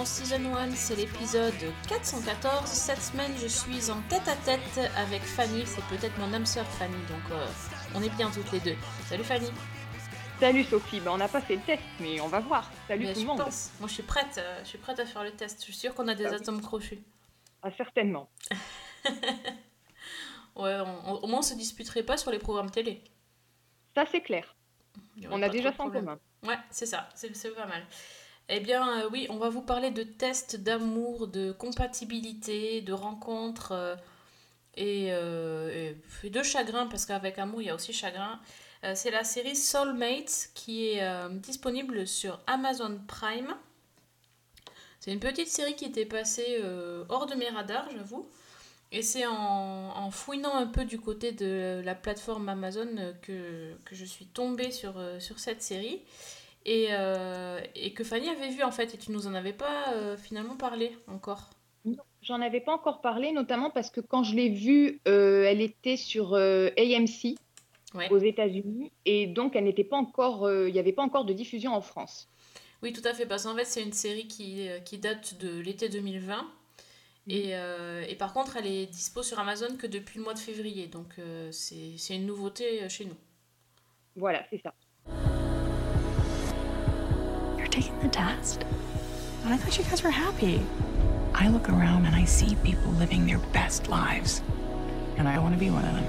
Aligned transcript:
dans 0.00 0.06
Season 0.06 0.54
1, 0.56 0.70
c'est 0.76 0.96
l'épisode 0.96 1.52
414. 1.86 2.64
Cette 2.70 3.02
semaine, 3.02 3.32
je 3.36 3.46
suis 3.46 3.90
en 3.90 4.00
tête 4.08 4.26
à 4.28 4.36
tête 4.36 4.90
avec 4.96 5.20
Fanny, 5.20 5.62
c'est 5.66 5.84
peut-être 5.94 6.16
mon 6.16 6.32
âme 6.32 6.46
sœur 6.46 6.64
Fanny, 6.66 6.94
donc 7.06 7.30
euh, 7.32 7.46
on 7.94 8.02
est 8.02 8.08
bien 8.16 8.30
toutes 8.30 8.50
les 8.50 8.60
deux. 8.60 8.76
Salut 9.10 9.24
Fanny. 9.24 9.50
Salut 10.40 10.64
Sophie, 10.64 11.00
ben, 11.00 11.10
on 11.10 11.18
n'a 11.18 11.28
pas 11.28 11.42
fait 11.42 11.56
le 11.56 11.60
test, 11.60 11.82
mais 12.00 12.18
on 12.22 12.28
va 12.28 12.40
voir. 12.40 12.70
Salut 12.88 13.04
Mais 13.08 13.12
tout 13.12 13.20
le 13.20 13.26
monde. 13.26 13.40
pense, 13.44 13.72
moi 13.78 13.88
je 13.90 13.92
suis 13.92 14.02
prête, 14.02 14.38
euh, 14.38 14.60
je 14.64 14.68
suis 14.70 14.78
prête 14.78 14.98
à 15.00 15.04
faire 15.04 15.22
le 15.22 15.32
test. 15.32 15.58
Je 15.58 15.64
suis 15.64 15.74
sûre 15.74 15.94
qu'on 15.94 16.08
a 16.08 16.14
des 16.14 16.24
Ah 16.24 16.30
oui. 16.30 16.36
atomes 16.36 16.62
crochus. 16.62 17.02
Ah, 17.62 17.68
certainement. 17.76 18.30
Ouais, 20.56 20.76
on- 20.80 21.10
on- 21.10 21.18
au 21.22 21.26
moins 21.26 21.38
on 21.40 21.42
se 21.42 21.54
disputerait 21.54 22.02
pas 22.02 22.16
sur 22.16 22.30
les 22.30 22.38
programmes 22.38 22.70
télé. 22.70 23.04
Ça, 23.94 24.04
c'est 24.10 24.20
clair. 24.22 24.54
On 25.30 25.42
a 25.42 25.48
déjà 25.50 25.72
ça 25.74 25.82
en 25.84 25.90
commun. 25.90 26.18
Ouais, 26.42 26.56
c'est 26.70 26.86
ça, 26.86 27.08
c'est 27.14 27.54
pas 27.54 27.66
mal. 27.66 27.82
Eh 28.52 28.58
bien, 28.58 29.02
euh, 29.02 29.08
oui, 29.12 29.28
on 29.30 29.36
va 29.36 29.48
vous 29.48 29.62
parler 29.62 29.92
de 29.92 30.02
tests 30.02 30.56
d'amour, 30.56 31.28
de 31.28 31.52
compatibilité, 31.52 32.80
de 32.80 32.92
rencontres 32.92 33.70
euh, 33.70 33.94
et, 34.74 35.10
euh, 35.12 35.94
de 36.24 36.42
chagrin, 36.42 36.88
parce 36.88 37.06
qu'avec 37.06 37.38
amour, 37.38 37.62
il 37.62 37.66
y 37.66 37.70
a 37.70 37.76
aussi 37.76 37.92
chagrin. 37.92 38.40
C'est 38.94 39.10
la 39.10 39.24
série 39.24 39.56
Soulmates 39.56 40.48
qui 40.54 40.86
est 40.86 41.28
disponible 41.32 42.06
sur 42.06 42.40
Amazon 42.46 42.98
Prime. 43.06 43.54
C'est 45.00 45.12
une 45.12 45.20
petite 45.20 45.48
série 45.48 45.76
qui 45.76 45.84
était 45.84 46.06
passée 46.06 46.62
hors 47.10 47.26
de 47.26 47.34
mes 47.34 47.50
radars, 47.50 47.86
j'avoue. 47.94 48.26
Et 48.90 49.02
c'est 49.02 49.26
en, 49.26 50.10
fouinant 50.10 50.54
un 50.54 50.66
peu 50.66 50.86
du 50.86 50.98
côté 50.98 51.32
de 51.32 51.82
la 51.84 51.94
plateforme 51.94 52.48
Amazon 52.48 52.88
que, 53.20 53.74
je 53.92 54.04
suis 54.06 54.24
tombée 54.24 54.70
sur 54.70 54.94
cette 55.36 55.62
série. 55.62 56.00
Et, 56.66 56.88
euh, 56.90 57.60
et 57.74 57.92
que 57.94 58.04
Fanny 58.04 58.28
avait 58.28 58.50
vu 58.50 58.62
en 58.62 58.70
fait, 58.70 58.94
et 58.94 58.98
tu 58.98 59.12
nous 59.12 59.26
en 59.26 59.34
avais 59.34 59.52
pas 59.52 59.92
euh, 59.94 60.16
finalement 60.16 60.56
parlé 60.56 60.96
encore. 61.06 61.50
J'en 62.22 62.42
avais 62.42 62.60
pas 62.60 62.74
encore 62.74 63.00
parlé, 63.00 63.32
notamment 63.32 63.70
parce 63.70 63.90
que 63.90 64.02
quand 64.02 64.22
je 64.24 64.34
l'ai 64.34 64.50
vue, 64.50 65.00
euh, 65.08 65.44
elle 65.44 65.60
était 65.60 65.96
sur 65.96 66.34
AMC 66.34 67.36
Ouais. 67.92 68.08
aux 68.12 68.18
États-Unis, 68.18 68.92
et 69.04 69.26
donc 69.26 69.56
elle 69.56 69.64
n'était 69.64 69.82
pas 69.82 69.96
encore, 69.96 70.48
il 70.48 70.72
n'y 70.72 70.78
avait 70.78 70.92
pas 70.92 71.02
encore 71.02 71.24
de 71.24 71.32
diffusion 71.32 71.74
en 71.74 71.80
France. 71.80 72.28
Oui, 72.84 72.92
tout 72.92 73.02
à 73.04 73.14
fait, 73.14 73.26
parce 73.26 73.42
qu'en 73.44 73.56
fait, 73.56 73.64
c'est 73.64 73.82
une 73.82 73.92
série 73.92 74.28
qui, 74.28 74.68
qui 74.84 74.98
date 74.98 75.38
de 75.40 75.58
l'été 75.58 75.88
2020. 75.88 76.46
Et, 77.26 77.56
euh, 77.56 78.02
et 78.08 78.14
par 78.14 78.32
contre, 78.32 78.56
elle 78.56 78.66
est 78.66 78.86
dispo 78.86 79.22
sur 79.22 79.38
Amazon 79.40 79.76
que 79.76 79.86
depuis 79.88 80.18
le 80.18 80.24
mois 80.24 80.34
de 80.34 80.38
février. 80.38 80.86
Donc, 80.86 81.16
c'est 81.50 82.14
une 82.14 82.26
nouveauté 82.26 82.88
chez 82.88 83.06
nous. 83.06 83.16
Voilà, 84.16 84.44
c'est 84.50 84.60
ça. 84.62 84.72
You're 87.70 87.82
taking 87.82 88.00
the 88.00 88.08
test? 88.08 88.64
I 89.46 89.56
thought 89.56 89.78
you 89.78 89.84
guys 89.84 90.02
were 90.02 90.10
happy. 90.10 90.60
I 91.34 91.48
look 91.48 91.68
around 91.68 92.04
and 92.06 92.16
I 92.16 92.24
see 92.24 92.56
people 92.64 92.90
living 92.98 93.26
their 93.26 93.38
best 93.52 93.86
lives. 93.88 94.42
And 95.18 95.28
I 95.28 95.38
want 95.38 95.54
to 95.54 95.60
be 95.60 95.70
one 95.70 95.84
of 95.84 95.94
them. 95.94 96.04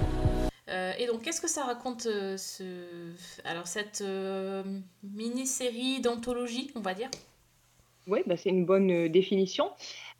Euh, 0.69 0.93
et 0.97 1.05
donc, 1.05 1.21
qu'est-ce 1.21 1.41
que 1.41 1.47
ça 1.47 1.65
raconte 1.65 2.07
euh, 2.07 2.37
ce... 2.37 3.13
Alors, 3.43 3.67
cette 3.67 4.01
euh, 4.01 4.63
mini-série 5.03 5.99
d'anthologie, 5.99 6.71
on 6.75 6.79
va 6.81 6.93
dire? 6.93 7.09
Oui, 8.07 8.21
bah, 8.25 8.37
c'est 8.37 8.49
une 8.49 8.65
bonne 8.65 8.89
euh, 8.89 9.09
définition. 9.09 9.69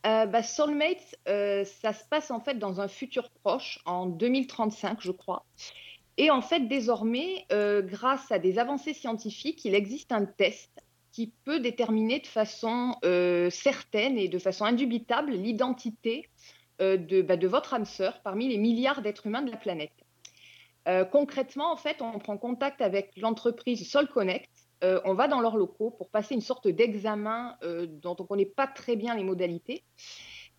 Euh, 0.05 0.25
bah, 0.27 0.43
Soulmates, 0.43 1.15
euh, 1.27 1.63
ça 1.63 1.93
se 1.93 2.03
passe 2.05 2.29
en 2.29 2.39
fait 2.39 2.59
dans 2.59 2.81
un 2.81 2.87
futur 2.87 3.29
proche, 3.43 3.79
en 3.85 4.05
2035, 4.05 4.99
je 5.01 5.11
crois. 5.11 5.45
Et 6.17 6.29
en 6.29 6.41
fait, 6.41 6.67
désormais, 6.67 7.45
euh, 7.51 7.81
grâce 7.81 8.31
à 8.31 8.37
des 8.37 8.59
avancées 8.59 8.93
scientifiques, 8.93 9.65
il 9.65 9.73
existe 9.73 10.11
un 10.11 10.25
test 10.25 10.69
qui 11.11 11.33
peut 11.43 11.59
déterminer 11.59 12.19
de 12.19 12.27
façon 12.27 12.95
euh, 13.03 13.49
certaine 13.49 14.17
et 14.17 14.27
de 14.27 14.39
façon 14.39 14.65
indubitable 14.65 15.33
l'identité 15.33 16.29
euh, 16.81 16.97
de, 16.97 17.21
bah, 17.21 17.37
de 17.37 17.47
votre 17.47 17.73
âme 17.73 17.85
sœur 17.85 18.21
parmi 18.23 18.47
les 18.47 18.57
milliards 18.57 19.01
d'êtres 19.01 19.27
humains 19.27 19.41
de 19.41 19.51
la 19.51 19.57
planète. 19.57 19.91
Euh, 20.87 21.05
concrètement, 21.05 21.71
en 21.71 21.77
fait, 21.77 22.01
on 22.01 22.17
prend 22.17 22.37
contact 22.37 22.81
avec 22.81 23.11
l'entreprise 23.17 23.89
SolConnect 23.89 24.49
euh, 24.83 24.99
on 25.05 25.13
va 25.13 25.27
dans 25.27 25.41
leurs 25.41 25.57
locaux 25.57 25.91
pour 25.91 26.09
passer 26.09 26.33
une 26.33 26.41
sorte 26.41 26.67
d'examen 26.67 27.55
dont 28.01 28.15
on 28.17 28.23
ne 28.23 28.27
connaît 28.27 28.45
pas 28.47 28.65
très 28.65 28.95
bien 28.95 29.15
les 29.15 29.23
modalités 29.23 29.83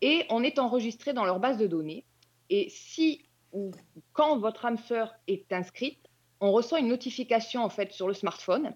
et 0.00 0.24
on 0.30 0.44
est 0.44 0.60
enregistré 0.60 1.12
dans 1.12 1.24
leur 1.24 1.40
base 1.40 1.58
de 1.58 1.66
données. 1.66 2.04
Et 2.48 2.68
si 2.70 3.24
ou 3.52 3.72
quand 4.12 4.38
votre 4.38 4.64
âme 4.64 4.78
sœur 4.78 5.12
est 5.26 5.52
inscrite, 5.52 5.98
on 6.40 6.52
reçoit 6.52 6.78
une 6.78 6.88
notification 6.88 7.64
en 7.64 7.68
fait 7.68 7.92
sur 7.92 8.08
le 8.08 8.14
smartphone. 8.14 8.74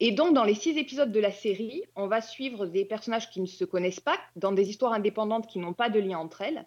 Et 0.00 0.12
donc, 0.12 0.34
dans 0.34 0.44
les 0.44 0.54
six 0.54 0.76
épisodes 0.78 1.12
de 1.12 1.20
la 1.20 1.30
série, 1.30 1.84
on 1.94 2.06
va 2.06 2.22
suivre 2.22 2.66
des 2.66 2.86
personnages 2.86 3.30
qui 3.30 3.40
ne 3.40 3.46
se 3.46 3.64
connaissent 3.64 4.00
pas, 4.00 4.18
dans 4.34 4.52
des 4.52 4.70
histoires 4.70 4.94
indépendantes 4.94 5.46
qui 5.46 5.58
n'ont 5.58 5.74
pas 5.74 5.90
de 5.90 6.00
lien 6.00 6.18
entre 6.18 6.40
elles. 6.40 6.66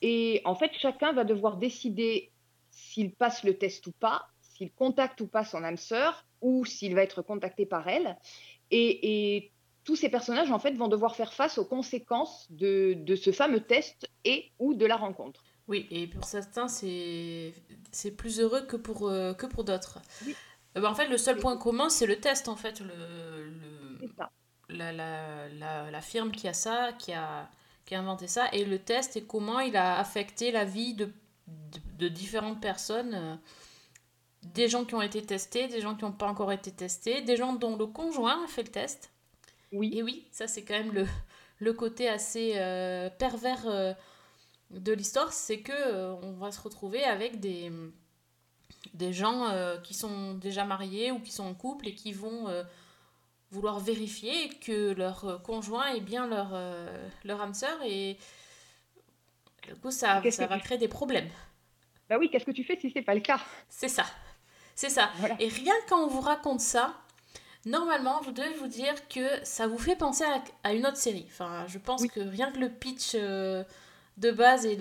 Et 0.00 0.40
en 0.44 0.54
fait, 0.54 0.70
chacun 0.78 1.12
va 1.12 1.24
devoir 1.24 1.56
décider 1.56 2.30
s'il 2.70 3.12
passe 3.12 3.42
le 3.42 3.58
test 3.58 3.86
ou 3.88 3.92
pas, 3.92 4.26
s'il 4.40 4.72
contacte 4.72 5.20
ou 5.20 5.26
pas 5.26 5.44
son 5.44 5.64
âme 5.64 5.76
sœur, 5.76 6.24
ou 6.40 6.64
s'il 6.64 6.94
va 6.94 7.02
être 7.02 7.20
contacté 7.22 7.66
par 7.66 7.88
elle. 7.88 8.16
Et, 8.70 9.36
et 9.36 9.52
tous 9.84 9.96
ces 9.96 10.08
personnages, 10.08 10.52
en 10.52 10.58
fait, 10.60 10.72
vont 10.72 10.88
devoir 10.88 11.16
faire 11.16 11.32
face 11.32 11.58
aux 11.58 11.64
conséquences 11.64 12.46
de, 12.50 12.94
de 12.96 13.16
ce 13.16 13.32
fameux 13.32 13.60
test 13.60 14.08
et 14.24 14.50
ou 14.60 14.74
de 14.74 14.86
la 14.86 14.96
rencontre. 14.96 15.42
Oui, 15.68 15.86
et 15.90 16.06
pour 16.06 16.24
certains, 16.24 16.68
c'est 16.68 17.52
c'est 17.92 18.16
plus 18.16 18.40
heureux 18.40 18.62
que 18.62 18.76
pour, 18.76 19.08
euh, 19.08 19.32
que 19.34 19.46
pour 19.46 19.64
d'autres. 19.64 20.00
Oui. 20.26 20.34
Bah, 20.74 20.90
en 20.90 20.94
fait, 20.94 21.08
le 21.08 21.18
seul 21.18 21.38
point 21.38 21.56
commun, 21.56 21.88
c'est 21.88 22.06
le 22.06 22.20
test, 22.20 22.48
en 22.48 22.56
fait. 22.56 22.80
Le, 22.80 22.86
le- 23.50 24.00
C'est 24.00 24.08
ça. 24.16 24.30
la, 24.70 24.92
la, 24.92 25.48
la, 25.50 25.90
la 25.90 26.00
firme 26.00 26.32
qui 26.32 26.48
a 26.48 26.54
ça, 26.54 26.92
qui 26.98 27.12
a, 27.12 27.50
qui 27.86 27.94
a 27.94 28.00
inventé 28.00 28.28
ça, 28.28 28.48
et 28.52 28.64
le 28.64 28.78
test 28.78 29.16
et 29.16 29.24
comment 29.24 29.60
il 29.60 29.76
a 29.76 29.98
affecté 29.98 30.50
la 30.52 30.64
vie 30.64 30.94
de, 30.94 31.06
de, 31.48 31.80
de 31.98 32.08
différentes 32.08 32.60
personnes. 32.60 33.14
euh, 33.14 33.36
Des 34.54 34.68
gens 34.68 34.84
qui 34.84 34.94
ont 34.94 35.02
été 35.02 35.22
testés, 35.24 35.68
des 35.68 35.80
gens 35.80 35.94
qui 35.94 36.04
n'ont 36.04 36.12
pas 36.12 36.26
encore 36.28 36.50
été 36.52 36.72
testés, 36.72 37.22
des 37.22 37.36
gens 37.36 37.52
dont 37.54 37.76
le 37.76 37.86
conjoint 37.86 38.44
a 38.44 38.48
fait 38.48 38.62
le 38.64 38.68
test. 38.70 39.12
Oui, 39.72 39.92
Et 39.92 40.02
oui, 40.02 40.28
ça 40.32 40.48
c'est 40.48 40.64
quand 40.64 40.74
même 40.74 40.92
le, 40.92 41.06
le 41.60 41.72
côté 41.74 42.08
assez 42.08 42.54
euh, 42.56 43.10
pervers 43.10 43.66
euh, 43.68 43.94
de 44.70 44.92
l'histoire, 44.92 45.32
c'est 45.32 45.60
que 45.62 46.12
on 46.24 46.32
va 46.34 46.52
se 46.52 46.60
retrouver 46.60 47.04
avec 47.04 47.40
des, 47.40 47.72
des 48.94 49.12
gens 49.12 49.48
euh, 49.48 49.78
qui 49.78 49.94
sont 49.94 50.34
déjà 50.34 50.64
mariés 50.64 51.10
ou 51.12 51.18
qui 51.20 51.32
sont 51.32 51.44
en 51.44 51.54
couple 51.54 51.88
et 51.88 51.94
qui 51.94 52.12
vont 52.12 52.48
euh, 52.48 52.62
vouloir 53.50 53.80
vérifier 53.80 54.48
que 54.60 54.92
leur 54.92 55.24
euh, 55.24 55.38
conjoint 55.38 55.86
est 55.94 56.00
bien 56.00 56.26
leur, 56.26 56.50
euh, 56.52 57.08
leur 57.24 57.40
âme 57.40 57.54
sœur 57.54 57.78
et 57.84 58.16
du 59.68 59.74
coup 59.76 59.90
ça, 59.90 60.22
ça 60.30 60.46
va 60.46 60.58
créer 60.58 60.78
des 60.78 60.88
problèmes. 60.88 61.28
bah 62.08 62.16
oui, 62.18 62.28
qu'est-ce 62.30 62.44
que 62.44 62.50
tu 62.50 62.64
fais 62.64 62.78
si 62.80 62.90
c'est 62.90 63.02
pas 63.02 63.14
le 63.14 63.20
cas? 63.20 63.40
C'est 63.68 63.88
ça. 63.88 64.04
C'est 64.74 64.90
ça. 64.90 65.10
Voilà. 65.18 65.36
Et 65.38 65.48
rien 65.48 65.74
quand 65.88 66.02
on 66.02 66.08
vous 66.08 66.20
raconte 66.20 66.60
ça, 66.60 66.94
normalement, 67.66 68.20
vous 68.22 68.32
devez 68.32 68.52
vous 68.54 68.66
dire 68.66 68.94
que 69.08 69.44
ça 69.44 69.66
vous 69.66 69.78
fait 69.78 69.96
penser 69.96 70.24
à, 70.24 70.42
à 70.64 70.72
une 70.72 70.86
autre 70.86 70.96
série. 70.96 71.26
Enfin, 71.28 71.66
je 71.68 71.78
pense 71.78 72.00
Oui. 72.02 72.08
que 72.08 72.20
rien 72.20 72.50
que 72.50 72.58
le 72.58 72.70
pitch 72.70 73.14
de 74.18 74.30
base 74.30 74.66
et 74.66 74.76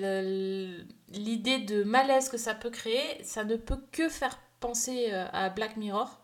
l'idée 1.09 1.59
de 1.59 1.83
malaise 1.83 2.29
que 2.29 2.37
ça 2.37 2.53
peut 2.55 2.69
créer, 2.69 3.23
ça 3.23 3.43
ne 3.43 3.55
peut 3.55 3.79
que 3.91 4.09
faire 4.09 4.39
penser 4.59 5.07
euh, 5.11 5.25
à 5.33 5.49
Black 5.49 5.77
Mirror. 5.77 6.19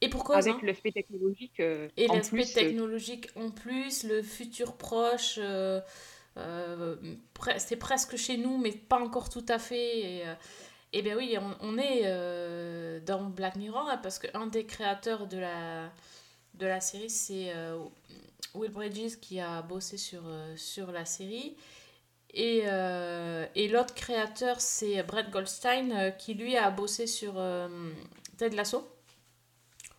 Et 0.00 0.08
pour 0.08 0.24
cause, 0.24 0.36
Avec 0.36 0.54
hein. 0.54 0.60
l'aspect 0.62 0.92
technologique 0.92 1.60
euh, 1.60 1.88
Et 1.96 2.08
l'aspect 2.08 2.44
euh, 2.44 2.44
technologique 2.46 3.28
en 3.36 3.50
plus, 3.50 4.04
le 4.04 4.22
futur 4.22 4.76
proche, 4.76 5.36
euh, 5.38 5.80
euh, 6.38 6.96
pre- 7.34 7.58
c'est 7.58 7.76
presque 7.76 8.16
chez 8.16 8.38
nous, 8.38 8.56
mais 8.58 8.72
pas 8.72 8.98
encore 8.98 9.28
tout 9.28 9.44
à 9.48 9.58
fait. 9.58 9.98
Et, 10.00 10.24
et 10.92 11.02
bien 11.02 11.16
oui, 11.16 11.36
on, 11.40 11.56
on 11.60 11.78
est 11.78 13.00
dans 13.02 13.24
Black 13.24 13.56
Mirror, 13.56 13.88
hein, 13.90 13.98
parce 14.02 14.18
qu'un 14.18 14.46
des 14.46 14.64
créateurs 14.64 15.26
de 15.26 15.38
la, 15.38 15.92
de 16.54 16.66
la 16.66 16.80
série, 16.80 17.10
c'est 17.10 17.52
Will 18.54 18.70
Bridges 18.70 19.16
qui 19.20 19.40
a 19.40 19.62
bossé 19.62 19.96
sur, 19.98 20.22
euh, 20.26 20.56
sur 20.56 20.92
la 20.92 21.04
série. 21.04 21.56
Et, 22.34 22.62
euh, 22.66 23.46
et 23.54 23.68
l'autre 23.68 23.94
créateur, 23.94 24.60
c'est 24.60 25.02
Brett 25.04 25.30
Goldstein, 25.30 25.92
euh, 25.92 26.10
qui 26.10 26.34
lui 26.34 26.56
a 26.56 26.70
bossé 26.70 27.06
sur 27.06 27.34
euh, 27.36 27.92
Ted 28.38 28.56
Lasso. 28.56 28.86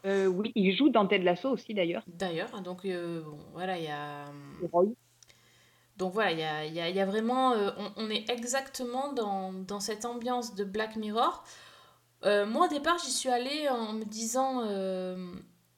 euh, 0.05 0.27
oui, 0.27 0.51
il 0.55 0.75
joue 0.75 0.89
dans 0.89 1.07
Ted 1.07 1.23
Lasso 1.23 1.49
aussi 1.49 1.73
d'ailleurs. 1.73 2.03
D'ailleurs, 2.07 2.61
donc 2.61 2.85
bon, 2.85 3.37
voilà, 3.53 3.77
il 3.77 3.85
y 3.85 3.87
a. 3.87 4.25
Donc 5.97 6.13
voilà, 6.13 6.31
il 6.31 6.39
y 6.39 6.43
a, 6.43 6.65
y 6.65 6.79
a- 6.79 6.89
y 6.89 6.99
a 6.99 7.05
vraiment. 7.05 7.51
on, 7.53 7.93
on 7.97 8.09
est 8.09 8.29
exactement 8.29 9.13
dans, 9.13 9.53
dans 9.53 9.79
cette 9.79 10.05
ambiance 10.05 10.55
de 10.55 10.63
Black 10.63 10.95
Mirror. 10.95 11.43
Moi, 12.23 12.65
au 12.65 12.69
départ, 12.69 12.97
j'y 13.03 13.11
suis 13.11 13.29
allée 13.29 13.69
en 13.69 13.93
me 13.93 14.05
disant 14.05 14.63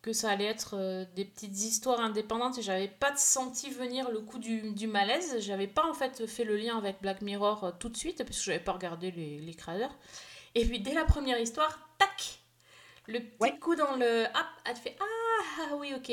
que 0.06 0.14
ça 0.14 0.30
allait 0.30 0.46
être 0.46 0.76
euh, 0.78 1.04
des 1.16 1.26
petites 1.26 1.58
histoires 1.64 2.00
indépendantes 2.00 2.60
et 2.60 2.62
j'avais 2.62 2.88
pas 2.88 3.16
senti 3.18 3.72
venir 3.72 4.12
le 4.12 4.20
coup 4.20 4.38
du, 4.38 4.72
du 4.74 4.86
malaise. 4.88 5.38
J'avais 5.40 5.66
pas 5.68 5.84
en 5.90 5.96
fait 5.96 6.28
fait 6.28 6.44
le 6.44 6.56
lien 6.58 6.78
avec 6.78 6.98
Black 7.02 7.24
Mirror 7.24 7.64
euh, 7.64 7.72
tout 7.80 7.90
de 7.90 7.98
suite 7.98 8.20
parce 8.20 8.38
que 8.38 8.44
j'avais 8.46 8.60
pas 8.64 8.74
regardé 8.74 9.10
les, 9.12 9.40
les 9.40 9.54
créateurs. 9.56 9.96
Et 10.54 10.64
puis 10.66 10.80
dès 10.80 10.94
la 10.94 11.06
première 11.06 11.40
histoire, 11.40 11.80
tac 11.98 12.40
Le 13.08 13.20
petit 13.20 13.36
Ouais. 13.42 13.58
coup 13.60 13.76
dans 13.76 13.96
le. 13.96 14.26
Hop, 14.26 14.46
elle 14.70 14.76
fait 14.76 14.96
Ah, 15.00 15.66
ah 15.72 15.76
oui, 15.78 15.94
ok. 15.96 16.12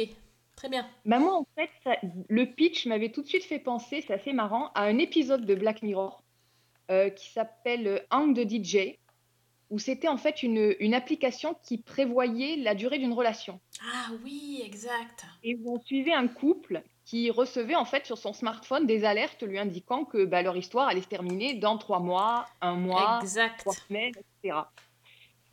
Très 0.56 0.68
bien. 0.70 0.88
Bah 1.04 1.18
moi, 1.18 1.34
en 1.34 1.46
fait, 1.56 1.70
ça- 1.84 1.96
le 2.30 2.46
pitch 2.46 2.86
m'avait 2.86 3.10
tout 3.12 3.22
de 3.22 3.28
suite 3.28 3.44
fait 3.44 3.58
penser, 3.58 4.02
c'est 4.06 4.14
assez 4.14 4.32
marrant, 4.32 4.70
à 4.74 4.84
un 4.84 4.98
épisode 4.98 5.44
de 5.44 5.54
Black 5.54 5.82
Mirror 5.82 6.22
euh, 6.90 7.10
qui 7.10 7.30
s'appelle 7.30 8.06
Hang 8.10 8.34
de 8.34 8.44
DJ, 8.44 8.96
où 9.72 9.78
c'était 9.78 10.08
en 10.08 10.18
fait 10.18 10.42
une, 10.42 10.76
une 10.80 10.92
application 10.92 11.56
qui 11.62 11.78
prévoyait 11.78 12.56
la 12.56 12.74
durée 12.74 12.98
d'une 12.98 13.14
relation. 13.14 13.58
Ah 13.82 14.10
oui, 14.22 14.62
exact. 14.62 15.24
Et 15.42 15.56
où 15.56 15.74
on 15.74 15.80
suivait 15.80 16.12
un 16.12 16.28
couple 16.28 16.82
qui 17.06 17.30
recevait 17.30 17.74
en 17.74 17.86
fait 17.86 18.04
sur 18.04 18.18
son 18.18 18.34
smartphone 18.34 18.86
des 18.86 19.06
alertes 19.06 19.42
lui 19.42 19.58
indiquant 19.58 20.04
que 20.04 20.26
bah, 20.26 20.42
leur 20.42 20.58
histoire 20.58 20.88
allait 20.88 21.00
se 21.00 21.08
terminer 21.08 21.54
dans 21.54 21.78
trois 21.78 22.00
mois, 22.00 22.44
un 22.60 22.74
mois, 22.74 23.20
exact. 23.22 23.60
trois 23.60 23.72
semaines, 23.72 24.12
etc. 24.42 24.58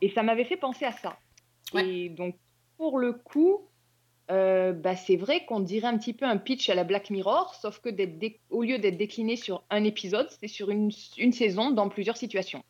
Et 0.02 0.10
ça 0.10 0.22
m'avait 0.22 0.44
fait 0.44 0.58
penser 0.58 0.84
à 0.84 0.92
ça. 0.92 1.16
Ouais. 1.72 1.88
Et 1.88 2.08
donc, 2.10 2.36
pour 2.76 2.98
le 2.98 3.14
coup, 3.14 3.70
euh, 4.30 4.74
bah, 4.74 4.96
c'est 4.96 5.16
vrai 5.16 5.46
qu'on 5.46 5.60
dirait 5.60 5.88
un 5.88 5.96
petit 5.96 6.12
peu 6.12 6.26
un 6.26 6.36
pitch 6.36 6.68
à 6.68 6.74
la 6.74 6.84
Black 6.84 7.08
Mirror, 7.08 7.54
sauf 7.54 7.80
que 7.80 7.88
au 8.50 8.62
lieu 8.64 8.78
d'être 8.78 8.98
décliné 8.98 9.36
sur 9.36 9.64
un 9.70 9.82
épisode, 9.84 10.28
c'est 10.40 10.48
sur 10.48 10.70
une, 10.70 10.90
une 11.16 11.32
saison 11.32 11.70
dans 11.70 11.88
plusieurs 11.88 12.18
situations. 12.18 12.62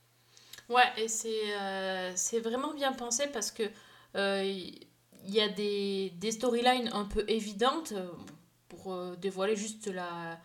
Ouais, 0.70 0.84
et 0.96 1.08
c'est 1.08 1.52
euh, 1.60 2.14
vraiment 2.44 2.72
bien 2.72 2.92
pensé 2.92 3.26
parce 3.26 3.50
que 3.50 3.64
euh, 4.14 4.44
il 4.44 5.34
y 5.34 5.40
a 5.40 5.48
des, 5.48 6.10
des 6.16 6.30
storylines 6.30 6.88
un 6.92 7.04
peu 7.04 7.24
évidentes 7.26 7.92
euh, 7.92 8.08
pour 8.68 8.92
euh, 8.94 9.16
dévoiler 9.16 9.56
juste 9.56 9.88
la, 9.88 10.38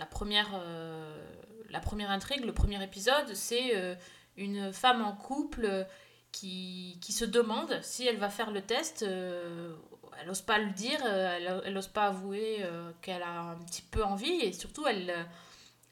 la, 0.00 0.06
première, 0.06 0.50
euh, 0.54 1.24
la 1.70 1.78
première 1.78 2.10
intrigue, 2.10 2.44
le 2.44 2.52
premier 2.52 2.82
épisode, 2.82 3.34
c'est 3.34 3.76
euh, 3.76 3.94
une 4.36 4.72
femme 4.72 5.00
en 5.00 5.12
couple 5.12 5.64
euh, 5.64 5.84
qui, 6.32 6.98
qui 7.00 7.12
se 7.12 7.24
demande 7.24 7.78
si 7.82 8.04
elle 8.06 8.18
va 8.18 8.30
faire 8.30 8.50
le 8.50 8.62
test. 8.62 9.04
euh, 9.04 9.74
elle 10.20 10.26
n'ose 10.26 10.42
pas 10.42 10.58
le 10.58 10.70
dire, 10.72 11.00
euh, 11.04 11.60
elle, 11.64 11.72
n'ose 11.72 11.86
pas 11.88 12.06
avouer 12.08 12.58
euh, 12.62 12.90
qu'elle 13.00 13.22
a 13.22 13.40
un 13.42 13.56
petit 13.64 13.82
peu 13.82 14.02
envie 14.04 14.40
et 14.40 14.52
surtout 14.52 14.86
elle, 14.86 15.08
euh, 15.10 15.22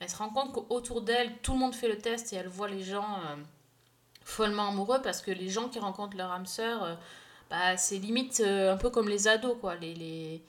elle 0.00 0.10
se 0.10 0.16
rend 0.16 0.28
compte 0.30 0.52
qu'autour 0.52 1.02
d'elle, 1.02 1.38
tout 1.38 1.52
le 1.52 1.58
monde 1.58 1.74
fait 1.74 1.88
le 1.88 1.98
test 1.98 2.32
et 2.32 2.36
elle 2.36 2.48
voit 2.48 2.68
les 2.68 2.82
gens 2.82 3.16
euh, 3.24 3.36
follement 4.24 4.68
amoureux 4.68 5.00
parce 5.02 5.22
que 5.22 5.30
les 5.30 5.48
gens 5.48 5.68
qui 5.68 5.78
rencontrent 5.78 6.16
leur 6.16 6.30
âme 6.30 6.46
sœur, 6.46 6.82
euh, 6.82 6.94
bah, 7.48 7.76
c'est 7.76 7.98
limite 7.98 8.40
euh, 8.40 8.72
un 8.72 8.76
peu 8.76 8.90
comme 8.90 9.08
les 9.08 9.28
ados, 9.28 9.56
quoi. 9.60 9.74
Les, 9.76 9.94
les... 9.94 10.42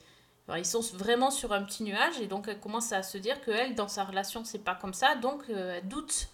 enfin, 0.46 0.58
ils 0.58 0.66
sont 0.66 0.80
vraiment 0.96 1.30
sur 1.30 1.52
un 1.52 1.62
petit 1.64 1.82
nuage 1.82 2.20
et 2.20 2.26
donc 2.26 2.48
elle 2.48 2.60
commence 2.60 2.92
à 2.92 3.02
se 3.02 3.18
dire 3.18 3.40
qu'elle, 3.42 3.74
dans 3.74 3.88
sa 3.88 4.04
relation, 4.04 4.44
c'est 4.44 4.58
pas 4.64 4.74
comme 4.74 4.94
ça, 4.94 5.16
donc 5.16 5.44
euh, 5.50 5.78
elle 5.78 5.88
doute 5.88 6.28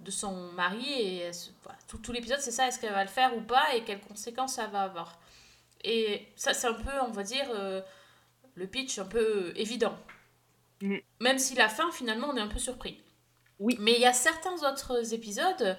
de 0.00 0.10
son 0.10 0.34
mari 0.52 0.84
et 0.86 1.18
elle 1.18 1.34
se- 1.34 1.50
voilà, 1.62 1.78
tout, 1.88 1.98
tout 1.98 2.12
l'épisode, 2.12 2.40
c'est 2.40 2.50
ça, 2.50 2.66
est-ce 2.68 2.78
qu'elle 2.78 2.92
va 2.92 3.04
le 3.04 3.10
faire 3.10 3.36
ou 3.36 3.40
pas 3.40 3.74
et 3.74 3.84
quelles 3.84 4.00
conséquences 4.00 4.54
ça 4.54 4.66
va 4.66 4.82
avoir? 4.82 5.18
Et 5.84 6.28
ça, 6.36 6.54
c'est 6.54 6.66
un 6.66 6.74
peu, 6.74 6.90
on 7.06 7.10
va 7.10 7.22
dire, 7.22 7.46
le 8.54 8.66
pitch 8.66 8.98
un 8.98 9.04
peu 9.04 9.52
évident. 9.56 9.94
Mhm. 10.80 11.00
Même 11.20 11.38
si 11.38 11.54
la 11.54 11.68
fin, 11.68 11.90
finalement, 11.92 12.28
on 12.30 12.36
est 12.36 12.40
un 12.40 12.48
peu 12.48 12.58
surpris. 12.58 13.02
Oui. 13.58 13.76
Mais 13.80 13.92
il 13.92 14.00
y 14.00 14.06
a 14.06 14.12
certains 14.12 14.54
autres 14.68 15.12
épisodes, 15.12 15.76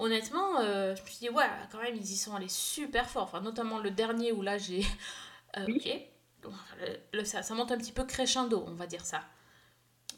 honnêtement, 0.00 0.60
euh, 0.60 0.94
je 0.96 1.02
me 1.02 1.06
suis 1.06 1.18
dit, 1.18 1.28
ouais, 1.30 1.46
quand 1.70 1.78
même, 1.80 1.94
ils 1.94 2.10
y 2.12 2.16
sont 2.16 2.34
allés 2.34 2.48
super 2.48 3.08
fort. 3.08 3.24
Enfin, 3.24 3.40
notamment 3.40 3.78
le 3.78 3.90
dernier 3.90 4.32
où 4.32 4.42
là, 4.42 4.58
j'ai. 4.58 4.84
Euh, 5.56 5.64
Oui. 5.66 5.82
Ok. 6.44 6.52
Le- 7.12 7.24
ça, 7.24 7.42
ça 7.42 7.54
monte 7.54 7.72
un 7.72 7.76
petit 7.78 7.90
peu 7.92 8.04
crescendo, 8.04 8.64
on 8.68 8.74
va 8.74 8.86
dire 8.86 9.04
ça. 9.04 9.20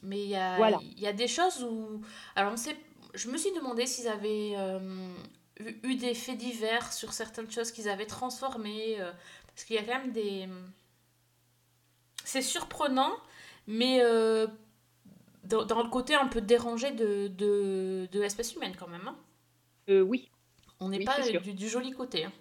Mais 0.02 0.20
il 0.22 0.28
y 0.28 0.36
a, 0.36 0.56
Voilà. 0.58 0.78
il 0.82 1.00
y 1.00 1.06
a 1.06 1.12
des 1.14 1.26
choses 1.26 1.62
où. 1.62 2.02
Alors, 2.36 2.52
on 2.52 2.56
sait. 2.58 2.76
Je 3.14 3.30
me 3.30 3.38
suis 3.38 3.50
demandé 3.52 3.86
s'ils 3.86 4.08
avaient 4.08 4.52
euh, 4.58 5.14
eu, 5.84 5.94
des 5.96 6.12
faits 6.14 6.36
divers 6.36 6.92
sur 6.92 7.14
certaines 7.14 7.50
choses 7.50 7.72
qu'ils 7.72 7.88
avaient 7.88 8.04
transformées. 8.06 8.98
parce 9.46 9.64
qu'il 9.64 9.76
y 9.76 9.78
a 9.78 9.84
quand 9.84 9.98
même 10.02 10.12
des. 10.12 10.48
C'est 12.24 12.42
surprenant, 12.42 13.12
mais 13.66 14.00
dans, 15.44 15.64
dans 15.64 15.82
le 15.82 15.88
côté 15.88 16.14
un 16.14 16.28
peu 16.28 16.40
dérangé 16.40 16.90
de, 16.92 17.28
de, 17.28 18.08
de 18.12 18.20
l'espèce 18.20 18.54
humaine, 18.54 18.74
quand 18.78 18.88
même. 18.88 19.06
hein. 19.08 19.16
Euh, 19.88 20.00
oui. 20.00 20.30
On 20.80 20.88
n'est 20.88 20.98
Oui, 20.98 21.04
pas 21.04 21.20
du, 21.20 21.54
du 21.54 21.68
joli 21.68 21.92
côté. 21.92 22.24
hein. 22.24 22.32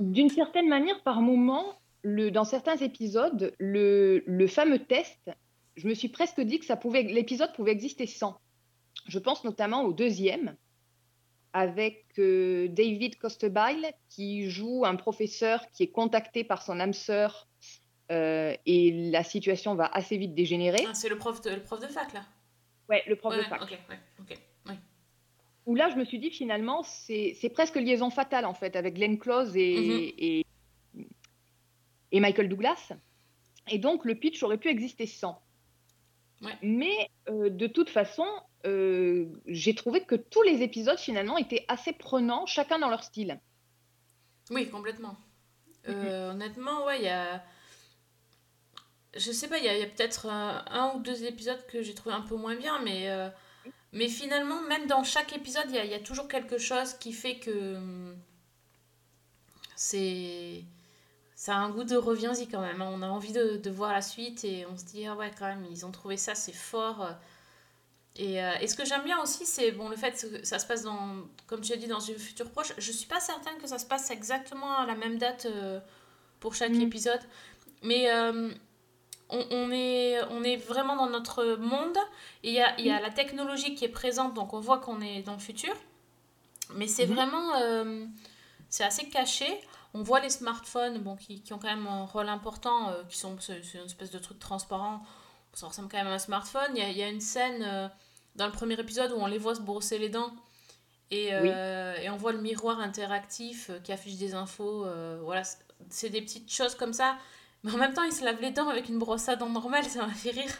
D'une 0.00 0.28
certaine 0.28 0.68
manière, 0.68 1.02
par 1.02 1.20
moment, 1.22 1.78
le, 2.02 2.30
dans 2.30 2.44
certains 2.44 2.76
épisodes, 2.76 3.54
le, 3.58 4.22
le 4.26 4.46
fameux 4.46 4.78
test, 4.84 5.30
je 5.76 5.88
me 5.88 5.94
suis 5.94 6.08
presque 6.08 6.40
dit 6.40 6.58
que 6.58 6.66
ça 6.66 6.76
pouvait, 6.76 7.02
l'épisode 7.04 7.52
pouvait 7.54 7.72
exister 7.72 8.06
sans. 8.06 8.38
Je 9.06 9.18
pense 9.18 9.44
notamment 9.44 9.82
au 9.84 9.92
deuxième, 9.94 10.56
avec 11.54 12.04
euh, 12.18 12.68
David 12.68 13.16
Costebile, 13.16 13.86
qui 14.10 14.50
joue 14.50 14.84
un 14.84 14.96
professeur 14.96 15.66
qui 15.70 15.84
est 15.84 15.90
contacté 15.90 16.44
par 16.44 16.62
son 16.62 16.78
âme 16.80 16.92
sœur, 16.92 17.48
euh, 18.10 18.54
et 18.66 19.10
la 19.10 19.24
situation 19.24 19.74
va 19.74 19.86
assez 19.86 20.18
vite 20.18 20.34
dégénérer. 20.34 20.84
Ah, 20.86 20.92
c'est 20.94 21.08
le 21.08 21.16
prof 21.16 21.40
de, 21.40 21.50
le 21.50 21.62
prof 21.62 21.80
de 21.80 21.86
fac, 21.86 22.12
là? 22.12 22.24
Ouais, 22.90 23.02
le 23.06 23.16
prof 23.16 23.32
Ouais, 23.32 23.38
de 23.38 23.44
fac. 23.48 23.62
ouais. 23.70 24.38
Où 25.66 25.74
là, 25.74 25.88
je 25.90 25.96
me 25.96 26.04
suis 26.04 26.18
dit 26.18 26.30
finalement, 26.30 26.82
c'est 26.82 27.50
presque 27.52 27.76
liaison 27.76 28.10
fatale 28.10 28.44
en 28.44 28.54
fait, 28.54 28.74
avec 28.76 28.94
Glenn 28.94 29.18
Close 29.18 29.56
et, 29.56 29.76
Mhm. 29.76 30.12
et, 30.18 30.46
et 32.12 32.20
Michael 32.20 32.48
Douglas. 32.48 32.92
Et 33.68 33.78
donc, 33.78 34.04
le 34.04 34.16
pitch 34.16 34.42
aurait 34.42 34.58
pu 34.58 34.68
exister 34.68 35.06
sans. 35.06 35.40
Ouais. 36.42 36.56
Mais 36.62 37.08
euh, 37.28 37.48
de 37.48 37.68
toute 37.68 37.88
façon, 37.90 38.26
euh, 38.66 39.26
j'ai 39.46 39.74
trouvé 39.76 40.02
que 40.02 40.16
tous 40.16 40.42
les 40.42 40.62
épisodes 40.62 40.98
finalement 40.98 41.38
étaient 41.38 41.64
assez 41.68 41.92
prenants, 41.92 42.46
chacun 42.46 42.80
dans 42.80 42.88
leur 42.88 43.04
style. 43.04 43.38
Oui, 44.50 44.68
complètement. 44.68 45.16
Mhm. 45.86 45.94
Euh, 45.94 46.30
honnêtement, 46.32 46.84
ouais, 46.86 46.98
il 46.98 47.04
y 47.04 47.08
a. 47.08 47.42
Je 49.14 49.30
sais 49.30 49.48
pas, 49.48 49.58
il 49.58 49.64
y 49.64 49.68
a, 49.68 49.86
peut-être 49.86 50.26
un 50.26 50.94
ou 50.94 51.00
deux 51.00 51.24
épisodes 51.24 51.64
que 51.66 51.82
j'ai 51.82 51.94
trouvé 51.94 52.14
un 52.14 52.22
peu 52.22 52.34
moins 52.34 52.56
bien, 52.56 52.80
mais, 52.80 53.08
mais 53.92 54.08
finalement, 54.08 54.60
même 54.62 54.86
dans 54.86 55.04
chaque 55.04 55.32
épisode, 55.34 55.66
il 55.68 55.74
y 55.76 55.78
a, 55.78 55.84
il 55.84 55.90
y 55.90 55.94
a 55.94 56.00
toujours 56.00 56.28
quelque 56.28 56.58
chose 56.58 56.94
qui 56.94 57.12
fait 57.12 57.36
que. 57.38 57.76
hum, 57.76 58.16
C'est. 59.76 60.64
Ça 61.36 61.54
a 61.56 61.58
un 61.58 61.70
goût 61.70 61.84
de 61.84 61.96
reviens-y 61.96 62.48
quand 62.48 62.60
même. 62.62 62.82
hein. 62.82 62.90
On 62.92 63.02
a 63.02 63.08
envie 63.08 63.32
de, 63.32 63.56
de 63.58 63.70
voir 63.70 63.92
la 63.92 64.02
suite 64.02 64.44
et 64.44 64.66
on 64.66 64.76
se 64.78 64.84
dit, 64.84 65.06
ah 65.06 65.16
ouais, 65.16 65.30
quand 65.38 65.46
même, 65.46 65.66
ils 65.70 65.86
ont 65.86 65.92
trouvé 65.92 66.16
ça, 66.16 66.34
c'est 66.34 66.52
fort. 66.54 67.08
Et, 68.16 68.42
euh, 68.42 68.52
et 68.60 68.66
ce 68.68 68.74
que 68.76 68.84
j'aime 68.84 69.04
bien 69.04 69.20
aussi, 69.22 69.46
c'est 69.46 69.72
bon, 69.72 69.88
le 69.88 69.96
fait 69.96 70.12
que 70.12 70.44
ça 70.44 70.58
se 70.58 70.66
passe 70.66 70.82
dans, 70.82 71.16
comme 71.46 71.62
tu 71.62 71.72
as 71.72 71.76
dit, 71.76 71.86
dans 71.86 72.00
une 72.00 72.18
future 72.18 72.50
proche. 72.50 72.74
Je 72.76 72.92
suis 72.92 73.06
pas 73.06 73.20
certaine 73.20 73.56
que 73.58 73.66
ça 73.66 73.78
se 73.78 73.86
passe 73.86 74.10
exactement 74.10 74.76
à 74.78 74.86
la 74.86 74.94
même 74.94 75.16
date 75.18 75.46
euh, 75.46 75.80
pour 76.40 76.54
chaque 76.54 76.72
Mm. 76.72 76.80
épisode. 76.80 77.20
Mais 77.82 78.10
euh, 78.12 78.50
on, 79.32 79.44
on 79.50 79.70
est, 79.72 80.22
on 80.30 80.44
est 80.44 80.56
vraiment 80.56 80.94
dans 80.96 81.08
notre 81.10 81.56
monde. 81.56 81.98
Il 82.44 82.52
y 82.52 82.60
a, 82.60 82.78
y 82.80 82.90
a 82.90 83.00
la 83.00 83.10
technologie 83.10 83.74
qui 83.74 83.84
est 83.84 83.88
présente, 83.88 84.34
donc 84.34 84.52
on 84.52 84.60
voit 84.60 84.78
qu'on 84.78 85.00
est 85.00 85.22
dans 85.22 85.32
le 85.32 85.38
futur. 85.40 85.74
Mais 86.74 86.86
c'est 86.86 87.06
Mhm. 87.06 87.14
vraiment. 87.14 87.54
euh, 87.60 88.04
c'est 88.68 88.84
assez 88.84 89.08
caché. 89.08 89.46
On 89.94 90.02
voit 90.02 90.20
les 90.20 90.30
smartphones 90.30 90.98
bon, 90.98 91.16
qui, 91.16 91.42
qui 91.42 91.52
ont 91.52 91.58
quand 91.58 91.68
même 91.68 91.86
un 91.86 92.04
rôle 92.06 92.28
important, 92.28 92.88
euh, 92.90 93.02
qui 93.10 93.18
sont 93.18 93.36
c'est 93.40 93.60
une 93.74 93.84
espèce 93.84 94.10
de 94.10 94.18
truc 94.18 94.38
transparent. 94.38 95.02
Ça 95.54 95.66
ressemble 95.66 95.88
quand 95.90 95.98
même 95.98 96.06
à 96.06 96.12
un 96.14 96.18
smartphone. 96.18 96.70
Il 96.74 96.78
y 96.78 96.82
a, 96.82 96.88
y 96.90 97.02
a 97.02 97.08
une 97.08 97.20
scène 97.20 97.62
euh, 97.62 97.88
dans 98.36 98.46
le 98.46 98.52
premier 98.52 98.78
épisode 98.80 99.12
où 99.12 99.16
on 99.16 99.26
les 99.26 99.36
voit 99.38 99.54
se 99.54 99.60
brosser 99.60 99.98
les 99.98 100.08
dents. 100.08 100.32
Et, 101.10 101.26
et 101.26 102.08
on 102.08 102.16
voit 102.16 102.32
le 102.32 102.40
miroir 102.40 102.80
interactif 102.80 103.70
qui 103.84 103.92
affiche 103.92 104.16
des 104.16 104.32
infos. 104.32 104.86
voilà, 105.22 105.42
c'est 105.90 106.08
des 106.08 106.22
petites 106.22 106.50
choses 106.50 106.74
comme 106.74 106.94
ça. 106.94 107.18
Mais 107.64 107.72
en 107.72 107.76
même 107.78 107.94
temps, 107.94 108.02
ils 108.04 108.12
se 108.12 108.24
lavent 108.24 108.40
les 108.40 108.50
dents 108.50 108.68
avec 108.68 108.88
une 108.88 108.98
brosse 108.98 109.28
à 109.28 109.36
dents 109.36 109.48
normale, 109.48 109.84
ça 109.84 110.06
m'a 110.06 110.12
fait 110.14 110.30
rire. 110.30 110.52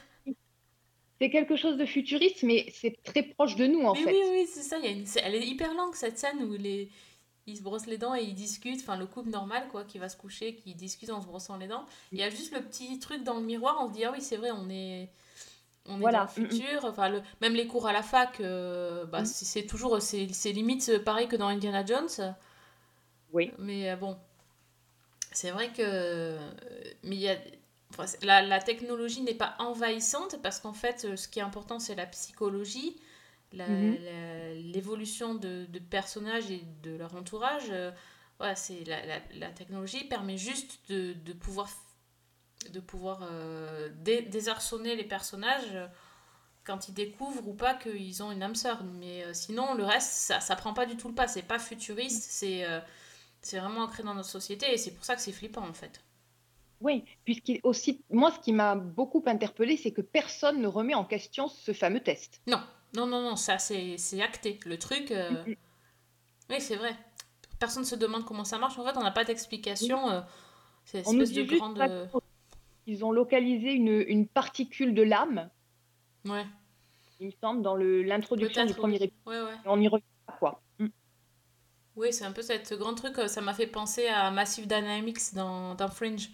C'est 1.21 1.30
quelque 1.30 1.56
chose 1.56 1.76
de 1.76 1.87
futuriste, 1.87 2.42
mais 2.42 2.73
c'est 2.75 3.00
très 3.04 3.23
proche 3.23 3.54
de 3.56 3.66
nous 3.66 3.82
en 3.82 3.94
Mais 3.94 4.02
fait. 4.02 4.11
oui, 4.12 4.21
oui, 4.30 4.47
c'est 4.52 4.62
ça. 4.62 4.78
Il 4.78 4.85
y 4.85 4.88
a 4.88 4.90
une... 4.90 5.06
Elle 5.23 5.35
est 5.37 5.47
hyper 5.47 5.73
longue 5.75 5.94
cette 5.94 6.18
scène 6.18 6.42
où 6.42 6.52
les... 6.54 6.90
ils 7.47 7.56
se 7.56 7.62
brossent 7.62 7.87
les 7.87 7.99
dents 7.99 8.14
et 8.14 8.23
ils 8.23 8.35
discutent. 8.35 8.80
Enfin, 8.80 8.97
le 8.97 9.06
couple 9.06 9.30
normal, 9.30 9.68
quoi, 9.71 9.85
qui 9.85 9.99
va 9.99 10.09
se 10.09 10.16
coucher, 10.16 10.56
qui 10.56 10.75
discute 10.75 11.11
en 11.11 11.21
se 11.21 11.26
brossant 11.26 11.56
les 11.56 11.68
dents. 11.68 11.87
Il 12.11 12.18
y 12.18 12.23
a 12.25 12.30
juste 12.30 12.52
le 12.52 12.61
petit 12.61 12.99
truc 12.99 13.23
dans 13.23 13.35
le 13.38 13.42
miroir. 13.47 13.78
On 13.80 13.88
se 13.88 13.92
dit, 13.94 14.04
ah 14.04 14.11
oui, 14.12 14.21
c'est 14.21 14.37
vrai, 14.37 14.50
on 14.50 14.68
est. 14.68 15.11
On 15.87 15.97
est 15.97 16.00
Voilà. 16.00 16.26
dans 16.37 16.42
le 16.42 16.49
futur. 16.49 16.85
Enfin, 16.85 17.09
le... 17.09 17.23
Même 17.40 17.54
les 17.54 17.66
cours 17.68 17.87
à 17.87 17.92
la 17.92 18.02
fac, 18.02 18.40
euh, 18.40 19.04
bah, 19.06 19.23
Mm. 19.23 19.26
c'est 19.26 19.44
c'est 19.44 19.66
toujours. 19.66 20.00
C'est 20.02 20.26
c'est 20.32 20.52
limite 20.52 20.88
euh, 20.88 20.99
pareil 21.02 21.28
que 21.28 21.37
dans 21.37 21.47
Indiana 21.49 21.85
Jones. 21.87 22.35
Oui. 23.32 23.50
Mais 23.59 23.90
euh, 23.90 23.97
bon. 23.97 24.16
C'est 25.32 25.50
vrai 25.50 25.68
que. 25.72 25.82
euh, 25.82 26.38
Mais 27.04 27.16
il 27.16 27.20
y 27.22 27.28
a. 27.28 27.36
enfin, 27.90 28.06
c'est- 28.06 28.24
la, 28.24 28.42
la 28.42 28.60
technologie 28.60 29.22
n'est 29.22 29.34
pas 29.34 29.54
envahissante 29.58 30.40
parce 30.42 30.60
qu'en 30.60 30.72
fait, 30.72 31.04
euh, 31.04 31.16
ce 31.16 31.28
qui 31.28 31.38
est 31.38 31.42
important, 31.42 31.78
c'est 31.78 31.94
la 31.94 32.06
psychologie, 32.06 32.96
Mhm. 33.66 33.98
la- 34.04 34.54
l'évolution 34.54 35.34
de, 35.34 35.66
de 35.66 35.78
personnages 35.78 36.50
et 36.50 36.64
de 36.82 36.96
leur 36.96 37.14
entourage. 37.16 37.64
euh, 37.70 37.90
voilà, 38.38 38.56
c'est 38.56 38.84
la, 38.84 39.04
la, 39.06 39.18
la 39.36 39.50
technologie 39.50 40.04
permet 40.04 40.38
juste 40.38 40.80
de, 40.90 41.12
de 41.14 41.32
pouvoir, 41.32 41.68
de 42.70 42.80
pouvoir 42.80 43.20
euh, 43.30 43.88
dé- 44.02 44.22
désarçonner 44.22 44.94
les 44.96 45.04
personnages 45.04 45.76
quand 46.64 46.88
ils 46.88 46.94
découvrent 46.94 47.48
ou 47.48 47.54
pas 47.54 47.74
qu'ils 47.74 48.22
ont 48.22 48.32
une 48.32 48.42
âme 48.42 48.54
sœur. 48.56 48.84
Mais 48.84 49.24
euh, 49.24 49.34
sinon, 49.34 49.74
le 49.74 49.84
reste, 49.84 50.10
ça, 50.12 50.40
ça 50.40 50.56
prend 50.56 50.74
pas 50.74 50.86
du 50.86 50.96
tout 50.96 51.08
le 51.08 51.14
pas. 51.14 51.28
C'est 51.28 51.42
pas 51.42 51.58
futuriste, 51.58 52.24
c'est 52.30 52.64
c'est 53.42 53.58
vraiment 53.58 53.80
ancré 53.82 54.02
dans 54.02 54.14
notre 54.14 54.28
société 54.28 54.72
et 54.72 54.76
c'est 54.78 54.92
pour 54.92 55.04
ça 55.04 55.14
que 55.16 55.20
c'est 55.22 55.32
flippant 55.32 55.66
en 55.66 55.72
fait. 55.72 56.02
Oui, 56.80 57.04
puisqu'il 57.25 57.61
aussi, 57.62 58.02
moi, 58.11 58.32
ce 58.32 58.40
qui 58.40 58.52
m'a 58.52 58.75
beaucoup 58.75 59.22
interpellée, 59.26 59.76
c'est 59.76 59.92
que 59.92 60.00
personne 60.00 60.61
ne 60.61 60.66
remet 60.66 60.94
en 60.94 61.04
question 61.04 61.46
ce 61.46 61.72
fameux 61.72 62.00
test. 62.00 62.40
Non, 62.49 62.61
non, 62.96 63.06
non, 63.06 63.22
non, 63.22 63.37
ça 63.37 63.58
c'est 63.58 63.96
acté. 64.20 64.58
Le 64.66 64.78
truc, 64.78 65.11
euh, 65.12 65.30
Mhm. 65.46 65.54
oui, 66.50 66.61
c'est 66.61 66.76
vrai. 66.76 66.96
Personne 67.61 67.84
se 67.84 67.94
demande 67.94 68.25
comment 68.25 68.44
ça 68.44 68.58
marche. 68.58 68.76
En 68.78 68.84
fait, 68.84 68.96
on 68.96 69.02
n'a 69.02 69.12
pas 69.12 69.22
d'explication. 69.25 70.11
euh, 70.11 70.20
c'est 70.84 71.06
On 71.06 71.12
nous 71.12 71.22
espèce 71.22 71.46
de 71.46 71.56
grande. 71.56 71.78
pas 71.78 71.88
qu'ils 72.84 73.04
ont 73.04 73.12
localisé 73.12 73.72
une, 73.72 74.04
une 74.08 74.26
particule 74.26 74.92
de 74.94 75.02
l'âme, 75.02 75.49
Ouais, 76.25 76.44
il 77.20 77.26
me 77.28 77.32
semble, 77.40 77.62
dans 77.62 77.76
l'introduction 77.76 78.64
du 78.66 78.75
premier 78.75 78.96
épisode. 78.96 79.12
Ouais, 79.26 79.54
On 79.66 79.80
y 79.80 79.87
revient 79.87 80.02
pas, 80.26 80.32
quoi. 80.40 80.61
Oui, 81.96 82.12
c'est 82.12 82.25
un 82.25 82.32
peu 82.32 82.42
cette 82.42 82.72
grand 82.75 82.94
truc. 82.94 83.18
euh, 83.18 83.28
Ça 83.28 83.40
m'a 83.40 83.54
fait 83.54 83.66
penser 83.66 84.06
à 84.08 84.30
Massive 84.30 84.66
Dynamics 84.66 85.34
dans, 85.34 85.75
dans 85.75 85.88
Fringe. 85.88 86.30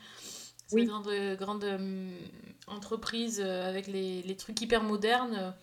Cette 0.66 0.72
Oui. 0.72 0.86
grande, 0.86 1.10
grande 1.38 1.64
euh, 1.64 2.10
entreprise 2.66 3.40
euh, 3.44 3.68
avec 3.68 3.86
les, 3.86 4.22
les 4.22 4.36
trucs 4.36 4.60
hyper 4.60 4.82
modernes 4.82 5.54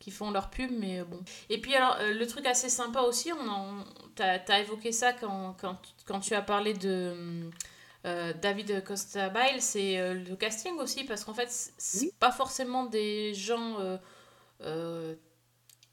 qui 0.00 0.10
font 0.10 0.32
leur 0.32 0.50
pub, 0.50 0.70
mais 0.78 1.02
bon. 1.04 1.20
Et 1.48 1.60
puis, 1.60 1.74
alors, 1.76 1.96
euh, 2.00 2.12
le 2.12 2.26
truc 2.26 2.44
assez 2.46 2.68
sympa 2.68 3.02
aussi, 3.02 3.32
on 3.32 3.48
en, 3.48 3.84
t'as, 4.16 4.40
t'as 4.40 4.58
évoqué 4.60 4.90
ça 4.90 5.12
quand, 5.12 5.56
quand, 5.60 5.78
quand 6.06 6.18
tu 6.20 6.34
as 6.34 6.42
parlé 6.42 6.74
de 6.74 7.48
euh, 8.04 8.32
David 8.42 8.82
Costa 8.82 9.28
Bile, 9.28 9.62
c'est 9.62 9.98
euh, 10.00 10.14
le 10.14 10.34
casting 10.34 10.74
aussi, 10.80 11.04
parce 11.04 11.24
qu'en 11.24 11.34
fait, 11.34 11.48
c'est 11.50 11.72
c'est 11.78 12.00
Oui. 12.06 12.12
pas 12.18 12.32
forcément 12.32 12.84
des 12.86 13.32
gens. 13.34 13.76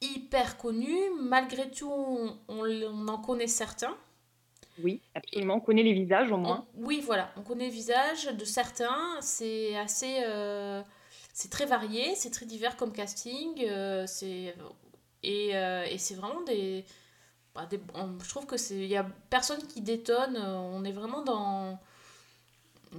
Hyper 0.02 0.58
connus 0.58 1.10
malgré 1.22 1.70
tout 1.72 1.92
on, 1.92 2.38
on, 2.48 2.66
on 2.66 3.08
en 3.08 3.18
connaît 3.18 3.48
certains 3.48 3.96
Oui, 4.84 5.02
absolument. 5.14 5.56
On 5.56 5.60
connaît 5.60 5.84
les 5.84 5.94
visages 5.94 6.32
au 6.32 6.36
On- 6.36 6.40
moins. 6.40 6.66
oui, 6.76 7.02
voilà, 7.06 7.32
on 7.38 7.42
connaît 7.42 7.66
le 7.68 7.72
visage 7.72 8.26
de 8.28 8.46
certains. 8.46 9.18
C'est 9.22 9.76
assez. 9.78 10.22
euh, 10.24 10.82
c'est 11.34 11.50
très 11.52 11.66
varié, 11.66 12.16
c'est 12.16 12.32
très 12.32 12.46
divers 12.46 12.76
comme 12.78 12.92
casting. 12.94 13.62
euh, 13.68 14.06
c'est, 14.08 14.56
et 15.24 15.50
euh, 15.56 15.84
et 15.90 15.98
c'est 15.98 16.16
vraiment 16.16 16.42
des. 16.44 16.86
bah, 17.54 17.66
des- 17.70 17.82
on- 17.94 18.18
je 18.24 18.30
trouve 18.30 18.46
que 18.46 18.56
c'est. 18.58 18.76
Il 18.76 18.88
y 18.88 18.96
a 18.98 19.06
personne 19.30 19.62
qui 19.68 19.82
détonne. 19.82 20.38
On 20.38 20.84
est 20.86 20.94
vraiment 20.94 21.22
dans. 21.24 21.78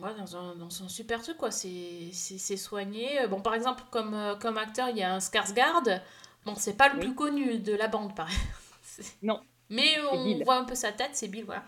ouais, 0.03 0.15
dans, 0.19 0.37
un, 0.37 0.55
dans 0.57 0.83
un 0.85 0.89
super 0.89 1.23
truc, 1.23 1.39
quoi. 1.39 1.51
C'est, 1.51 2.11
c'est, 2.13 2.37
c'est 2.39 2.57
soigné. 2.59 3.27
Bon, 3.29 3.41
par 3.41 3.55
exemple, 3.55 3.85
comme, 3.91 4.37
comme 4.41 4.59
acteur, 4.59 4.89
il 4.91 4.99
y 4.99 5.03
a 5.03 5.15
un 5.15 5.19
Skarsgård. 5.19 6.01
Bon, 6.45 6.55
c'est 6.57 6.77
pas 6.77 6.89
le 6.89 6.95
Oui. 6.99 7.07
plus 7.07 7.15
connu 7.15 7.59
de 7.59 7.73
la 7.75 7.89
bande, 7.89 8.15
pareil. 8.15 8.37
Non. 9.23 9.41
Mais 9.69 9.99
on 10.13 10.43
voit 10.45 10.57
un 10.57 10.65
peu 10.65 10.75
sa 10.75 10.93
tête, 10.93 11.11
c'est 11.15 11.29
Bill, 11.29 11.45
voilà. 11.45 11.65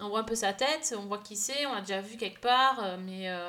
On 0.00 0.08
voit 0.08 0.20
un 0.20 0.24
peu 0.24 0.34
sa 0.34 0.52
tête, 0.52 0.94
on 0.98 1.06
voit 1.06 1.18
qui 1.18 1.36
c'est, 1.36 1.64
on 1.66 1.72
l'a 1.74 1.80
déjà 1.82 2.00
vu 2.00 2.16
quelque 2.16 2.40
part, 2.40 2.82
euh, 2.82 2.96
mais 2.98 3.30
euh, 3.30 3.48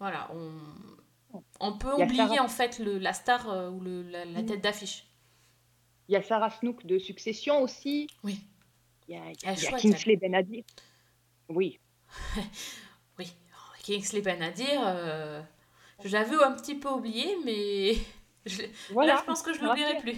voilà, 0.00 0.28
on, 0.34 1.40
on 1.60 1.72
peut 1.78 1.92
oublier 1.94 2.16
Sarah- 2.16 2.42
en 2.42 2.48
fait 2.48 2.78
le, 2.80 2.98
la 2.98 3.12
star 3.14 3.48
euh, 3.48 3.70
ou 3.70 3.80
le, 3.80 4.02
la, 4.02 4.24
la 4.24 4.42
tête 4.42 4.60
d'affiche. 4.60 5.06
Il 6.08 6.12
y 6.12 6.16
a 6.16 6.22
Sarah 6.22 6.50
Snook 6.50 6.84
de 6.84 6.98
Succession 6.98 7.62
aussi. 7.62 8.08
Oui. 8.24 8.40
Il 9.08 9.14
y 9.14 9.18
a, 9.18 9.30
il 9.30 9.34
y 9.34 9.38
Elle 9.44 9.48
a 9.50 9.52
est 9.52 9.56
chouette, 9.56 9.80
Kingsley 9.82 10.16
Benadir. 10.16 10.64
Oui, 11.48 11.78
Oui, 13.18 13.32
Kingsley 13.84 14.20
Ben 14.20 14.42
à 14.42 14.50
dire, 14.50 14.82
euh, 14.84 15.40
je 16.04 16.08
l'avais 16.08 16.42
un 16.42 16.52
petit 16.52 16.74
peu 16.74 16.88
oublié, 16.90 17.36
mais 17.44 17.94
je, 18.46 18.62
voilà. 18.92 19.14
là 19.14 19.18
je 19.20 19.26
pense 19.26 19.42
que 19.42 19.52
je 19.52 19.60
l'oublierai 19.62 19.98
plus. 19.98 20.16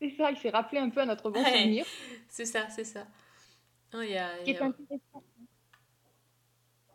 C'est 0.00 0.10
ça, 0.16 0.30
il 0.30 0.36
s'est 0.38 0.50
rappelé 0.50 0.80
un 0.80 0.90
peu 0.90 1.00
à 1.00 1.06
notre 1.06 1.30
bon 1.30 1.42
Ouais. 1.42 1.58
souvenir. 1.58 1.86
C'est 2.28 2.44
ça, 2.44 2.68
c'est 2.70 2.84
ça. 2.84 3.06
Non, 3.92 4.02
il 4.02 4.10
y 4.10 4.16
a, 4.18 4.42
y 4.44 4.50
est 4.50 4.60
a- 4.60 4.64
intéressant. 4.66 5.22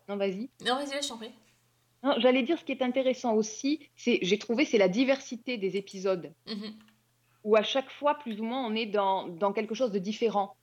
Non, 0.08 0.18
vas-y. 0.18 0.50
non 0.66 0.76
vas-y, 0.76 1.02
je 1.04 1.08
t'en 1.08 1.18
prie. 1.18 1.32
Non, 2.04 2.16
J'allais 2.18 2.44
dire 2.44 2.58
ce 2.58 2.64
qui 2.64 2.72
est 2.72 2.82
intéressant 2.82 3.36
aussi, 3.36 3.90
c'est 3.96 4.20
j'ai 4.22 4.40
trouvé 4.40 4.66
c'est 4.66 4.78
la 4.78 4.88
diversité 4.88 5.58
des 5.58 5.76
épisodes 5.78 6.34
Mhm. 6.48 6.74
où 7.44 7.56
à 7.56 7.64
chaque 7.64 7.92
fois 7.92 8.16
plus 8.16 8.40
ou 8.40 8.44
moins 8.44 8.66
on 8.66 8.74
est 8.76 8.86
dans, 8.86 9.28
dans 9.28 9.54
quelque 9.54 9.76
chose 9.76 9.92
de 9.92 10.00
différent, 10.00 10.56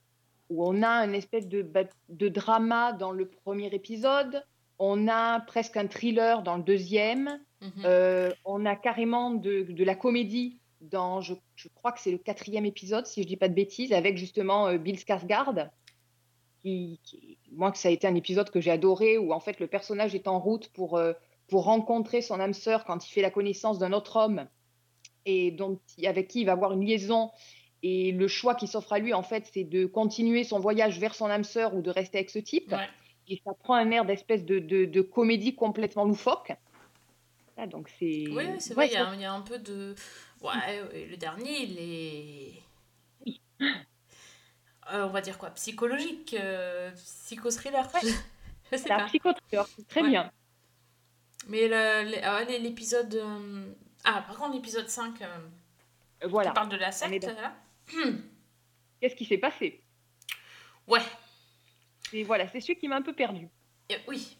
où 0.49 0.65
on 0.67 0.81
a 0.83 1.05
une 1.05 1.15
espèce 1.15 1.47
de, 1.47 1.69
de 2.09 2.27
drama 2.29 2.93
dans 2.93 3.11
le 3.11 3.27
premier 3.29 3.67
épisode, 3.73 4.43
on 4.79 5.07
a 5.07 5.39
presque 5.41 5.77
un 5.77 5.87
thriller 5.87 6.43
dans 6.43 6.57
le 6.57 6.63
deuxième, 6.63 7.39
Mhm. 7.61 7.71
euh, 7.85 8.31
on 8.45 8.65
a 8.67 8.75
carrément 8.75 9.31
de, 9.31 9.63
de 9.69 9.83
la 9.83 9.95
comédie 9.95 10.59
dans, 10.81 11.21
je, 11.21 11.33
je 11.55 11.67
crois 11.73 11.91
que 11.91 11.99
c'est 11.99 12.11
le 12.11 12.19
quatrième 12.19 12.65
épisode 12.67 13.07
si 13.07 13.23
je 13.23 13.27
dis 13.27 13.35
pas 13.37 13.49
de 13.49 13.55
bêtises, 13.55 13.93
avec 13.93 14.15
justement 14.17 14.67
euh, 14.67 14.77
Bill 14.77 14.95
Skarsgård. 14.97 15.69
Qui, 16.61 16.99
qui- 17.03 17.37
moi, 17.51 17.71
que 17.71 17.77
ça 17.77 17.87
a 17.87 17.91
été 17.91 18.07
un 18.07 18.15
épisode 18.15 18.49
que 18.49 18.59
j'ai 18.59 18.71
adoré, 18.71 19.17
où 19.17 19.31
en 19.33 19.39
fait 19.39 19.59
le 19.59 19.67
personnage 19.67 20.13
est 20.15 20.27
en 20.27 20.39
route 20.39 20.69
pour, 20.73 20.97
euh, 20.97 21.13
pour 21.47 21.63
rencontrer 21.63 22.21
son 22.21 22.39
âme 22.39 22.53
sœur 22.53 22.83
quand 22.85 23.07
il 23.07 23.11
fait 23.11 23.21
la 23.21 23.31
connaissance 23.31 23.79
d'un 23.79 23.93
autre 23.93 24.17
homme 24.17 24.47
et 25.25 25.51
dont, 25.51 25.79
avec 26.03 26.27
qui 26.27 26.41
il 26.41 26.45
va 26.45 26.51
avoir 26.53 26.73
une 26.73 26.85
liaison. 26.85 27.31
Et 27.83 28.11
le 28.11 28.27
choix 28.27 28.55
qui 28.55 28.67
s'offre 28.67 28.91
à 28.93 28.99
lui, 28.99 29.13
en 29.13 29.21
fait, 29.23 29.49
c'est 29.53 29.63
de 29.63 29.85
continuer 29.85 30.43
son 30.43 30.59
voyage 30.59 30.99
vers 30.99 31.13
son 31.15 31.27
âme 31.27 31.43
sœur 31.43 31.75
ou 31.75 31.81
de 31.81 31.91
rester 31.91 32.17
avec 32.17 32.29
ce 32.31 32.39
type. 32.39 32.71
Ouais. 32.71 32.87
Et 33.29 33.41
ça 33.43 33.51
prend 33.53 33.75
un 33.75 33.91
air 33.91 34.05
d'espèce 34.05 34.45
de, 34.45 34.59
de, 34.59 34.85
de 34.85 35.01
comédie 35.01 35.53
complètement 35.55 36.05
loufoque. 36.05 36.53
Ah, 37.57 37.67
donc 37.67 37.89
c'est. 37.99 38.25
Oui, 38.29 38.45
c'est 38.59 38.73
vrai, 38.73 38.87
il 38.87 38.93
y, 38.93 38.97
a- 38.97 39.13
il 39.15 39.21
y 39.21 39.25
a 39.25 39.33
un 39.33 39.41
peu 39.41 39.59
de. 39.59 39.95
Ouais, 40.41 41.07
le 41.09 41.17
dernier, 41.17 41.63
il 41.63 41.77
est. 41.79 42.53
Oui. 43.25 43.41
Euh, 44.93 45.03
on 45.05 45.09
va 45.09 45.19
dire 45.21 45.37
quoi 45.37 45.49
Psychologique, 45.49 46.33
euh, 46.39 46.91
psycho-thriller. 46.91 47.89
Ouais. 47.93 47.99
Je, 48.03 48.07
sais 48.77 48.77
c'est 48.77 48.91
un 48.91 48.99
pas. 48.99 49.05
psychotriller, 49.07 49.63
c'est 49.75 49.87
très 49.87 50.01
Ouais. 50.01 50.09
bien. 50.09 50.31
Mais 51.47 51.67
le- 51.67 52.23
ah 52.23 52.43
l'épisode. 52.43 53.15
euh, 53.15 53.73
Ah, 54.05 54.23
par 54.25 54.37
contre, 54.37 54.53
l'épisode 54.53 54.87
5 54.87 55.21
euh, 55.21 55.27
Voilà. 56.27 56.51
qui 56.51 56.53
parle 56.55 56.69
de 56.69 56.77
la 56.77 56.91
secte, 56.93 57.23
là. 57.25 57.55
Qu'est-ce 59.01 59.15
qui 59.15 59.25
s'est 59.25 59.37
passé? 59.37 59.83
Ouais, 60.87 61.01
Et 62.13 62.23
voilà, 62.23 62.47
c'est 62.49 62.59
celui 62.61 62.77
qui 62.77 62.87
m'a 62.87 62.95
un 62.97 63.01
peu 63.01 63.13
perdu. 63.13 63.49
euh, 63.91 63.95
oui. 64.07 64.37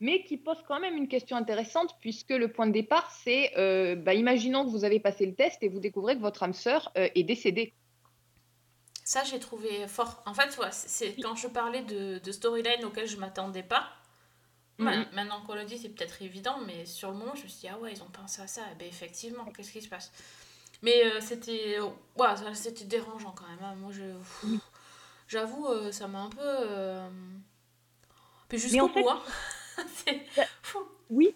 mais 0.00 0.24
qui 0.24 0.36
pose 0.36 0.62
quand 0.68 0.78
même 0.80 0.96
une 0.96 1.08
question 1.08 1.36
intéressante 1.36 1.96
puisque 2.00 2.30
le 2.30 2.52
point 2.52 2.66
de 2.66 2.72
départ, 2.72 3.10
c'est, 3.10 3.52
euh, 3.58 3.94
bah, 3.96 4.14
imaginons 4.14 4.64
que 4.64 4.70
vous 4.70 4.84
avez 4.84 5.00
passé 5.00 5.24
le 5.26 5.34
test 5.34 5.62
et 5.62 5.68
vous 5.68 5.80
découvrez 5.80 6.16
que 6.16 6.20
votre 6.20 6.42
âme 6.42 6.52
sœur 6.54 6.92
euh, 6.98 7.08
est 7.14 7.22
décédée. 7.24 7.74
Ça, 9.04 9.22
j'ai 9.24 9.38
trouvé 9.38 9.86
fort. 9.88 10.22
En 10.26 10.34
fait, 10.34 10.56
ouais, 10.58 10.68
c'est 10.72 10.88
c'est 10.88 11.20
quand 11.22 11.36
je 11.36 11.46
parlais 11.48 11.82
de, 11.82 12.18
de 12.18 12.32
storyline 12.32 12.84
auquel 12.84 13.06
je 13.06 13.16
m'attendais 13.16 13.62
pas. 13.62 13.88
Mhm. 14.78 15.06
Maintenant 15.12 15.42
qu'on 15.42 15.54
le 15.54 15.64
dit, 15.64 15.78
c'est 15.78 15.88
peut-être 15.90 16.20
évident, 16.22 16.58
mais 16.66 16.84
sur 16.86 17.10
le 17.10 17.16
moment, 17.16 17.34
je 17.34 17.44
me 17.44 17.48
suis 17.48 17.60
dit, 17.60 17.68
ah 17.68 17.78
ouais, 17.78 17.92
ils 17.92 18.02
ont 18.02 18.10
pensé 18.10 18.42
à 18.42 18.46
ça. 18.46 18.62
Et 18.72 18.74
ben 18.78 18.88
effectivement, 18.88 19.46
qu'est-ce 19.52 19.72
qui 19.72 19.80
se 19.82 19.88
passe? 19.88 20.12
Mais 20.82 21.04
euh, 21.06 21.20
c'était 21.20 21.78
ouais, 21.80 22.36
ça- 22.36 22.54
c'était 22.54 22.84
dérangeant 22.84 23.32
quand 23.32 23.48
même. 23.48 23.62
hein. 23.62 23.74
Moi, 23.76 23.92
je. 23.92 24.02
J'avoue, 25.28 25.66
euh, 25.66 25.92
ça 25.92 26.08
m'a 26.08 26.20
un 26.22 26.30
peu. 26.30 26.38
euh, 26.42 27.08
Puis 28.48 28.58
jusqu'au 28.58 28.88
fait- 28.88 29.06
hein. 29.06 29.22
Bah. 30.36 30.44
Oui, 31.10 31.34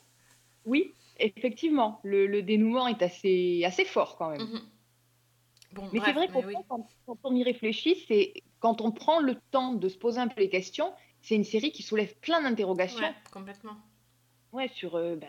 oui, 0.64 0.92
effectivement, 1.18 2.00
le, 2.04 2.26
le 2.26 2.42
dénouement 2.42 2.88
est 2.88 3.02
assez, 3.02 3.62
assez 3.64 3.84
fort 3.84 4.16
quand 4.16 4.30
même. 4.30 4.42
Mhm. 4.42 4.60
Bon, 5.72 5.88
Mais 5.92 6.00
c'est 6.04 6.12
vrai 6.12 6.28
qu'au 6.28 6.42
oui. 6.42 6.54
fond, 6.54 6.64
quand, 6.68 6.88
quand 7.06 7.18
on 7.24 7.34
y 7.36 7.44
réfléchit, 7.44 8.04
c'est 8.08 8.32
quand 8.58 8.80
on 8.80 8.90
prend 8.90 9.20
le 9.20 9.36
temps 9.52 9.74
de 9.74 9.88
se 9.88 9.96
poser 9.98 10.20
un 10.20 10.28
peu 10.28 10.40
les 10.40 10.48
questions, 10.48 10.92
c'est 11.22 11.36
une 11.36 11.44
série 11.44 11.70
qui 11.70 11.82
soulève 11.82 12.14
plein 12.16 12.42
d'interrogations. 12.42 13.06
Ouais, 13.06 13.14
complètement. 13.32 13.76
Ouais, 14.52 14.68
sur, 14.68 14.96
euh, 14.96 15.14
bah, 15.16 15.28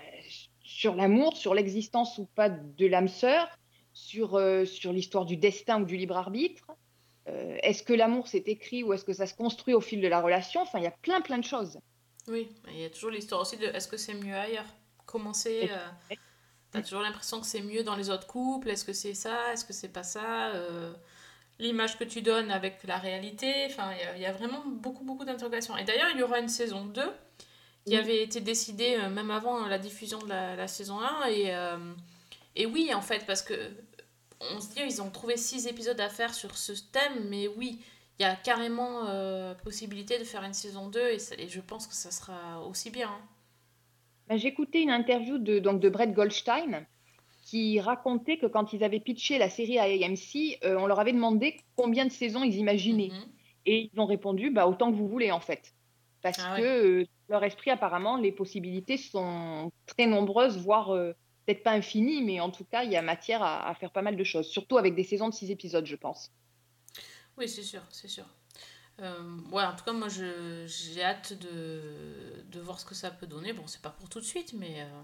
sur 0.63 0.95
l'amour, 0.95 1.37
sur 1.37 1.53
l'existence 1.53 2.17
ou 2.17 2.25
pas 2.25 2.49
de 2.49 2.87
l'âme 2.87 3.07
sœur, 3.07 3.49
sur, 3.93 4.35
euh, 4.35 4.65
sur 4.65 4.93
l'histoire 4.93 5.25
du 5.25 5.37
destin 5.37 5.81
ou 5.81 5.85
du 5.85 5.95
libre 5.95 6.17
arbitre. 6.17 6.65
Euh, 7.27 7.57
est-ce 7.61 7.83
que 7.83 7.93
l'amour 7.93 8.27
s'est 8.27 8.43
écrit 8.47 8.83
ou 8.83 8.93
est-ce 8.93 9.05
que 9.05 9.13
ça 9.13 9.27
se 9.27 9.35
construit 9.35 9.73
au 9.73 9.81
fil 9.81 10.01
de 10.01 10.07
la 10.07 10.21
relation? 10.21 10.61
Enfin, 10.61 10.79
il 10.79 10.83
y 10.83 10.87
a 10.87 10.91
plein, 10.91 11.21
plein 11.21 11.37
de 11.37 11.43
choses. 11.45 11.79
Oui, 12.27 12.49
il 12.69 12.79
y 12.79 12.85
a 12.85 12.89
toujours 12.89 13.11
l'histoire 13.11 13.41
aussi 13.41 13.57
de 13.57 13.65
est-ce 13.65 13.87
que 13.87 13.97
c'est 13.97 14.13
mieux 14.13 14.35
ailleurs? 14.35 14.65
Commencer. 15.05 15.69
Euh, 15.71 16.15
T'as 16.71 16.81
toujours 16.81 17.01
l'impression 17.01 17.41
que 17.41 17.45
c'est 17.45 17.61
mieux 17.61 17.83
dans 17.83 17.95
les 17.95 18.09
autres 18.09 18.27
couples? 18.27 18.69
Est-ce 18.69 18.85
que 18.85 18.93
c'est 18.93 19.13
ça? 19.13 19.51
Est-ce 19.51 19.65
que 19.65 19.73
c'est 19.73 19.89
pas 19.91 20.03
ça? 20.03 20.49
Euh, 20.49 20.93
L'image 21.59 21.99
que 21.99 22.03
tu 22.05 22.21
donnes 22.23 22.49
avec 22.49 22.83
la 22.85 22.97
réalité? 22.97 23.65
Enfin, 23.67 23.91
il 23.93 23.99
y 23.99 24.07
a- 24.07 24.15
il 24.15 24.21
y, 24.21 24.25
a 24.25 24.31
vraiment 24.31 24.63
beaucoup, 24.65 25.03
beaucoup 25.03 25.25
d'interrogations. 25.25 25.77
Et 25.77 25.83
d'ailleurs, 25.83 26.07
il 26.13 26.19
y 26.19 26.23
aura 26.23 26.39
une 26.39 26.47
saison 26.49 26.85
2 26.85 27.03
qui 27.85 27.93
Oui. 27.93 27.97
avait 27.97 28.23
été 28.23 28.39
décidée 28.41 28.95
euh, 28.97 29.09
même 29.09 29.29
avant 29.31 29.67
la 29.67 29.77
diffusion 29.77 30.17
de 30.19 30.29
la, 30.29 30.55
la 30.55 30.67
saison 30.67 30.99
1. 31.01 31.27
Et, 31.27 31.53
et 32.55 32.65
oui, 32.65 32.91
en 32.93 33.01
fait, 33.01 33.25
parce 33.27 33.41
que 33.43 33.53
on 34.55 34.59
se 34.61 34.69
dit, 34.73 34.81
ils 34.85 35.01
ont 35.01 35.09
trouvé 35.11 35.37
6 35.37 35.67
épisodes 35.67 35.99
à 35.99 36.09
faire 36.09 36.33
sur 36.33 36.57
ce 36.57 36.73
thème, 36.73 37.27
mais 37.29 37.47
oui, 37.47 37.79
il 38.19 38.23
y 38.23 38.25
a 38.25 38.35
carrément 38.35 39.07
euh, 39.07 39.53
possibilité 39.55 40.19
de 40.19 40.23
faire 40.23 40.43
une 40.43 40.53
saison 40.53 40.87
2 40.89 41.09
et, 41.11 41.19
ça- 41.19 41.35
et 41.37 41.47
je 41.49 41.61
pense 41.61 41.87
que 41.87 41.93
ça 41.95 42.11
sera 42.11 42.61
aussi 42.65 42.89
bien. 42.91 43.09
hein. 43.09 43.21
Bah, 44.27 44.37
J'écoutais 44.37 44.81
une 44.81 44.89
interview 44.91 45.37
de, 45.37 45.59
donc, 45.59 45.79
de 45.81 45.89
Brett 45.89 46.13
Goldstein 46.13 46.85
qui 47.43 47.79
racontait 47.79 48.37
que 48.37 48.45
quand 48.45 48.73
ils 48.73 48.83
avaient 48.83 48.99
pitché 48.99 49.37
la 49.37 49.49
série 49.49 49.79
à 49.79 49.83
AMC, 49.83 50.59
euh, 50.63 50.77
on 50.79 50.85
leur 50.87 50.99
avait 50.99 51.13
demandé 51.13 51.57
combien 51.75 52.05
de 52.05 52.11
saisons 52.11 52.43
ils 52.43 52.55
imaginaient. 52.55 53.11
Mhm. 53.11 53.31
Et 53.65 53.91
ils 53.93 53.99
ont 53.99 54.05
répondu 54.05 54.51
bah, 54.51 54.67
autant 54.67 54.91
que 54.91 54.97
vous 54.97 55.07
voulez 55.07 55.31
en 55.31 55.39
fait. 55.39 55.73
Parce 56.21 56.45
Ah 56.45 56.55
que 56.55 56.61
ouais. 56.61 56.67
euh, 57.01 57.05
leur 57.29 57.43
esprit, 57.43 57.71
apparemment, 57.71 58.17
les 58.17 58.31
possibilités 58.31 58.97
sont 58.97 59.71
très 59.87 60.07
nombreuses, 60.07 60.57
voire 60.59 60.91
peut-être 61.45 61.63
pas 61.63 61.71
infinies, 61.71 62.21
mais 62.21 62.39
en 62.39 62.51
tout 62.51 62.65
cas, 62.65 62.83
il 62.83 62.91
y 62.91 62.95
a 62.95 63.01
matière 63.01 63.41
à, 63.41 63.67
à 63.67 63.75
faire 63.75 63.91
pas 63.91 64.01
mal 64.01 64.15
de 64.15 64.23
choses. 64.23 64.47
Surtout 64.47 64.77
avec 64.77 64.95
des 64.95 65.03
saisons 65.03 65.29
de 65.29 65.33
six 65.33 65.51
épisodes, 65.51 65.85
je 65.85 65.95
pense. 65.95 66.31
Oui, 67.37 67.47
c'est 67.47 67.63
sûr, 67.63 67.81
c'est 67.89 68.07
sûr. 68.07 68.25
Euh, 68.99 69.37
ouais, 69.51 69.63
en 69.63 69.75
tout 69.75 69.83
cas, 69.83 69.93
moi, 69.93 70.09
j'ai 70.09 71.03
hâte 71.03 71.33
de, 71.33 72.43
de 72.51 72.59
voir 72.59 72.79
ce 72.79 72.85
que 72.85 72.93
ça 72.93 73.09
peut 73.09 73.27
donner. 73.27 73.53
Bon, 73.53 73.65
c'est 73.65 73.81
pas 73.81 73.89
pour 73.89 74.09
tout 74.09 74.19
de 74.19 74.25
suite, 74.25 74.53
mais 74.53 74.81
euh, 74.81 75.01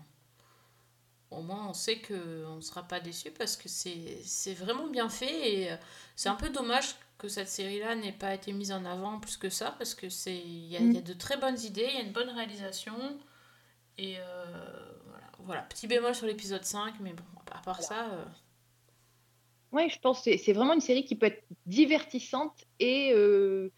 au 1.31 1.41
moins, 1.41 1.67
on 1.67 1.73
sait 1.73 1.99
qu'on 1.99 2.55
ne 2.57 2.61
sera 2.61 2.83
pas 2.83 2.99
déçu 2.99 3.31
parce 3.31 3.57
que 3.57 3.67
c'est, 3.67 4.21
c'est 4.23 4.53
vraiment 4.53 4.87
bien 4.87 5.09
fait 5.09 5.53
et 5.53 5.71
euh, 5.71 5.77
c'est 6.15 6.29
un 6.29 6.35
peu 6.35 6.49
dommage 6.49 6.95
que 7.17 7.27
cette 7.27 7.49
série-là 7.49 7.95
n'ait 7.95 8.11
pas 8.11 8.35
été 8.35 8.53
mise 8.53 8.71
en 8.71 8.85
avant 8.85 9.19
plus 9.19 9.37
que 9.37 9.49
ça 9.49 9.71
parce 9.71 9.95
que 9.95 10.09
c'est, 10.09 10.37
il 10.37 10.67
y 10.67 10.77
a, 10.77 10.79
y 10.79 10.97
a 10.97 11.01
de 11.01 11.13
très 11.13 11.37
bonnes 11.37 11.59
idées, 11.61 11.87
il 11.89 11.95
y 11.95 11.97
a 11.97 12.03
une 12.03 12.11
bonne 12.11 12.29
réalisation 12.29 13.17
et 13.97 14.17
euh, 14.19 14.86
voilà. 15.47 15.63
Petit 15.63 15.87
bémol 15.87 16.13
sur 16.13 16.27
l'épisode 16.27 16.63
5, 16.63 16.99
mais 16.99 17.13
bon, 17.13 17.23
à 17.51 17.61
part 17.61 17.81
ça... 17.81 18.09
euh, 18.11 18.25
Oui, 19.71 19.89
je 19.89 19.99
pense 19.99 20.19
que 20.19 20.23
c'est 20.25 20.37
c'est 20.37 20.53
vraiment 20.53 20.73
une 20.73 20.81
série 20.81 21.05
qui 21.05 21.15
peut 21.15 21.25
être 21.27 21.43
divertissante 21.65 22.65
et 22.79 23.11
euh, 23.13 23.71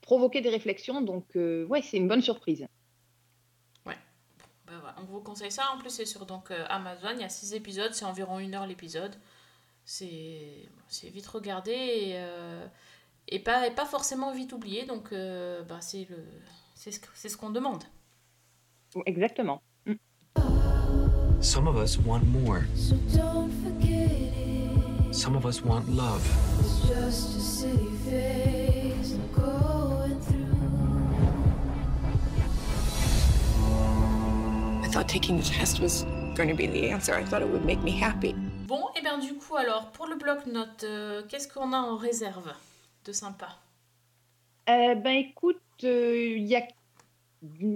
provoquer 0.00 0.40
des 0.40 0.50
réflexions. 0.50 1.00
Donc, 1.00 1.34
euh, 1.36 1.66
ouais, 1.66 1.82
c'est 1.82 1.96
une 1.96 2.08
bonne 2.08 2.22
surprise. 2.22 2.66
Ben 4.66 4.78
voilà, 4.80 4.96
on 4.98 5.04
vous 5.04 5.22
conseille 5.22 5.50
ça. 5.50 5.70
En 5.74 5.78
plus, 5.78 5.88
c'est 5.90 6.04
sur 6.04 6.26
donc, 6.26 6.50
euh, 6.50 6.66
Amazon. 6.68 7.12
Il 7.14 7.20
y 7.20 7.24
a 7.24 7.30
6 7.30 7.54
épisodes. 7.54 7.94
C'est 7.94 8.04
environ 8.04 8.38
une 8.38 8.54
heure 8.54 8.66
l'épisode. 8.66 9.16
C'est 9.84 10.68
c'est 10.88 11.08
vite 11.08 11.26
regardé 11.26 11.72
et, 11.72 12.12
euh, 12.18 12.66
et, 13.28 13.38
pas, 13.40 13.66
et 13.66 13.70
pas 13.74 13.86
forcément 13.86 14.32
vite 14.32 14.52
oublié. 14.52 14.84
Donc, 14.84 15.12
euh, 15.12 15.62
ben, 15.62 15.80
c'est 15.80 16.04
le 16.10 16.22
c'est 16.74 16.90
ce, 16.92 17.00
c'est 17.14 17.30
ce 17.30 17.36
qu'on 17.38 17.50
demande. 17.50 17.84
Exactement. 19.06 19.62
Some 21.40 21.68
of 21.68 21.76
us 21.76 21.96
want 21.98 22.26
more. 22.26 22.66
So 22.74 22.96
don't 23.14 23.52
forget 23.62 24.10
it. 24.10 25.14
Some 25.14 25.36
of 25.36 25.46
us 25.46 25.62
want 25.62 25.88
love. 25.88 26.22
It's 26.58 26.88
just 26.88 27.36
a 27.36 27.40
city 27.40 27.90
phase 28.04 29.12
I'm 29.12 29.32
going 29.32 30.20
through. 30.20 30.46
I 34.82 34.88
thought 34.88 35.08
taking 35.08 35.36
the 35.36 35.44
test 35.44 35.80
was 35.80 36.04
going 36.34 36.48
to 36.48 36.54
be 36.54 36.66
the 36.66 36.90
answer. 36.90 37.14
I 37.14 37.24
thought 37.24 37.42
it 37.42 37.48
would 37.48 37.64
make 37.64 37.82
me 37.84 37.92
happy. 37.92 38.34
Bon, 38.66 38.88
et 38.96 39.00
bien 39.00 39.18
du 39.18 39.34
coup, 39.34 39.56
alors, 39.56 39.92
pour 39.92 40.08
le 40.08 40.16
bloc-notes, 40.16 40.84
euh, 40.84 41.22
qu'est-ce 41.28 41.46
qu'on 41.46 41.72
a 41.72 41.78
en 41.78 41.96
réserve 41.96 42.52
de 43.04 43.12
sympa? 43.12 43.48
Euh, 44.68 44.96
ben 44.96 45.16
écoute, 45.16 45.56
euh, 45.84 46.34
il 46.36 46.46
y 46.46 46.56
a 46.56 46.66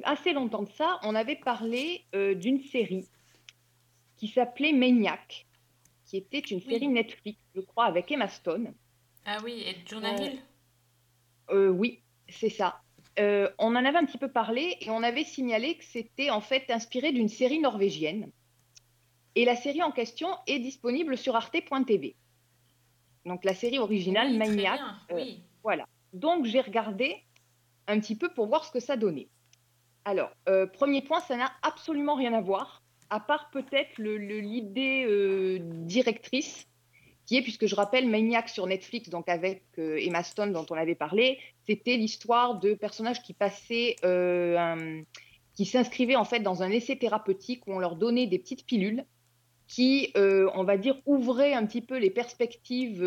assez 0.05 0.33
longtemps 0.33 0.63
de 0.63 0.71
ça, 0.77 0.99
on 1.05 1.15
avait 1.15 1.37
parlé 1.37 2.03
euh, 2.15 2.35
d'une 2.35 2.61
série 2.61 3.07
qui 4.23 4.29
s'appelait 4.29 4.73
Maniac, 4.73 5.49
qui 6.07 6.17
était 6.17 6.39
une 6.39 6.59
Oui. 6.59 6.71
série 6.71 6.87
Netflix, 6.87 7.41
je 7.57 7.61
crois, 7.61 7.87
avec 7.87 8.09
Emma 8.13 8.29
Stone. 8.29 8.73
Ah 9.27 9.39
oui, 9.43 9.65
et 9.67 9.75
Jonah 9.85 10.15
Euh, 10.15 10.25
Hill? 10.25 10.39
Euh, 11.51 11.69
oui, 11.71 12.05
c'est 12.29 12.49
ça. 12.49 12.81
Euh, 13.19 13.51
on 13.59 13.75
en 13.75 13.85
avait 13.85 13.99
un 13.99 14.05
petit 14.05 14.19
peu 14.19 14.31
parlé 14.31 14.77
et 14.81 14.91
on 14.91 15.03
avait 15.03 15.25
signalé 15.25 15.77
que 15.77 15.83
c'était 15.85 16.31
en 16.31 16.41
fait 16.41 16.71
inspiré 16.71 17.11
d'une 17.11 17.29
série 17.29 17.59
norvégienne. 17.59 18.31
Et 19.35 19.45
la 19.45 19.57
série 19.57 19.83
en 19.83 19.91
question 19.91 20.29
est 20.47 20.61
disponible 20.61 21.19
sur 21.19 21.35
arte.tv. 21.35 22.15
Donc 23.27 23.45
la 23.45 23.55
série 23.55 23.81
originale, 23.81 24.29
Oui, 24.29 24.39
Maniac, 24.39 24.79
bien, 24.79 24.99
euh, 25.11 25.15
oui. 25.17 25.43
Voilà. 25.65 25.85
Donc, 26.13 26.45
j'ai 26.45 26.61
regardé 26.61 27.17
un 27.89 27.99
petit 27.99 28.15
peu 28.15 28.33
pour 28.33 28.47
voir 28.47 28.65
ce 28.65 28.71
que 28.71 28.79
ça 28.79 28.97
donnait. 28.97 29.31
Alors, 30.05 30.31
euh, 30.49 30.69
premier 30.69 31.03
point, 31.03 31.19
ça 31.19 31.37
n'a 31.37 31.51
absolument 31.63 32.15
rien 32.15 32.35
à 32.35 32.41
voir, 32.41 32.82
à 33.13 33.21
part 33.21 33.51
peut-être 33.51 33.99
l'idée 33.99 35.05
euh, 35.07 35.59
directrice, 35.61 36.67
qui 37.27 37.37
est, 37.37 37.43
puisque 37.43 37.67
je 37.67 37.75
rappelle, 37.75 38.09
Maniac 38.09 38.49
sur 38.49 38.67
Netflix, 38.67 39.11
donc 39.11 39.29
avec 39.29 39.65
euh, 39.79 39.99
Emma 40.01 40.23
Stone 40.23 40.55
dont 40.55 40.65
on 40.71 40.77
avait 40.77 40.95
parlé, 40.95 41.39
c'était 41.67 41.99
l'histoire 41.99 42.59
de 42.59 42.73
personnages 42.73 43.23
qui 43.23 43.35
passaient, 43.35 43.97
euh, 44.07 45.03
qui 45.55 45.67
s'inscrivaient 45.67 46.17
en 46.17 46.25
fait 46.25 46.41
dans 46.41 46.63
un 46.63 46.71
essai 46.71 46.97
thérapeutique 46.97 47.67
où 47.67 47.75
on 47.75 47.79
leur 47.79 47.97
donnait 47.97 48.27
des 48.27 48.39
petites 48.39 48.65
pilules 48.65 49.05
qui, 49.69 50.13
on 50.17 50.65
va 50.65 50.77
dire, 50.77 51.01
ouvraient 51.07 51.55
un 51.55 51.65
petit 51.65 51.81
peu 51.81 51.97
les 51.97 52.11
perspectives 52.11 53.03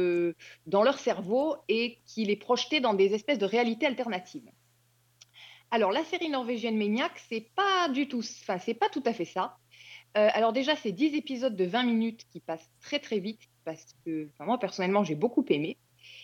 dans 0.66 0.82
leur 0.82 0.98
cerveau 0.98 1.58
et 1.68 2.00
qui 2.08 2.26
les 2.26 2.36
projetaient 2.36 2.80
dans 2.80 2.96
des 2.96 3.14
espèces 3.14 3.38
de 3.38 3.46
réalités 3.46 3.86
alternatives. 3.86 4.50
Alors, 5.70 5.92
la 5.92 6.04
série 6.06 6.30
norvégienne 6.30 6.78
Maniac, 6.78 7.12
c'est 7.30 7.50
pas 7.54 7.90
du 7.90 8.08
tout, 8.08 8.24
enfin, 8.42 8.58
c'est 8.58 8.74
pas 8.74 8.90
tout 8.90 9.04
à 9.06 9.14
fait 9.14 9.26
ça. 9.26 9.58
Euh, 10.18 10.30
alors 10.34 10.54
déjà, 10.54 10.76
c'est 10.76 10.92
10 10.92 11.16
épisodes 11.16 11.56
de 11.56 11.66
20 11.66 11.84
minutes 11.84 12.26
qui 12.32 12.40
passent 12.40 12.70
très 12.82 13.00
très 13.00 13.20
vite 13.20 13.42
parce 13.66 13.96
que 14.06 14.30
moi, 14.40 14.58
personnellement, 14.58 15.04
j'ai 15.04 15.16
beaucoup 15.16 15.46
aimé. 15.50 15.78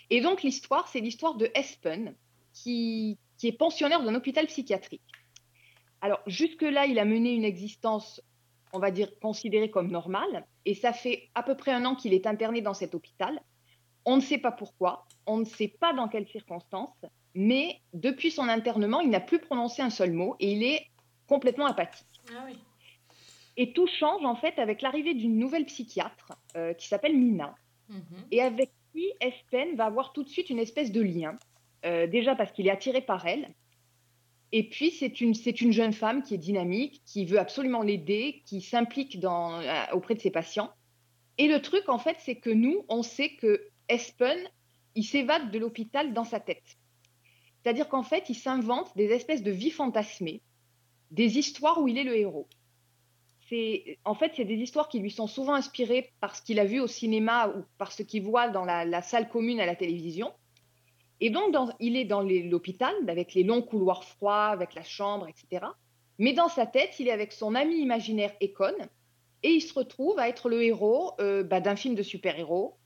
Et 0.09 0.21
donc, 0.21 0.43
l'histoire, 0.43 0.87
c'est 0.87 1.01
l'histoire 1.01 1.35
de 1.35 1.49
Espen 1.55 2.15
qui, 2.53 3.17
qui 3.37 3.47
est 3.47 3.57
pensionnaire 3.57 4.03
d'un 4.03 4.15
hôpital 4.15 4.45
psychiatrique. 4.47 5.01
Alors, 6.01 6.21
jusque-là, 6.27 6.85
il 6.85 6.99
a 6.99 7.05
mené 7.05 7.33
une 7.33 7.43
existence, 7.43 8.21
on 8.73 8.79
va 8.79 8.91
dire, 8.91 9.11
considérée 9.19 9.69
comme 9.69 9.91
normale. 9.91 10.45
Et 10.65 10.75
ça 10.75 10.93
fait 10.93 11.29
à 11.35 11.43
peu 11.43 11.55
près 11.55 11.71
un 11.71 11.85
an 11.85 11.95
qu'il 11.95 12.13
est 12.13 12.27
interné 12.27 12.61
dans 12.61 12.73
cet 12.73 12.95
hôpital. 12.95 13.41
On 14.05 14.15
ne 14.15 14.21
sait 14.21 14.37
pas 14.37 14.51
pourquoi, 14.51 15.05
on 15.27 15.37
ne 15.37 15.45
sait 15.45 15.67
pas 15.67 15.93
dans 15.93 16.07
quelles 16.07 16.27
circonstances, 16.27 17.05
mais 17.35 17.79
depuis 17.93 18.31
son 18.31 18.47
internement, 18.49 18.99
il 18.99 19.09
n'a 19.09 19.19
plus 19.19 19.39
prononcé 19.39 19.81
un 19.81 19.91
seul 19.91 20.11
mot 20.11 20.35
et 20.39 20.53
il 20.53 20.63
est 20.63 20.87
complètement 21.27 21.67
apathique. 21.67 22.07
Ah 22.31 22.43
oui. 22.45 22.57
Et 23.57 23.73
tout 23.73 23.87
change 23.87 24.23
en 24.25 24.35
fait 24.35 24.57
avec 24.59 24.81
l'arrivée 24.81 25.13
d'une 25.13 25.37
nouvelle 25.37 25.65
psychiatre 25.65 26.33
euh, 26.55 26.73
qui 26.73 26.87
s'appelle 26.87 27.17
Mina 27.17 27.55
Mhm. 27.91 28.25
et 28.31 28.41
avec 28.41 28.71
qui 28.93 29.11
Espen 29.19 29.75
va 29.75 29.85
avoir 29.85 30.13
tout 30.13 30.23
de 30.23 30.29
suite 30.29 30.49
une 30.49 30.59
espèce 30.59 30.91
de 30.91 31.01
lien. 31.01 31.37
Euh, 31.85 32.07
déjà 32.07 32.35
parce 32.35 32.51
qu'il 32.51 32.67
est 32.67 32.71
attiré 32.71 33.01
par 33.01 33.25
elle. 33.25 33.53
Et 34.51 34.69
puis 34.69 34.91
c'est 34.91 35.21
une, 35.21 35.33
c'est 35.33 35.61
une 35.61 35.71
jeune 35.71 35.93
femme 35.93 36.23
qui 36.23 36.35
est 36.35 36.37
dynamique, 36.37 37.01
qui 37.05 37.25
veut 37.25 37.39
absolument 37.39 37.81
l'aider, 37.81 38.43
qui 38.45 38.61
s'implique 38.61 39.19
dans, 39.19 39.59
euh, 39.59 39.83
auprès 39.93 40.15
de 40.15 40.21
ses 40.21 40.31
patients. 40.31 40.71
Et 41.37 41.47
le 41.47 41.61
truc 41.61 41.89
en 41.89 41.97
fait, 41.97 42.17
c'est 42.19 42.35
que 42.35 42.49
nous, 42.49 42.85
on 42.87 43.01
sait 43.01 43.35
que 43.35 43.67
Espen, 43.87 44.37
il 44.95 45.03
s'évade 45.03 45.51
de 45.51 45.57
l'hôpital 45.57 46.13
dans 46.13 46.25
sa 46.25 46.39
tête. 46.39 46.77
C'est-à-dire 47.63 47.87
qu'en 47.89 48.03
fait, 48.03 48.29
il 48.29 48.35
s'invente 48.35 48.95
des 48.95 49.07
espèces 49.11 49.43
de 49.43 49.51
vies 49.51 49.71
fantasmées, 49.71 50.41
des 51.11 51.37
histoires 51.39 51.81
où 51.81 51.87
il 51.87 51.97
est 51.97 52.03
le 52.03 52.15
héros. 52.15 52.47
En 54.05 54.15
fait, 54.15 54.31
c'est 54.35 54.45
des 54.45 54.55
histoires 54.55 54.87
qui 54.87 54.99
lui 54.99 55.11
sont 55.11 55.27
souvent 55.27 55.53
inspirées 55.53 56.13
par 56.21 56.35
ce 56.35 56.41
qu'il 56.41 56.59
a 56.59 56.65
vu 56.65 56.79
au 56.79 56.87
cinéma 56.87 57.49
ou 57.49 57.63
par 57.77 57.91
ce 57.91 58.03
qu'il 58.03 58.23
voit 58.23 58.49
dans 58.49 58.65
la, 58.65 59.01
salle 59.01 59.29
commune 59.29 59.59
à 59.59 59.65
la 59.65 59.75
télévision. 59.75 60.31
Et 61.19 61.29
donc, 61.29 61.53
il 61.79 61.97
est 61.97 62.05
dans 62.05 62.21
l'hôpital, 62.21 62.93
avec 63.07 63.33
les 63.33 63.43
longs 63.43 63.61
couloirs 63.61 64.03
froids, 64.03 64.47
avec 64.47 64.73
la 64.73 64.83
chambre, 64.83 65.27
etc. 65.27 65.65
Mais 66.17 66.33
dans 66.33 66.47
sa 66.47 66.65
tête, 66.65 66.99
il 66.99 67.07
est 67.07 67.11
avec 67.11 67.31
son 67.31 67.55
ami 67.55 67.77
imaginaire 67.79 68.33
Econ, 68.41 68.75
et 69.43 69.49
il 69.49 69.61
se 69.61 69.73
retrouve 69.73 70.19
à 70.19 70.29
être 70.29 70.49
le 70.49 70.63
héros 70.63 71.13
euh, 71.19 71.43
bah, 71.43 71.61
d'un 71.61 71.75
film 71.75 71.95
de 71.95 72.03
super-héros, 72.03 72.77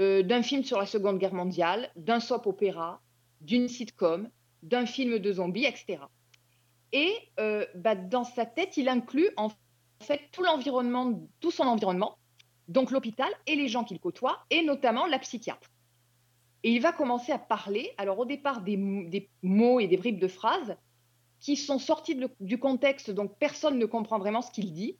euh, 0.00 0.22
d'un 0.22 0.42
film 0.42 0.62
sur 0.62 0.78
la 0.78 0.86
Seconde 0.86 1.18
Guerre 1.18 1.34
mondiale, 1.34 1.90
d'un 1.96 2.20
soap-opéra, 2.20 3.00
d'une 3.40 3.68
sitcom, 3.68 4.28
d'un 4.62 4.86
film 4.86 5.18
de 5.18 5.32
zombies, 5.32 5.64
etc. 5.64 5.98
Et 6.92 7.12
euh, 7.40 7.66
bah, 7.74 7.94
dans 7.94 8.24
sa 8.24 8.46
tête, 8.46 8.76
il 8.76 8.88
inclut 8.88 9.30
en 9.36 9.50
fait 10.02 10.28
tout 10.32 10.42
l'environnement, 10.42 11.20
tout 11.40 11.50
son 11.50 11.64
environnement, 11.64 12.18
donc 12.68 12.90
l'hôpital 12.90 13.28
et 13.46 13.56
les 13.56 13.68
gens 13.68 13.84
qu'il 13.84 13.98
côtoie, 14.00 14.44
et 14.50 14.62
notamment 14.62 15.06
la 15.06 15.18
psychiatre. 15.18 15.70
Et 16.64 16.70
il 16.72 16.80
va 16.80 16.92
commencer 16.92 17.32
à 17.32 17.38
parler, 17.38 17.92
alors 17.98 18.18
au 18.18 18.24
départ 18.24 18.60
des, 18.62 18.76
mots 19.42 19.80
et 19.80 19.88
des 19.88 19.96
bribes 19.96 20.20
de 20.20 20.28
phrases 20.28 20.76
qui 21.40 21.56
sont 21.56 21.80
sortis 21.80 22.14
de 22.14 22.30
du 22.38 22.58
contexte, 22.58 23.10
donc 23.10 23.36
personne 23.38 23.78
ne 23.78 23.86
comprend 23.86 24.18
vraiment 24.18 24.42
ce 24.42 24.52
qu'il 24.52 24.72
dit. 24.72 24.96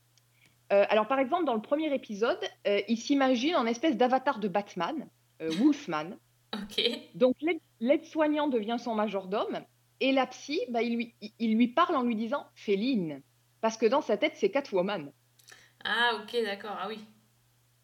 Euh, 0.73 0.85
alors 0.89 1.07
par 1.07 1.21
exemple, 1.21 1.45
dans 1.45 1.55
le 1.55 1.63
premier 1.63 1.95
épisode, 1.95 2.41
euh, 2.67 2.81
il 2.89 2.97
s'imagine 2.97 3.55
en 3.55 3.67
espèce 3.67 3.97
d'avatar 3.97 4.41
de 4.41 4.49
Batman, 4.49 5.09
euh, 5.41 5.51
Wolfman. 5.59 6.17
Ok. 6.53 6.83
Donc 7.15 7.37
l'aide- 7.41 7.61
l'aide-soignant 7.79 8.49
devient 8.49 8.77
son 8.79 8.95
majordome 8.95 9.61
et 10.01 10.11
la 10.11 10.27
psy, 10.27 10.61
bah, 10.69 10.83
il, 10.83 10.97
lui, 10.97 11.15
il 11.39 11.55
lui 11.57 11.69
parle 11.69 11.95
en 11.95 12.03
lui 12.03 12.17
disant 12.17 12.45
Féline, 12.57 13.23
parce 13.63 13.79
que 13.79 13.87
dans 13.87 14.03
sa 14.03 14.19
tête, 14.19 14.35
c'est 14.37 14.51
Catwoman. 14.51 15.11
Ah 15.85 16.21
ok, 16.23 16.37
d'accord. 16.45 16.77
Ah 16.79 16.89
oui. 16.89 16.99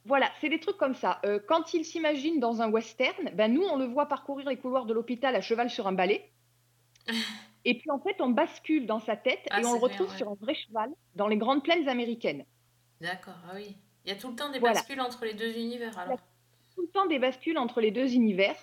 Voilà, 0.04 0.30
c'est 0.40 0.48
des 0.48 0.60
trucs 0.60 0.76
comme 0.76 0.94
ça. 0.94 1.20
Euh, 1.24 1.38
quand 1.48 1.74
il 1.74 1.84
s'imagine 1.84 2.40
dans 2.40 2.60
un 2.62 2.70
western, 2.70 3.30
ben 3.34 3.52
nous, 3.52 3.62
on 3.62 3.76
le 3.76 3.84
voit 3.86 4.06
parcourir 4.06 4.48
les 4.48 4.56
couloirs 4.56 4.86
de 4.86 4.92
l'hôpital 4.94 5.34
à 5.34 5.40
cheval 5.40 5.70
sur 5.70 5.86
un 5.86 5.92
balai. 5.92 6.30
Et 7.64 7.76
puis 7.76 7.90
en 7.90 7.98
fait, 7.98 8.20
on 8.20 8.30
bascule 8.30 8.86
dans 8.86 9.00
sa 9.00 9.16
tête 9.16 9.46
Ah, 9.50 9.60
et 9.60 9.64
on 9.64 9.72
le 9.74 9.78
retrouve 9.78 10.06
bien, 10.06 10.12
ouais. 10.12 10.18
sur 10.18 10.30
un 10.30 10.36
vrai 10.40 10.54
cheval 10.54 10.90
dans 11.16 11.26
les 11.26 11.36
grandes 11.36 11.62
plaines 11.62 11.88
américaines. 11.88 12.44
D'accord, 13.00 13.34
ah 13.48 13.52
oui. 13.56 13.76
Il 14.04 14.10
y 14.10 14.12
a 14.12 14.16
tout 14.16 14.30
le 14.30 14.36
temps 14.36 14.50
des 14.50 14.58
Voilà. 14.58 14.74
bascules 14.74 15.00
entre 15.00 15.24
les 15.24 15.34
deux 15.34 15.54
univers 15.56 15.98
alors. 15.98 16.18
Tout 16.74 16.82
le 16.82 16.88
temps 16.88 17.06
des 17.06 17.18
bascules 17.18 17.58
entre 17.58 17.80
les 17.80 17.90
deux 17.90 18.14
univers, 18.14 18.56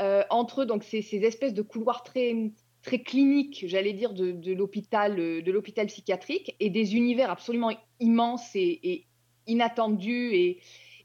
euh, 0.00 0.24
entre 0.30 0.64
donc 0.64 0.84
ces, 0.84 1.02
ces 1.02 1.18
espèces 1.24 1.52
de 1.54 1.62
couloirs 1.62 2.02
très 2.02 2.52
très 2.84 3.00
cliniques, 3.00 3.64
j'allais 3.66 3.94
dire, 3.94 4.12
de, 4.12 4.52
l'hôpital 4.52 5.18
euh, 5.18 5.42
de 5.42 5.50
l'hôpital 5.50 5.86
psychiatrique 5.86 6.54
et 6.60 6.70
des 6.70 6.94
univers 6.94 7.30
absolument 7.30 7.72
immenses 7.98 8.54
et, 8.54 9.06
inattendus 9.46 10.60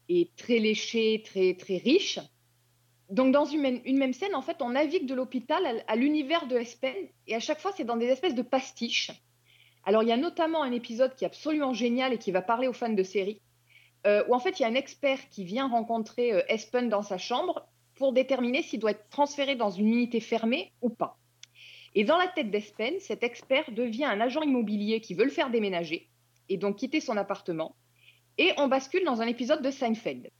et, 0.08 0.30
très 0.36 0.58
léchés, 0.58 1.22
très 1.24 1.54
très 1.54 1.78
riches. 1.78 2.20
Donc 3.08 3.32
dans 3.32 3.44
une 3.44 3.80
même, 3.84 4.12
scène, 4.12 4.34
en 4.36 4.42
fait, 4.42 4.62
on 4.62 4.70
navigue 4.70 5.06
de 5.06 5.14
l'hôpital 5.14 5.64
à, 5.66 5.92
à 5.92 5.96
l'univers 5.96 6.46
de 6.46 6.56
Espen 6.56 6.94
et 7.26 7.34
à 7.34 7.40
chaque 7.40 7.60
fois, 7.60 7.72
c'est 7.76 7.84
dans 7.84 7.96
des 7.96 8.06
espèces 8.06 8.34
de 8.34 8.42
pastiches. 8.42 9.10
Alors 9.84 10.02
il 10.02 10.08
y 10.08 10.12
a 10.12 10.16
notamment 10.16 10.62
un 10.62 10.72
épisode 10.72 11.14
qui 11.14 11.24
est 11.24 11.26
absolument 11.26 11.72
génial 11.72 12.12
et 12.12 12.18
qui 12.18 12.32
va 12.32 12.42
parler 12.42 12.68
aux 12.68 12.72
fans 12.72 12.92
de 12.92 13.02
série, 13.02 13.40
euh, 14.06 14.24
où 14.28 14.34
en 14.34 14.38
fait 14.38 14.58
il 14.58 14.62
y 14.62 14.64
a 14.66 14.68
un 14.68 14.74
expert 14.74 15.18
qui 15.30 15.44
vient 15.44 15.68
rencontrer 15.68 16.32
euh, 16.32 16.42
Espen 16.48 16.88
dans 16.88 17.02
sa 17.02 17.18
chambre 17.18 17.66
pour 17.94 18.12
déterminer 18.12 18.62
s'il 18.62 18.80
doit 18.80 18.92
être 18.92 19.08
transféré 19.10 19.56
dans 19.56 19.70
une 19.70 19.88
unité 19.88 20.20
fermée 20.20 20.72
ou 20.82 20.90
pas. 20.90 21.19
Et 21.94 22.04
dans 22.04 22.18
la 22.18 22.28
tête 22.28 22.50
d'Espen, 22.50 22.94
cet 23.00 23.22
expert 23.22 23.70
devient 23.72 24.04
un 24.04 24.20
agent 24.20 24.42
immobilier 24.42 25.00
qui 25.00 25.14
veut 25.14 25.24
le 25.24 25.30
faire 25.30 25.50
déménager 25.50 26.08
et 26.48 26.56
donc 26.56 26.76
quitter 26.76 27.00
son 27.00 27.16
appartement. 27.16 27.76
Et 28.38 28.52
on 28.58 28.68
bascule 28.68 29.04
dans 29.04 29.20
un 29.20 29.26
épisode 29.26 29.62
de 29.62 29.70
Seinfeld. 29.70 30.30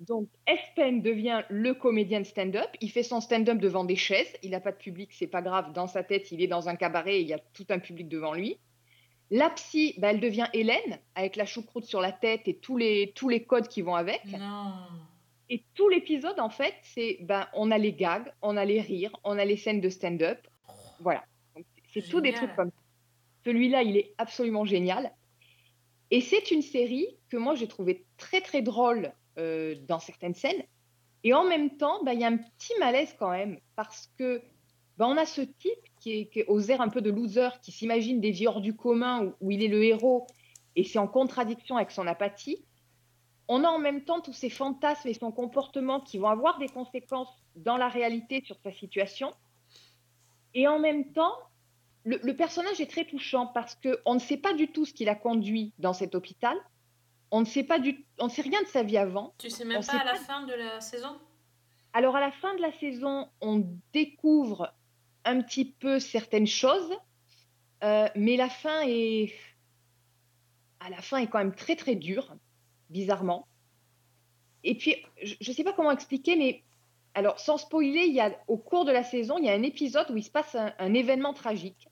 Donc 0.00 0.28
Espen 0.46 1.02
devient 1.02 1.42
le 1.48 1.74
comédien 1.74 2.20
de 2.20 2.26
stand-up. 2.26 2.68
Il 2.80 2.90
fait 2.90 3.02
son 3.02 3.20
stand-up 3.20 3.58
devant 3.58 3.84
des 3.84 3.96
chaises. 3.96 4.32
Il 4.42 4.50
n'a 4.50 4.60
pas 4.60 4.72
de 4.72 4.76
public, 4.76 5.10
c'est 5.12 5.26
pas 5.26 5.42
grave. 5.42 5.72
Dans 5.72 5.86
sa 5.86 6.02
tête, 6.04 6.30
il 6.30 6.40
est 6.42 6.46
dans 6.46 6.68
un 6.68 6.76
cabaret 6.76 7.16
et 7.16 7.20
il 7.20 7.28
y 7.28 7.34
a 7.34 7.38
tout 7.38 7.66
un 7.70 7.78
public 7.78 8.08
devant 8.08 8.32
lui. 8.32 8.58
La 9.30 9.50
psy, 9.50 9.94
bah, 9.98 10.10
elle 10.10 10.20
devient 10.20 10.46
Hélène 10.54 10.98
avec 11.14 11.36
la 11.36 11.44
choucroute 11.44 11.84
sur 11.84 12.00
la 12.00 12.12
tête 12.12 12.42
et 12.46 12.56
tous 12.56 12.76
les, 12.76 13.12
tous 13.14 13.28
les 13.28 13.44
codes 13.44 13.68
qui 13.68 13.82
vont 13.82 13.94
avec. 13.94 14.24
Non. 14.26 14.72
Et 15.50 15.64
tout 15.74 15.88
l'épisode, 15.88 16.38
en 16.40 16.50
fait, 16.50 16.74
c'est 16.82 17.18
ben, 17.22 17.46
on 17.54 17.70
a 17.70 17.78
les 17.78 17.92
gags, 17.92 18.32
on 18.42 18.56
a 18.56 18.64
les 18.64 18.80
rires, 18.80 19.12
on 19.24 19.38
a 19.38 19.44
les 19.44 19.56
scènes 19.56 19.80
de 19.80 19.88
stand-up. 19.88 20.38
Voilà. 21.00 21.24
C'est 21.92 22.02
tout 22.02 22.20
des 22.20 22.32
trucs 22.32 22.54
comme 22.54 22.70
ça. 22.70 22.82
Celui-là, 23.44 23.82
il 23.82 23.96
est 23.96 24.14
absolument 24.18 24.64
génial. 24.64 25.12
Et 26.10 26.20
c'est 26.20 26.50
une 26.50 26.62
série 26.62 27.06
que 27.30 27.36
moi, 27.36 27.54
j'ai 27.54 27.68
trouvé 27.68 28.04
très, 28.18 28.40
très 28.40 28.62
drôle 28.62 29.12
euh, 29.38 29.74
dans 29.86 29.98
certaines 29.98 30.34
scènes. 30.34 30.62
Et 31.24 31.32
en 31.32 31.44
même 31.44 31.76
temps, 31.76 32.02
ben, 32.04 32.12
il 32.12 32.20
y 32.20 32.24
a 32.24 32.28
un 32.28 32.36
petit 32.36 32.72
malaise 32.78 33.14
quand 33.18 33.30
même, 33.30 33.58
parce 33.74 34.12
que 34.18 34.42
ben, 34.98 35.06
on 35.06 35.16
a 35.16 35.24
ce 35.24 35.40
type 35.40 35.78
qui 36.00 36.12
est, 36.12 36.26
qui 36.26 36.40
est 36.40 36.46
aux 36.46 36.60
airs 36.70 36.80
un 36.80 36.88
peu 36.88 37.00
de 37.00 37.10
loser, 37.10 37.48
qui 37.62 37.72
s'imagine 37.72 38.20
des 38.20 38.30
vies 38.30 38.46
hors 38.46 38.60
du 38.60 38.76
commun, 38.76 39.24
où, 39.24 39.34
où 39.40 39.50
il 39.50 39.62
est 39.62 39.68
le 39.68 39.82
héros, 39.82 40.26
et 40.76 40.84
c'est 40.84 40.98
en 40.98 41.08
contradiction 41.08 41.76
avec 41.76 41.90
son 41.90 42.06
apathie 42.06 42.64
on 43.48 43.64
a 43.64 43.68
en 43.68 43.78
même 43.78 44.04
temps 44.04 44.20
tous 44.20 44.32
ces 44.32 44.50
fantasmes 44.50 45.08
et 45.08 45.14
son 45.14 45.32
comportement 45.32 46.00
qui 46.00 46.18
vont 46.18 46.28
avoir 46.28 46.58
des 46.58 46.68
conséquences 46.68 47.28
dans 47.56 47.76
la 47.76 47.88
réalité 47.88 48.42
sur 48.44 48.56
sa 48.62 48.70
situation. 48.72 49.32
Et 50.54 50.68
en 50.68 50.78
même 50.78 51.12
temps, 51.12 51.34
le, 52.04 52.18
le 52.22 52.36
personnage 52.36 52.80
est 52.80 52.90
très 52.90 53.04
touchant 53.04 53.46
parce 53.46 53.74
qu'on 53.76 54.14
ne 54.14 54.18
sait 54.18 54.36
pas 54.36 54.52
du 54.54 54.68
tout 54.70 54.84
ce 54.84 54.92
qui 54.92 55.04
l'a 55.04 55.14
conduit 55.14 55.72
dans 55.78 55.92
cet 55.92 56.14
hôpital. 56.14 56.56
On 57.30 57.40
ne 57.40 57.46
sait 57.46 57.64
pas 57.64 57.78
du, 57.78 58.06
on 58.18 58.24
ne 58.26 58.30
sait 58.30 58.42
rien 58.42 58.62
de 58.62 58.66
sa 58.68 58.82
vie 58.82 58.96
avant. 58.98 59.34
Tu 59.38 59.50
sais 59.50 59.64
même 59.64 59.78
On 59.78 59.80
pas 59.80 59.92
sait 59.92 59.98
à 59.98 60.04
la 60.04 60.12
pas- 60.12 60.18
fin 60.18 60.46
de 60.46 60.54
la 60.54 60.80
saison? 60.80 61.18
Alors 61.92 62.16
à 62.16 62.20
la 62.20 62.30
fin 62.32 62.54
de 62.54 62.60
la 62.62 62.72
saison, 62.72 63.28
on 63.40 63.66
découvre 63.92 64.72
un 65.24 65.40
petit 65.42 65.64
peu 65.64 65.98
certaines 66.00 66.46
choses, 66.46 66.92
euh, 67.84 68.08
mais 68.14 68.36
la 68.36 68.48
fin 68.48 68.82
est, 68.86 69.32
à 70.80 70.90
la 70.90 71.00
fin 71.02 71.18
est 71.18 71.26
quand 71.26 71.38
même 71.38 71.54
très 71.54 71.76
très 71.76 71.94
dure, 71.96 72.34
bizarrement. 72.90 73.46
Et 74.64 74.76
puis 74.76 74.96
je 75.22 75.34
ne 75.46 75.54
sais 75.54 75.64
pas 75.64 75.72
comment 75.72 75.92
expliquer, 75.92 76.36
mais 76.36 76.62
alors 77.14 77.38
sans 77.40 77.58
spoiler, 77.58 78.04
il 78.06 78.14
y 78.14 78.20
a 78.20 78.38
au 78.48 78.56
cours 78.56 78.84
de 78.84 78.92
la 78.92 79.04
saison, 79.04 79.38
il 79.38 79.44
y 79.44 79.48
a 79.48 79.54
un 79.54 79.62
épisode 79.62 80.10
où 80.10 80.16
il 80.16 80.22
se 80.22 80.30
passe 80.30 80.54
un, 80.56 80.94
événement 80.94 81.34
tragique 81.34 81.88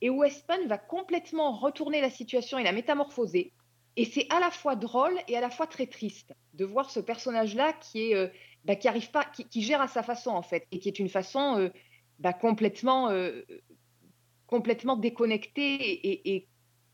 et 0.00 0.10
où 0.10 0.22
Espen 0.24 0.68
va 0.68 0.78
complètement 0.78 1.52
retourner 1.52 2.00
la 2.00 2.10
situation 2.10 2.58
et 2.58 2.62
la 2.62 2.72
métamorphoser. 2.72 3.52
Et 3.96 4.04
c'est 4.04 4.26
à 4.30 4.40
la 4.40 4.50
fois 4.50 4.76
drôle 4.76 5.18
et 5.26 5.36
à 5.36 5.40
la 5.40 5.48
fois 5.48 5.66
très 5.66 5.86
triste 5.86 6.34
de 6.52 6.66
voir 6.66 6.90
ce 6.90 7.00
personnage-là 7.00 7.72
qui 7.72 8.10
est 8.10 8.14
euh, 8.14 8.28
bah, 8.64 8.76
qui 8.76 8.88
arrive 8.88 9.10
pas, 9.10 9.24
qui, 9.24 9.62
gère 9.62 9.80
à 9.80 9.88
sa 9.88 10.02
façon 10.02 10.30
en 10.30 10.42
fait, 10.42 10.66
et 10.70 10.80
qui 10.80 10.88
est 10.88 10.98
une 10.98 11.08
façon 11.08 11.58
euh, 11.58 11.70
bah, 12.18 12.34
complètement, 12.34 13.08
euh, 13.08 13.42
complètement 14.46 14.96
déconnectée 14.96 15.74
et- 15.74 16.34
et 16.34 16.48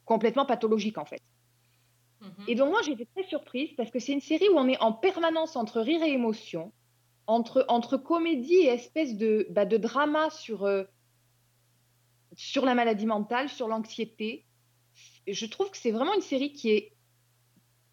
complètement 0.04 0.46
pathologique 0.46 0.98
en 0.98 1.04
fait. 1.04 1.22
Mhm. 2.22 2.44
Et 2.46 2.54
donc 2.54 2.70
moi 2.70 2.80
j'étais 2.82 3.06
très 3.06 3.24
surprise 3.24 3.70
parce 3.76 3.90
que 3.90 3.98
c'est 3.98 4.12
une 4.12 4.20
série 4.20 4.48
où 4.48 4.56
on 4.56 4.68
est 4.68 4.80
en 4.80 4.92
permanence 4.92 5.56
entre 5.56 5.80
rire 5.80 6.02
et 6.02 6.12
émotion, 6.12 6.72
entre, 7.26 7.64
entre 7.68 7.96
comédie 7.96 8.54
et 8.54 8.68
espèce 8.68 9.16
de, 9.16 9.46
bah, 9.50 9.64
de 9.66 9.76
drama 9.76 10.30
sur, 10.30 10.64
euh, 10.64 10.84
sur 12.36 12.64
la 12.64 12.74
maladie 12.74 13.06
mentale, 13.06 13.48
sur 13.48 13.66
l'anxiété. 13.68 14.46
Je 15.26 15.46
trouve 15.46 15.70
que 15.70 15.76
c'est 15.76 15.90
vraiment 15.90 16.14
une 16.14 16.20
série 16.20 16.52
qui 16.52 16.70
est 16.70 16.92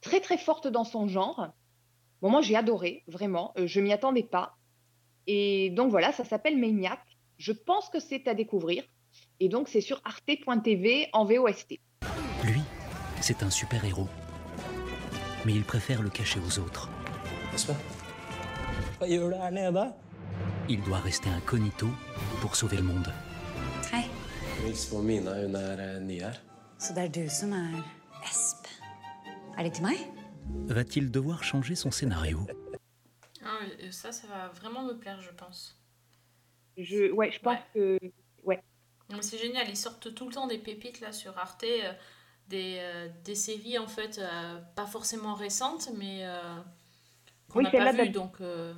très 0.01 0.19
très 0.21 0.37
forte 0.37 0.67
dans 0.67 0.83
son 0.83 1.07
genre. 1.07 1.47
Moi 2.21 2.41
j'ai 2.41 2.55
adoré, 2.55 3.03
vraiment, 3.07 3.53
Euh, 3.57 3.65
je 3.65 3.79
m'y 3.79 3.91
attendais 3.93 4.23
pas. 4.23 4.57
Et 5.25 5.69
donc 5.71 5.89
voilà, 5.89 6.11
ça 6.11 6.23
s'appelle 6.23 6.57
Maniac. 6.57 7.01
Je 7.37 7.51
pense 7.51 7.89
que 7.89 7.99
c'est 7.99 8.27
à 8.27 8.33
découvrir. 8.35 8.83
Et 9.39 9.49
donc 9.49 9.69
c'est 9.69 9.81
sur 9.81 10.01
arte.tv 10.05 11.07
en 11.13 11.25
VOST. 11.25 11.79
C'est 13.21 13.43
un 13.43 13.49
super-héros. 13.49 14.07
Mais 15.45 15.53
il 15.53 15.63
préfère 15.63 16.01
le 16.01 16.09
cacher 16.09 16.39
aux 16.39 16.59
autres. 16.59 16.89
Il 20.69 20.81
doit 20.83 20.99
rester 20.99 21.29
incognito 21.29 21.87
pour 22.41 22.55
sauver 22.55 22.77
le 22.77 22.83
monde. 22.83 23.11
Hei, 23.91 24.05
Hils 24.65 24.85
på 24.85 25.01
Mina, 25.01 25.33
hun 25.41 25.55
er 25.55 25.79
eh, 25.79 25.99
ny 25.99 26.19
her. 26.21 26.35
så 26.79 26.93
det 26.93 27.03
er 27.03 27.07
du 27.09 27.29
som 27.29 27.53
er 27.53 27.79
Espen. 28.23 28.71
Er 29.57 29.63
det 29.63 29.73
til 29.73 29.83
meg? 29.83 29.97
Va-t-il 30.69 31.11
devoir 31.11 31.43
changer 31.43 31.75
son 31.75 31.91
scénario? 31.91 32.45
Ah, 33.43 33.65
euh, 33.81 33.91
ça, 33.91 34.11
ça 34.11 34.27
va 34.27 34.47
vraiment 34.61 34.83
me 34.83 34.93
plaire, 34.99 35.21
je 35.21 35.31
pense. 35.31 35.75
Je, 36.77 37.11
ouais, 37.11 37.31
je 37.31 37.39
pense 37.39 37.57
que 37.73 37.97
ouais. 38.43 38.61
C'est 39.21 39.39
génial, 39.39 39.67
ils 39.69 39.77
sortent 39.77 40.13
tout 40.13 40.27
le 40.27 40.33
temps 40.33 40.47
des 40.47 40.59
pépites 40.59 41.01
là 41.01 41.11
sur 41.11 41.37
Arte, 41.37 41.63
euh, 41.63 41.93
des, 42.49 42.77
euh, 42.79 43.07
des 43.23 43.35
séries 43.35 43.77
en 43.77 43.87
fait 43.87 44.17
euh, 44.19 44.59
pas 44.75 44.85
forcément 44.85 45.33
récentes, 45.35 45.89
mais 45.97 46.19
euh, 46.25 46.55
qu'on 47.49 47.59
Oui, 47.59 47.63
n'a 47.65 47.71
c'est 47.71 47.77
pas 47.77 47.91
vues. 47.91 47.97
date- 47.97 48.11
Donc, 48.11 48.41
euh, 48.41 48.73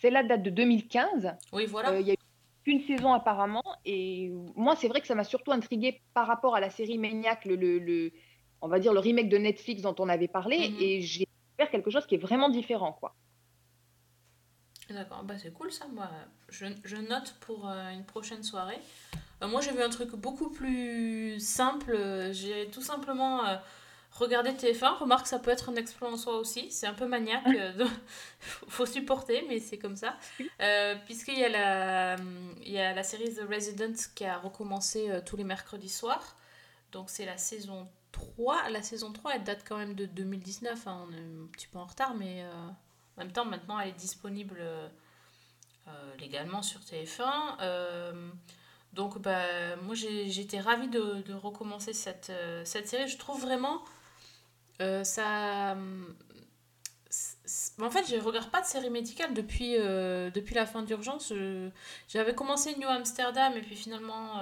Celle-là 0.00 0.22
date 0.22 0.42
de 0.42 0.50
2015. 0.50 1.34
oui, 1.52 1.66
voilà. 1.66 1.90
Euh, 1.90 2.00
Il 2.00 2.06
y 2.06 2.10
a 2.10 2.14
eu 2.14 2.16
qu'une 2.64 2.80
saison 2.86 3.12
apparemment. 3.12 3.64
Et 3.84 4.30
moi, 4.54 4.76
c'est 4.76 4.88
vrai 4.88 5.00
que 5.00 5.06
ça 5.06 5.14
m'a 5.14 5.24
surtout 5.24 5.52
intriguée 5.52 6.00
par 6.14 6.26
rapport 6.26 6.54
à 6.54 6.60
la 6.60 6.70
série 6.70 6.98
Maniac, 6.98 7.44
le, 7.44 7.56
le, 7.56 7.78
le- 7.78 8.12
on 8.60 8.68
va 8.68 8.78
dire 8.78 8.92
le 8.92 9.00
remake 9.00 9.28
de 9.28 9.38
Netflix 9.38 9.82
dont 9.82 9.94
on 9.98 10.08
avait 10.08 10.28
parlé. 10.28 10.70
Mhm. 10.70 10.76
Et 10.80 11.00
j'ai 11.02 11.26
découvert 11.56 11.70
quelque 11.70 11.90
chose 11.90 12.06
qui 12.06 12.14
est 12.14 12.18
vraiment 12.18 12.48
différent, 12.48 12.92
quoi. 12.92 13.14
D'accord, 14.90 15.22
bah 15.22 15.36
c'est 15.36 15.52
cool 15.52 15.70
ça, 15.70 15.86
moi. 15.88 16.08
Je, 16.48 16.64
je 16.84 16.96
note 16.96 17.34
pour 17.40 17.68
euh, 17.68 17.90
une 17.90 18.04
prochaine 18.04 18.42
soirée. 18.42 18.78
Euh, 19.42 19.46
moi 19.48 19.60
j'ai 19.60 19.72
vu 19.72 19.82
un 19.82 19.88
truc 19.90 20.10
beaucoup 20.10 20.50
plus 20.50 21.38
simple. 21.40 21.96
J'ai 22.32 22.68
tout 22.70 22.82
simplement 22.82 23.44
euh, 23.46 23.56
regardé 24.12 24.50
TF1. 24.50 24.98
Remarque, 24.98 25.26
ça 25.26 25.38
peut 25.38 25.50
être 25.50 25.68
un 25.70 25.76
exploit 25.76 26.10
en 26.10 26.16
soi 26.16 26.36
aussi. 26.36 26.70
C'est 26.70 26.86
un 26.86 26.94
peu 26.94 27.06
maniaque. 27.06 27.46
euh, 27.46 27.86
faut 28.40 28.86
supporter, 28.86 29.44
mais 29.48 29.60
c'est 29.60 29.78
comme 29.78 29.96
ça. 29.96 30.16
Euh, 30.60 30.96
Puisqu'il 31.04 31.38
y, 31.38 31.44
a 31.44 31.48
la- 31.48 32.16
il 32.62 32.72
y 32.72 32.78
a 32.80 32.92
la 32.94 33.02
série 33.02 33.32
The 33.34 33.42
Resident 33.48 33.92
qui 34.14 34.24
a 34.24 34.38
recommencé 34.38 35.10
euh, 35.10 35.20
tous 35.24 35.36
les 35.36 35.44
mercredis 35.44 35.88
soirs. 35.88 36.36
Donc 36.92 37.10
c'est 37.10 37.26
la 37.26 37.36
saison 37.36 37.86
3. 38.12 38.70
La 38.70 38.82
saison 38.82 39.12
3, 39.12 39.34
elle 39.36 39.44
date 39.44 39.62
quand 39.68 39.76
même 39.76 39.94
de 39.94 40.06
2019. 40.06 40.86
hein. 40.88 41.06
On 41.08 41.12
est 41.12 41.16
un 41.20 41.46
petit 41.52 41.66
peu 41.68 41.78
en 41.78 41.84
retard, 41.84 42.14
mais... 42.14 42.42
en 43.16 43.20
même 43.20 43.30
temps, 43.30 43.44
maintenant, 43.44 43.78
elle 43.78 43.90
est 43.90 43.92
disponible 43.92 44.60
légalement 46.18 46.62
sur 46.62 46.80
TF1. 46.80 47.22
Donc, 48.92 49.18
bah, 49.18 49.76
moi, 49.82 49.94
j'étais 49.94 50.60
ravie 50.60 50.88
de, 50.88 51.32
recommencer 51.34 51.92
cette, 51.92 52.30
euh, 52.30 52.64
cette 52.64 52.88
série. 52.88 53.08
Je 53.08 53.18
trouve 53.18 53.40
vraiment 53.40 53.84
euh, 54.80 55.04
ça. 55.04 55.76
c'est- 57.10 57.80
En 57.82 57.90
fait, 57.90 58.04
je 58.08 58.16
regarde 58.20 58.50
pas 58.50 58.60
de 58.60 58.66
série 58.66 58.90
médicale 58.90 59.34
depuis, 59.34 59.76
euh, 59.76 60.30
depuis 60.30 60.54
la 60.54 60.66
fin 60.66 60.82
d'urgence. 60.82 61.32
J'avais 62.08 62.34
commencé 62.34 62.76
New 62.76 62.88
Amsterdam 62.88 63.52
et 63.56 63.62
puis 63.62 63.76
finalement, 63.76 64.40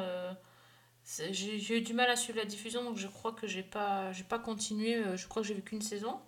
j'ai 1.31 1.79
eu 1.79 1.81
du 1.83 1.95
mal 1.95 2.11
à 2.11 2.17
suivre 2.17 2.39
la 2.39 2.45
diffusion, 2.45 2.83
donc 2.85 2.97
je 2.99 3.07
crois 3.09 3.33
que 3.33 3.47
j'ai 3.47 3.63
pas, 3.63 4.11
pas 4.29 4.39
continué. 4.39 5.03
Je 5.17 5.27
crois 5.29 5.43
que 5.43 5.49
j'ai 5.49 5.55
vu 5.55 5.63
qu'une 5.63 5.83
saison. 5.83 6.21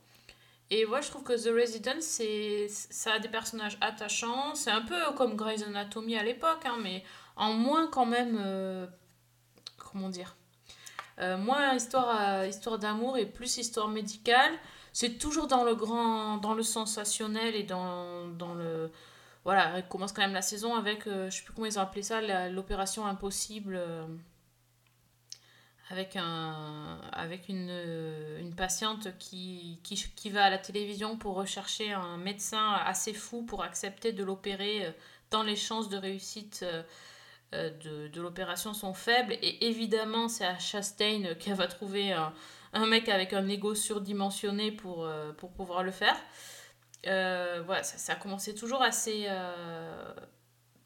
Et 0.71 0.85
moi, 0.85 1.01
je 1.01 1.09
trouve 1.09 1.23
que 1.23 1.33
The 1.33 1.53
Resident, 1.55 2.01
ça 2.01 3.13
a 3.15 3.19
des 3.19 3.29
personnages 3.29 3.79
attachants. 3.81 4.55
C'est 4.55 4.71
un 4.71 4.83
peu 4.83 4.97
comme 5.17 5.35
Grey's 5.35 5.63
Anatomy 5.63 6.17
à 6.17 6.23
l'époque, 6.23 6.65
hein, 6.67 6.77
mais 6.83 7.03
en 7.39 7.53
moins 7.55 7.89
quand 7.89 8.07
même. 8.07 8.37
euh, 8.41 8.87
comment 9.79 10.09
dire 10.11 10.37
Euh, 11.21 11.37
Moins 11.39 11.75
histoire, 11.75 12.09
à- 12.09 12.47
histoire 12.47 12.79
d'amour 12.79 13.19
et 13.19 13.27
plus 13.27 13.59
histoire 13.59 13.89
médicale. 13.89 14.53
C'est 14.93 15.19
toujours 15.19 15.47
dans 15.49 15.65
le 15.65 15.75
grand, 15.75 16.39
dans 16.39 16.55
le 16.55 16.63
sensationnel 16.63 17.55
et 17.57 17.65
dans, 17.65 18.29
dans 18.29 18.55
le. 18.55 18.91
Voilà, 19.45 19.79
elle 19.79 19.89
commence 19.89 20.13
quand 20.13 20.23
même 20.23 20.33
la 20.35 20.43
saison 20.43 20.75
avec, 20.77 21.07
euh, 21.07 21.31
je 21.31 21.37
sais 21.39 21.43
plus 21.45 21.55
comment 21.55 21.67
ils 21.67 21.79
ont 21.79 21.83
appelé 21.83 22.03
ça, 22.03 22.21
l'opération 22.51 23.07
impossible. 23.07 23.77
euh, 23.77 24.07
avec, 25.91 26.17
un, 26.17 27.01
avec 27.13 27.49
une, 27.49 27.69
euh, 27.71 28.41
une 28.41 28.55
patiente 28.55 29.17
qui, 29.19 29.79
qui, 29.83 29.95
qui 30.17 30.29
va 30.31 30.45
à 30.45 30.51
la 30.51 30.59
télévision 30.59 31.17
pour 31.17 31.35
rechercher 31.37 31.93
un 31.93 32.19
médecin 32.19 32.73
assez 32.85 33.15
fou 33.15 33.43
pour 33.43 33.63
accepter 33.63 34.13
de 34.13 34.23
l'opérer 34.23 34.85
euh, 34.87 34.91
tant 35.31 35.43
les 35.43 35.57
chances 35.57 35.89
de 35.89 35.97
réussite 35.97 36.61
euh, 36.63 36.83
euh, 36.83 36.83
de, 37.53 38.09
de 38.09 38.21
l'opération 38.21 38.75
sont 38.75 38.95
faibles. 38.95 39.35
Et 39.43 39.67
évidemment, 39.69 40.29
c'est 40.29 40.47
à 40.47 40.59
Chastain 40.59 41.35
qu'elle 41.39 41.55
va 41.55 41.67
trouver 41.67 42.13
un, 42.13 42.33
un 42.73 42.87
mec 42.87 43.09
avec 43.09 43.33
un 43.33 43.49
ego 43.49 43.75
surdimensionné 43.75 44.73
pour, 44.73 45.05
euh, 45.05 45.33
pour 45.33 45.51
pouvoir 45.53 45.83
le 45.83 45.91
faire. 45.91 46.17
Euh, 47.07 47.63
voilà, 47.65 47.83
ça, 47.83 47.99
ça 47.99 48.13
a 48.13 48.17
commencé 48.17 48.55
toujours 48.55 48.83
assez... 48.83 49.27
euh, 49.29 50.15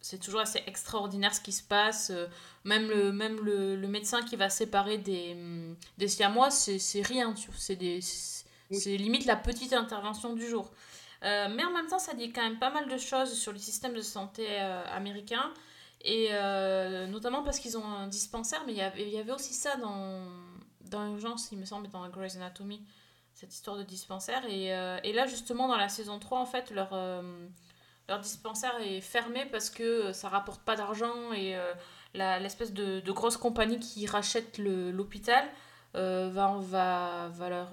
c'est 0.01 0.19
toujours 0.19 0.41
assez 0.41 0.63
extraordinaire 0.67 1.33
ce 1.33 1.41
qui 1.41 1.53
se 1.53 1.63
passe. 1.63 2.11
Euh, 2.11 2.27
Même 2.65 2.89
le, 2.89 3.13
même 3.13 3.39
le, 3.45 3.77
le 3.77 3.89
médecin 3.89 4.23
qui 4.23 4.37
va 4.37 4.49
séparer 4.49 4.99
des, 4.99 5.33
hum, 5.33 5.77
des 5.99 6.09
siamois, 6.09 6.51
c'est 6.51 7.03
rien. 7.03 7.35
C'est 7.57 8.01
c'est 8.71 8.97
limite 8.97 9.27
la 9.27 9.37
petite 9.37 9.73
intervention 9.73 10.33
du 10.35 10.49
jour. 10.49 10.71
Euh, 11.25 11.49
mais 11.55 11.65
en 11.65 11.71
même 11.71 11.87
temps, 11.87 11.99
ça 12.01 12.15
dit 12.15 12.33
quand 12.33 12.43
même 12.43 12.59
pas 12.59 12.71
mal 12.71 12.89
de 12.89 12.99
choses 12.99 13.33
sur 13.39 13.53
le 13.53 13.59
système 13.59 13.95
de 13.95 14.01
santé 14.01 14.47
euh, 14.49 14.85
américain. 14.93 15.53
Et 16.05 16.29
euh, 16.33 17.07
notamment 17.07 17.43
parce 17.43 17.61
qu'ils 17.61 17.79
ont 17.79 17.85
un 17.85 18.09
dispensaire, 18.09 18.63
mais 18.67 18.73
il 18.73 19.09
y 19.09 19.19
avait, 19.19 19.33
aussi 19.33 19.55
ça 19.55 19.77
dans, 19.77 20.27
dans 20.91 21.07
Urgence, 21.07 21.49
il 21.53 21.59
me 21.59 21.65
semble, 21.65 21.89
dans 21.89 22.09
Grey's 22.09 22.37
Anatomy, 22.37 22.85
cette 23.35 23.55
histoire 23.55 23.77
de 23.77 23.85
dispensaire. 23.85 24.45
Et, 24.47 24.75
euh, 24.75 24.99
et 25.05 25.13
là, 25.13 25.27
justement, 25.27 25.69
dans 25.69 25.77
la 25.77 25.89
saison 25.89 26.19
3, 26.19 26.41
en 26.41 26.47
fait, 26.47 26.73
leur, 26.73 26.93
euh, 26.93 27.47
leur 28.09 28.19
dispensaire 28.19 28.75
est 28.81 29.01
fermé 29.01 29.47
parce 29.47 29.71
que 29.71 30.13
ça 30.13 30.29
rapporte 30.29 30.63
pas 30.63 30.75
d'argent 30.75 31.33
et 31.33 31.57
l'espèce 32.15 32.73
de, 32.73 33.01
grosse 33.13 33.37
compagnie 33.37 33.79
qui 33.79 34.07
rachète 34.07 34.59
l'hôpital 34.59 35.45
va, 35.95 36.59
va, 36.59 37.29
va, 37.29 37.49
leur, 37.49 37.71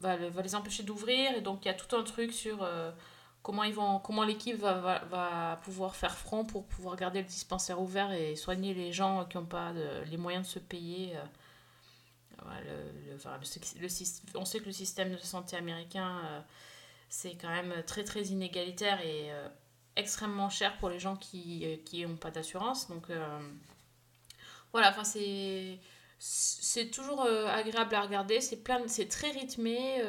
va, 0.00 0.16
va 0.16 0.42
les 0.42 0.54
empêcher 0.56 0.82
d'ouvrir. 0.82 1.36
Et 1.36 1.42
donc, 1.42 1.64
il 1.64 1.68
y 1.68 1.70
a 1.70 1.74
tout 1.74 1.94
un 1.96 2.02
truc 2.02 2.32
sur 2.32 2.68
comment, 3.44 3.62
ils 3.62 3.74
vont, 3.74 4.00
comment 4.00 4.24
l'équipe 4.24 4.56
va, 4.56 5.60
pouvoir 5.62 5.94
faire 5.94 6.16
front 6.16 6.44
pour 6.44 6.66
pouvoir 6.66 6.96
garder 6.96 7.20
le 7.20 7.28
dispensaire 7.28 7.80
ouvert 7.80 8.10
et 8.10 8.34
soigner 8.34 8.74
les 8.74 8.92
gens 8.92 9.26
qui 9.26 9.36
n'ont 9.36 9.44
pas 9.44 9.72
les 10.06 10.16
moyens 10.16 10.46
de 10.46 10.50
se 10.50 10.58
payer. 10.58 11.14
euh, 12.42 13.14
enfin, 13.14 13.38
on 14.34 14.44
sait 14.44 14.60
que 14.60 14.64
le 14.64 14.72
système 14.72 15.12
de 15.12 15.18
santé 15.18 15.56
américain, 15.56 16.20
euh, 16.24 16.40
c'est 17.08 17.36
quand 17.36 17.50
même 17.50 17.82
très 17.86 18.02
très 18.02 18.22
inégalitaire 18.22 19.00
et 19.02 19.30
euh, 19.30 19.48
extrêmement 19.94 20.48
cher 20.48 20.76
pour 20.78 20.88
les 20.88 20.98
gens 20.98 21.16
qui 21.16 21.78
n'ont 22.06 22.16
pas 22.16 22.30
d'assurance. 22.30 22.88
Donc 22.88 23.08
voilà, 24.72 24.90
enfin 24.90 25.04
c'est 25.04 25.78
c'est 26.18 26.90
toujours 26.90 27.22
agréable 27.22 27.94
à 27.94 28.00
regarder. 28.00 28.40
C'est 28.40 28.56
plein, 28.56 28.80
c'est 28.88 29.08
très 29.08 29.30
rythmé. 29.30 30.02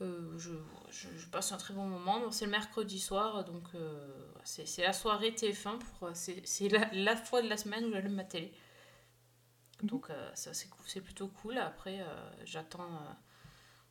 Euh, 0.00 0.04
euh, 0.04 0.38
je, 0.38 0.50
je, 0.90 1.08
je 1.16 1.26
passe 1.28 1.52
un 1.52 1.56
très 1.56 1.74
bon 1.74 1.86
moment. 1.86 2.20
Bon, 2.20 2.30
c'est 2.30 2.44
le 2.44 2.50
mercredi 2.50 2.98
soir, 2.98 3.44
donc 3.44 3.64
euh, 3.74 4.06
c'est 4.44 4.66
c'est 4.66 4.82
la 4.82 4.92
soirée 4.92 5.30
TF1. 5.30 5.78
Pour, 5.78 6.10
c'est 6.14 6.42
c'est 6.44 6.68
la, 6.68 6.88
la 6.92 7.16
fois 7.16 7.42
de 7.42 7.48
la 7.48 7.56
semaine 7.56 7.84
où 7.86 7.92
j'allume 7.92 8.14
ma 8.14 8.24
télé. 8.24 8.52
Donc 9.82 10.10
euh, 10.10 10.30
ça 10.34 10.52
c'est 10.54 11.00
plutôt 11.00 11.28
cool. 11.28 11.58
Après, 11.58 12.00
euh, 12.00 12.30
j'attends 12.44 12.82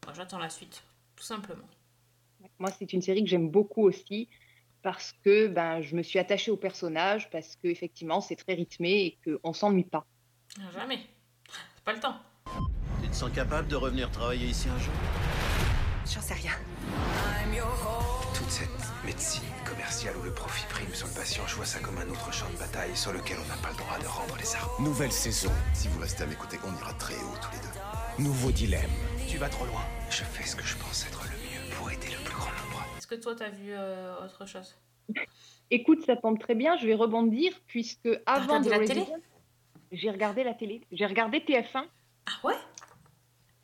euh, 0.08 0.14
j'attends 0.14 0.40
la 0.40 0.50
suite, 0.50 0.84
tout 1.16 1.24
simplement. 1.24 1.68
Moi, 2.60 2.72
c'est 2.78 2.94
une 2.94 3.02
série 3.02 3.24
que 3.24 3.30
j'aime 3.30 3.50
beaucoup 3.50 3.84
aussi 3.84 4.30
parce 4.82 5.14
que 5.24 5.48
ben, 5.48 5.82
je 5.82 5.96
me 5.96 6.04
suis 6.04 6.20
attachée 6.20 6.52
au 6.52 6.58
personnage, 6.58 7.30
parce 7.32 7.56
qu'effectivement, 7.56 8.22
c'est 8.22 8.36
très 8.36 8.54
rythmé 8.54 9.06
et 9.06 9.20
qu'on 9.42 9.52
s'ennuie 9.52 9.84
pas. 9.84 10.06
Ah, 10.60 10.70
Jamais. 10.72 11.00
C'est 11.76 11.84
pas 11.84 11.94
le 11.94 12.00
temps. 12.00 12.18
Tu 13.02 13.10
te 13.10 13.16
sens 13.16 13.32
capable 13.32 13.68
de 13.68 13.76
revenir 13.76 14.12
travailler 14.12 14.46
ici 14.48 14.70
un 14.70 14.78
jour? 14.78 14.94
J'en 16.14 16.22
sais 16.22 16.34
rien. 16.36 16.52
Toute 18.34 18.50
cette 18.50 18.70
médecine 19.06 19.44
commerciale 19.66 20.14
où 20.18 20.24
le 20.24 20.32
profit 20.34 20.66
prime 20.68 20.94
sur 20.94 21.08
le 21.08 21.14
patient, 21.14 21.44
je 21.48 21.56
vois 21.56 21.66
ça 21.66 21.80
comme 21.80 21.98
un 21.98 22.08
autre 22.10 22.32
champ 22.34 22.50
de 22.52 22.58
bataille 22.58 22.96
sur 22.96 23.12
lequel 23.14 23.38
on 23.44 23.48
n'a 23.48 23.56
pas 23.62 23.70
le 23.72 23.78
droit 23.78 23.98
de 24.00 24.06
rendre 24.06 24.36
les 24.38 24.56
armes. 24.56 24.84
Nouvelle 24.84 25.12
saison. 25.12 25.52
Si 25.74 25.88
vous 25.88 26.00
restez 26.00 26.24
à 26.24 26.28
mes 26.28 26.36
côtés, 26.36 26.58
on 26.66 26.78
ira 26.80 26.94
très 26.94 27.16
haut 27.16 27.36
tous 27.42 27.52
les 27.54 27.60
deux. 27.60 28.24
Nouveau 28.24 28.52
dilemme. 28.52 28.90
Tu 29.28 29.38
vas 29.38 29.50
trop 29.50 29.66
loin. 29.66 29.82
Je 30.10 30.24
fais 30.24 30.46
ce 30.46 30.56
que 30.56 30.64
je 30.64 30.76
pense 30.78 31.06
être 31.08 31.24
le 31.24 31.30
mieux 31.38 31.76
pour 31.76 31.90
aider 31.90 32.08
le 32.08 32.24
plus 32.24 32.36
grand 32.36 32.52
nombre. 32.52 32.84
Est-ce 32.98 33.08
que 33.08 33.16
toi 33.16 33.34
t'as 33.36 33.50
vu 33.50 33.72
euh, 33.72 34.24
autre 34.24 34.46
chose? 34.46 34.76
Écoute, 35.72 36.06
ça 36.06 36.16
tombe 36.16 36.40
très 36.40 36.56
bien, 36.56 36.78
je 36.78 36.86
vais 36.86 36.96
rebondir 36.96 37.52
puisque 37.68 38.10
avant 38.26 38.62
The 38.62 38.68
la 38.68 38.80
télé? 38.80 39.06
j'ai 39.92 40.12
regardé 40.12 40.44
la 40.44 40.54
télé. 40.54 40.82
J'ai 40.92 41.06
regardé 41.06 41.40
TF1. 41.40 41.84
Ah 42.28 42.32
ouais? 42.44 42.54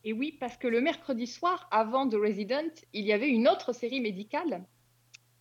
Et 0.04 0.14
oui, 0.14 0.38
parce 0.40 0.58
que 0.58 0.68
le 0.68 0.82
mercredi 0.82 1.28
soir, 1.28 1.68
avant 1.72 2.08
The 2.10 2.16
Resident, 2.16 2.72
il 2.94 3.06
y 3.06 3.14
avait 3.14 3.30
une 3.30 3.48
autre 3.48 3.74
série 3.74 4.02
médicale 4.02 4.66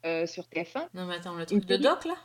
euh, 0.04 0.26
sur 0.26 0.44
TF1. 0.44 0.88
Non 0.94 1.06
mais 1.06 1.14
attends, 1.14 1.34
le 1.34 1.46
truc 1.46 1.64
de 1.64 1.76
doc 1.76 2.04
là? 2.04 2.16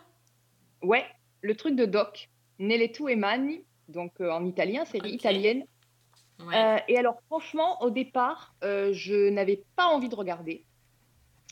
Ouais, 0.81 1.05
le 1.41 1.55
truc 1.55 1.75
de 1.75 1.85
Doc, 1.85 2.29
Nelle 2.59 2.91
tu 2.91 3.03
e 3.03 3.15
Mani, 3.15 3.63
donc 3.87 4.13
euh, 4.19 4.31
en 4.31 4.45
italien, 4.45 4.85
série 4.85 5.11
italienne. 5.11 5.65
Ouais. 6.39 6.55
Euh, 6.55 6.77
et 6.89 6.97
alors, 6.97 7.15
franchement, 7.27 7.81
au 7.81 7.89
départ, 7.89 8.53
je 8.61 9.29
n'avais 9.29 9.63
pas 9.75 9.87
envie 9.87 10.09
de 10.09 10.15
regarder. 10.15 10.65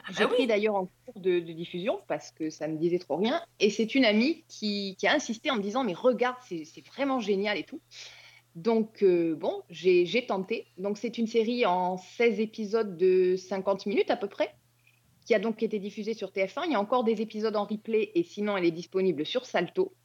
Ah 0.05 0.07
bah 0.09 0.15
J'ai 0.17 0.25
oui. 0.25 0.31
pris 0.33 0.47
d'ailleurs 0.47 0.75
en 0.75 0.85
cours 1.05 1.21
de, 1.21 1.39
de 1.39 1.53
diffusion 1.53 2.01
parce 2.07 2.31
que 2.31 2.49
ça 2.49 2.67
me 2.67 2.77
disait 2.77 2.99
trop 2.99 3.15
rien. 3.15 3.41
Et 3.59 3.69
c'est 3.69 3.95
une 3.95 4.03
amie 4.03 4.43
qui, 4.49 4.97
qui 4.97 5.07
a 5.07 5.13
insisté 5.13 5.49
en 5.49 5.55
me 5.55 5.61
disant 5.61 5.85
Mais 5.85 5.93
regarde, 5.93 6.35
c'est 6.41 6.85
vraiment 6.87 7.21
génial 7.21 7.57
et 7.57 7.63
tout. 7.63 7.79
Donc, 8.55 9.01
euh, 9.03 9.35
bon, 9.35 9.63
j'ai 9.69 10.25
tenté. 10.27 10.67
Donc, 10.77 10.97
c'est 10.97 11.17
une 11.17 11.27
série 11.27 11.65
en 11.65 11.97
16 11.97 12.39
épisodes 12.39 12.97
de 12.97 13.35
50 13.35 13.85
minutes 13.87 14.11
à 14.11 14.17
peu 14.17 14.27
près, 14.27 14.53
qui 15.25 15.33
a 15.33 15.39
donc 15.39 15.63
été 15.63 15.79
diffusée 15.79 16.13
sur 16.13 16.31
TF1. 16.31 16.65
Il 16.65 16.71
y 16.71 16.75
a 16.75 16.79
encore 16.79 17.03
des 17.03 17.21
épisodes 17.21 17.55
en 17.55 17.65
replay 17.65 18.11
et 18.15 18.23
sinon, 18.23 18.55
elle 18.57 18.65
est 18.65 18.71
disponible 18.71 19.25
sur 19.25 19.45
Salto. 19.45 19.95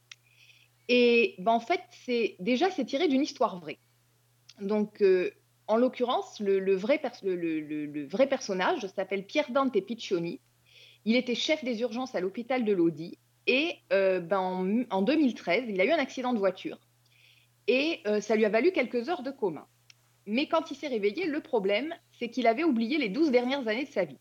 Et 0.87 1.35
ben, 1.39 1.51
en 1.51 1.59
fait, 1.59 1.81
c'est 1.91 2.35
déjà, 2.39 2.71
c'est 2.71 2.85
tiré 2.85 3.07
d'une 3.07 3.21
histoire 3.21 3.59
vraie. 3.59 3.79
Donc, 4.61 5.01
euh, 5.01 5.31
en 5.67 5.77
l'occurrence, 5.77 6.39
le, 6.39 6.75
vrai 6.75 6.99
le- 7.23 7.35
le- 7.35 8.27
personnage 8.27 8.85
s'appelle 8.87 9.25
Pierre 9.27 9.51
Dante 9.51 9.79
Piccioni. 9.81 10.41
Il 11.05 11.15
était 11.15 11.35
chef 11.35 11.63
des 11.63 11.81
urgences 11.81 12.15
à 12.15 12.19
l'hôpital 12.19 12.65
de 12.65 12.73
Lodi. 12.73 13.19
Et 13.45 13.75
euh, 13.93 14.19
ben, 14.19 14.39
en, 14.39 14.83
en 14.89 15.01
2013, 15.03 15.65
il 15.69 15.79
a 15.79 15.85
eu 15.85 15.91
un 15.91 15.99
accident 15.99 16.33
de 16.33 16.39
voiture. 16.39 16.79
Et 17.69 18.01
euh, 18.07 18.19
ça 18.19 18.35
lui 18.35 18.45
a 18.45 18.49
valu 18.49 18.71
quelques 18.71 19.09
heures 19.09 19.21
de 19.21 19.29
coma. 19.29 19.67
Mais 20.25 20.47
quand 20.47 20.71
il 20.71 20.75
s'est 20.75 20.87
réveillé, 20.87 21.27
le 21.27 21.39
problème, 21.39 21.93
c'est 22.17 22.29
qu'il 22.29 22.47
avait 22.47 22.63
oublié 22.63 22.97
les 22.97 23.09
12 23.09 23.29
dernières 23.29 23.67
années 23.67 23.85
de 23.85 23.91
sa 23.91 24.05
vie. 24.05 24.17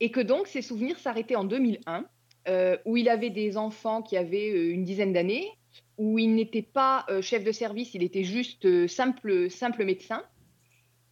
Et 0.00 0.10
que 0.10 0.20
donc, 0.20 0.46
ses 0.46 0.62
souvenirs 0.62 0.98
s'arrêtaient 0.98 1.36
en 1.36 1.44
2001, 1.44 2.06
euh, 2.48 2.78
où 2.86 2.96
il 2.96 3.10
avait 3.10 3.28
des 3.28 3.58
enfants 3.58 4.00
qui 4.00 4.16
avaient 4.16 4.52
euh, 4.52 4.72
une 4.72 4.84
dizaine 4.84 5.12
d'années, 5.12 5.50
où 5.98 6.18
il 6.18 6.34
n'était 6.34 6.62
pas 6.62 7.04
chef 7.20 7.44
de 7.44 7.52
service, 7.52 7.92
il 7.92 8.02
était 8.02 8.24
juste 8.24 8.86
simple, 8.86 9.50
simple 9.50 9.84
médecin. 9.84 10.24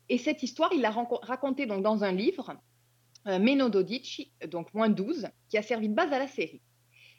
Et 0.09 0.17
cette 0.17 0.43
histoire, 0.43 0.73
il 0.73 0.81
l'a 0.81 0.91
racontée 0.91 1.67
dans 1.67 2.05
un 2.05 2.13
livre, 2.13 2.55
Meno 3.27 3.69
Dodici, 3.69 4.31
donc 4.49 4.73
moins 4.73 4.89
12, 4.89 5.29
qui 5.51 5.59
a 5.59 5.63
servi 5.63 5.91
de 5.91 5.95
base 5.95 6.13
à 6.13 6.19
la 6.19 6.29
série. 6.29 6.63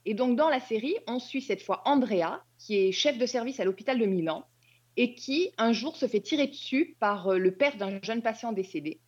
Et 0.06 0.14
donc 0.14 0.36
dans 0.38 0.50
la 0.50 0.60
série, 0.60 0.96
on 1.08 1.20
suit 1.20 1.42
cette 1.42 1.64
fois 1.64 1.82
Andrea, 1.86 2.44
qui 2.60 2.78
est 2.78 2.92
chef 2.92 3.18
de 3.18 3.26
service 3.26 3.60
à 3.60 3.66
l'hôpital 3.66 4.00
de 4.00 4.06
Milan, 4.06 4.46
et 4.98 5.16
qui 5.16 5.52
un 5.58 5.74
jour 5.74 5.96
se 5.98 6.08
fait 6.08 6.22
tirer 6.22 6.48
dessus 6.48 6.96
par 7.00 7.28
euh, 7.28 7.38
le 7.38 7.52
père 7.56 7.76
d'un 7.78 8.00
jeune 8.02 8.22
patient 8.22 8.54
décédé. 8.54 9.02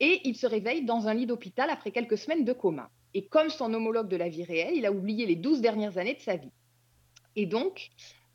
Et 0.00 0.20
il 0.24 0.36
se 0.36 0.46
réveille 0.46 0.84
dans 0.84 1.08
un 1.08 1.14
lit 1.14 1.26
d'hôpital 1.26 1.70
après 1.70 1.92
quelques 1.92 2.18
semaines 2.18 2.44
de 2.44 2.52
coma. 2.52 2.90
Et 3.14 3.26
comme 3.26 3.48
son 3.48 3.72
homologue 3.72 4.08
de 4.08 4.16
la 4.16 4.28
vie 4.28 4.44
réelle, 4.44 4.74
il 4.74 4.86
a 4.86 4.92
oublié 4.92 5.24
les 5.24 5.36
12 5.36 5.60
dernières 5.60 5.98
années 5.98 6.14
de 6.14 6.20
sa 6.20 6.36
vie. 6.36 6.52
Et 7.36 7.46
donc, 7.46 7.88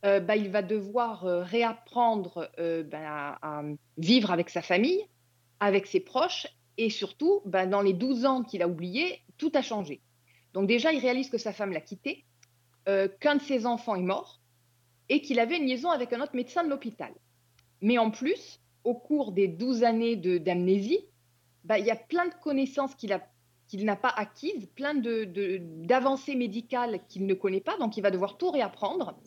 euh, 0.06 0.20
bah, 0.20 0.36
il 0.36 0.50
va 0.50 0.62
devoir 0.62 1.26
euh, 1.26 1.44
réapprendre 1.44 2.50
ben, 2.58 3.04
à, 3.42 3.62
vivre 3.98 4.32
avec 4.32 4.50
sa 4.50 4.62
famille, 4.62 5.06
avec 5.60 5.86
ses 5.86 6.00
proches, 6.00 6.48
et 6.78 6.90
surtout, 6.90 7.42
ben, 7.46 7.70
dans 7.70 7.82
les 7.82 7.94
12 7.94 8.26
ans 8.26 8.44
qu'il 8.44 8.62
a 8.64 8.68
oubliés, 8.68 9.22
tout 9.38 9.52
a 9.54 9.62
changé. 9.62 10.02
Donc 10.54 10.68
déjà, 10.68 10.94
il 10.94 11.00
réalise 11.00 11.30
que 11.30 11.38
sa 11.38 11.52
femme 11.52 11.72
l'a 11.72 11.82
quitté, 11.82 12.26
euh, 12.88 13.08
qu'un 13.20 13.36
de 13.36 13.42
ses 13.42 13.66
enfants 13.66 13.96
est 13.96 14.04
mort, 14.04 14.40
et 15.10 15.22
qu'il 15.22 15.40
avait 15.40 15.58
une 15.58 15.66
liaison 15.66 15.90
avec 15.90 16.14
un 16.14 16.22
autre 16.22 16.36
médecin 16.36 16.64
de 16.64 16.70
l'hôpital. 16.70 17.12
Mais 17.82 17.98
en 17.98 18.12
plus, 18.12 18.60
au 18.84 18.94
cours 18.94 19.32
des 19.32 19.48
12 19.48 19.84
années 19.84 20.16
d'amnésie, 20.16 21.00
bah, 21.64 21.80
il 21.80 21.86
y 21.86 21.92
a 21.92 21.96
plein 21.96 22.28
de 22.28 22.34
connaissances 22.42 22.96
qu'il 22.96 23.10
n'a 23.86 23.96
pas 23.96 24.10
acquises, 24.10 24.68
plein 24.76 24.94
d'avancées 24.96 26.36
médicales 26.36 27.02
qu'il 27.08 27.26
ne 27.26 27.34
connaît 27.34 27.62
pas, 27.62 27.78
donc 27.78 27.98
il 27.98 28.02
va 28.02 28.12
devoir 28.12 28.38
tout 28.38 28.52
réapprendre. 28.52 29.18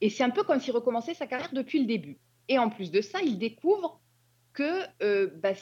Et 0.00 0.10
c'est 0.10 0.24
un 0.24 0.30
peu 0.30 0.42
comme 0.42 0.60
s'il 0.60 0.74
recommençait 0.74 1.14
sa 1.14 1.26
carrière 1.26 1.52
depuis 1.52 1.80
le 1.80 1.86
début. 1.86 2.18
Et 2.48 2.58
en 2.58 2.68
plus 2.68 2.90
de 2.90 3.00
ça, 3.00 3.22
il 3.22 3.38
découvre 3.38 4.00
que 4.52 4.82
euh, 5.02 5.30
bah, 5.36 5.52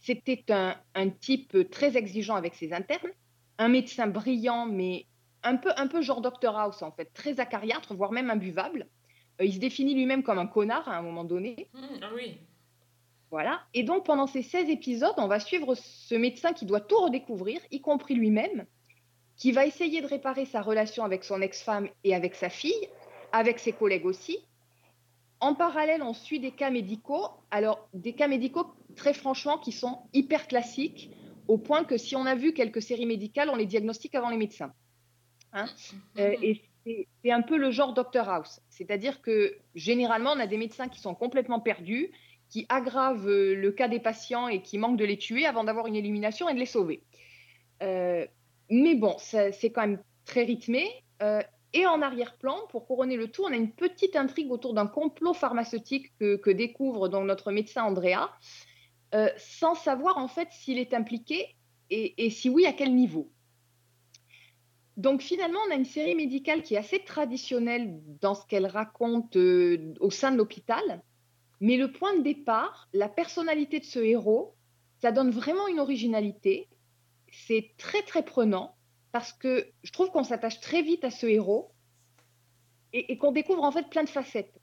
c'était 0.00 0.44
un 0.50 1.10
type 1.10 1.70
très 1.70 1.96
exigeant 1.96 2.36
avec 2.36 2.54
ses 2.54 2.72
internes, 2.72 3.10
un 3.58 3.68
médecin 3.68 4.06
brillant, 4.06 4.66
mais 4.66 5.06
un 5.42 5.56
peu, 5.56 5.70
un 5.76 5.86
peu 5.86 6.02
genre 6.02 6.20
Dr 6.20 6.56
House 6.56 6.82
en 6.82 6.90
fait, 6.90 7.12
très 7.14 7.40
acariâtre, 7.40 7.94
voire 7.94 8.12
même 8.12 8.30
imbuvable. 8.30 8.86
Euh, 9.40 9.44
il 9.44 9.54
se 9.54 9.58
définit 9.58 9.94
lui-même 9.94 10.22
comme 10.22 10.38
un 10.38 10.46
connard 10.46 10.88
à 10.88 10.96
un 10.96 11.02
moment 11.02 11.24
donné. 11.24 11.68
Hmm, 11.74 11.98
ah 12.02 12.10
oui. 12.14 12.38
Voilà. 13.30 13.60
Et 13.74 13.82
donc, 13.82 14.06
pendant 14.06 14.26
ces 14.26 14.42
16 14.42 14.70
épisodes, 14.70 15.14
on 15.16 15.26
va 15.26 15.40
suivre 15.40 15.74
ce 15.74 16.14
médecin 16.14 16.52
qui 16.52 16.64
doit 16.64 16.80
tout 16.80 16.98
redécouvrir, 16.98 17.60
y 17.70 17.80
compris 17.80 18.14
lui-même, 18.14 18.66
qui 19.36 19.52
va 19.52 19.66
essayer 19.66 20.00
de 20.00 20.06
réparer 20.06 20.46
sa 20.46 20.62
relation 20.62 21.04
avec 21.04 21.24
son 21.24 21.40
ex-femme 21.40 21.88
et 22.04 22.14
avec 22.14 22.34
sa 22.34 22.48
fille, 22.48 22.88
avec 23.32 23.58
ses 23.58 23.72
collègues 23.72 24.06
aussi. 24.06 24.38
En 25.40 25.54
parallèle, 25.54 26.02
on 26.02 26.14
suit 26.14 26.40
des 26.40 26.52
cas 26.52 26.70
médicaux. 26.70 27.28
Alors, 27.50 27.88
des 27.92 28.14
cas 28.14 28.28
médicaux, 28.28 28.66
très 28.94 29.12
franchement, 29.12 29.58
qui 29.58 29.72
sont 29.72 29.98
hyper 30.14 30.46
classiques, 30.46 31.10
au 31.48 31.58
point 31.58 31.84
que 31.84 31.96
si 31.96 32.16
on 32.16 32.26
a 32.26 32.34
vu 32.34 32.52
quelques 32.52 32.82
séries 32.82 33.06
médicales, 33.06 33.50
on 33.50 33.56
les 33.56 33.66
diagnostique 33.66 34.14
avant 34.14 34.30
les 34.30 34.36
médecins. 34.36 34.72
Hein 35.52 35.66
Euh, 36.18 36.34
et 36.42 36.62
c'est- 36.84 37.30
un 37.30 37.42
peu 37.42 37.56
le 37.56 37.70
genre 37.72 37.92
Dr 37.94 38.28
House. 38.28 38.60
C'est-à-dire 38.68 39.20
que 39.20 39.56
généralement, 39.74 40.32
on 40.32 40.38
a 40.40 40.46
des 40.46 40.56
médecins 40.58 40.88
qui 40.88 41.00
sont 41.00 41.14
complètement 41.14 41.58
perdus, 41.60 42.12
qui 42.48 42.64
aggravent 42.68 43.28
euh, 43.28 43.54
le 43.54 43.72
cas 43.72 43.88
des 43.88 43.98
patients 43.98 44.46
et 44.48 44.62
qui 44.62 44.78
manquent 44.78 44.96
de 44.98 45.04
les 45.04 45.18
tuer 45.18 45.46
avant 45.46 45.64
d'avoir 45.64 45.88
une 45.88 45.96
élimination 45.96 46.48
et 46.48 46.54
de 46.54 46.58
les 46.60 46.66
sauver. 46.66 47.02
Euh, 47.82 48.24
mais 48.70 48.94
bon, 48.94 49.16
c'est 49.18 49.72
quand 49.72 49.80
même 49.82 50.02
très 50.24 50.44
rythmé. 50.44 50.88
Euh, 51.22 51.42
et 51.72 51.86
en 51.86 52.00
arrière-plan, 52.00 52.56
pour 52.70 52.86
couronner 52.86 53.16
le 53.16 53.28
tout, 53.28 53.42
on 53.44 53.52
a 53.52 53.56
une 53.56 53.72
petite 53.72 54.16
intrigue 54.16 54.50
autour 54.52 54.72
d'un 54.72 54.86
complot 54.86 55.34
pharmaceutique 55.34 56.12
que, 56.18 56.36
que 56.36 56.50
découvre 56.50 57.08
donc 57.08 57.26
notre 57.26 57.50
médecin 57.52 57.82
Andrea, 57.84 58.30
euh, 59.14 59.30
sans 59.36 59.74
savoir 59.74 60.18
en 60.18 60.28
fait 60.28 60.48
s'il 60.50 60.78
est 60.78 60.92
impliqué 60.94 61.54
et, 61.88 62.30
si 62.30 62.48
oui, 62.48 62.66
à 62.66 62.72
quel 62.72 62.94
niveau. 62.94 63.30
Donc 64.96 65.22
finalement, 65.22 65.60
on 65.68 65.70
a 65.70 65.76
une 65.76 65.84
série 65.84 66.16
médicale 66.16 66.62
qui 66.62 66.74
est 66.74 66.78
assez 66.78 66.98
traditionnelle 66.98 68.00
dans 68.20 68.34
ce 68.34 68.44
qu'elle 68.46 68.66
raconte 68.66 69.36
euh, 69.36 69.94
au 70.00 70.10
sein 70.10 70.32
de 70.32 70.36
l'hôpital, 70.36 71.02
mais 71.60 71.76
le 71.76 71.92
point 71.92 72.16
de 72.16 72.22
départ, 72.22 72.88
la 72.92 73.08
personnalité 73.08 73.78
de 73.78 73.84
ce 73.84 74.00
héros, 74.00 74.56
ça 75.00 75.12
donne 75.12 75.30
vraiment 75.30 75.68
une 75.68 75.78
originalité. 75.78 76.68
C'est 77.30 77.70
très 77.76 78.02
très 78.02 78.24
prenant 78.24 78.74
parce 79.12 79.32
que 79.32 79.70
je 79.84 79.92
trouve 79.92 80.10
qu'on 80.10 80.24
s'attache 80.24 80.60
très 80.60 80.82
vite 80.82 81.04
à 81.04 81.10
ce 81.10 81.26
héros 81.26 81.70
et 82.92 83.18
qu'on 83.18 83.30
découvre 83.30 83.62
en 83.62 83.70
fait 83.70 83.88
plein 83.90 84.04
de 84.04 84.08
facettes. 84.08 84.58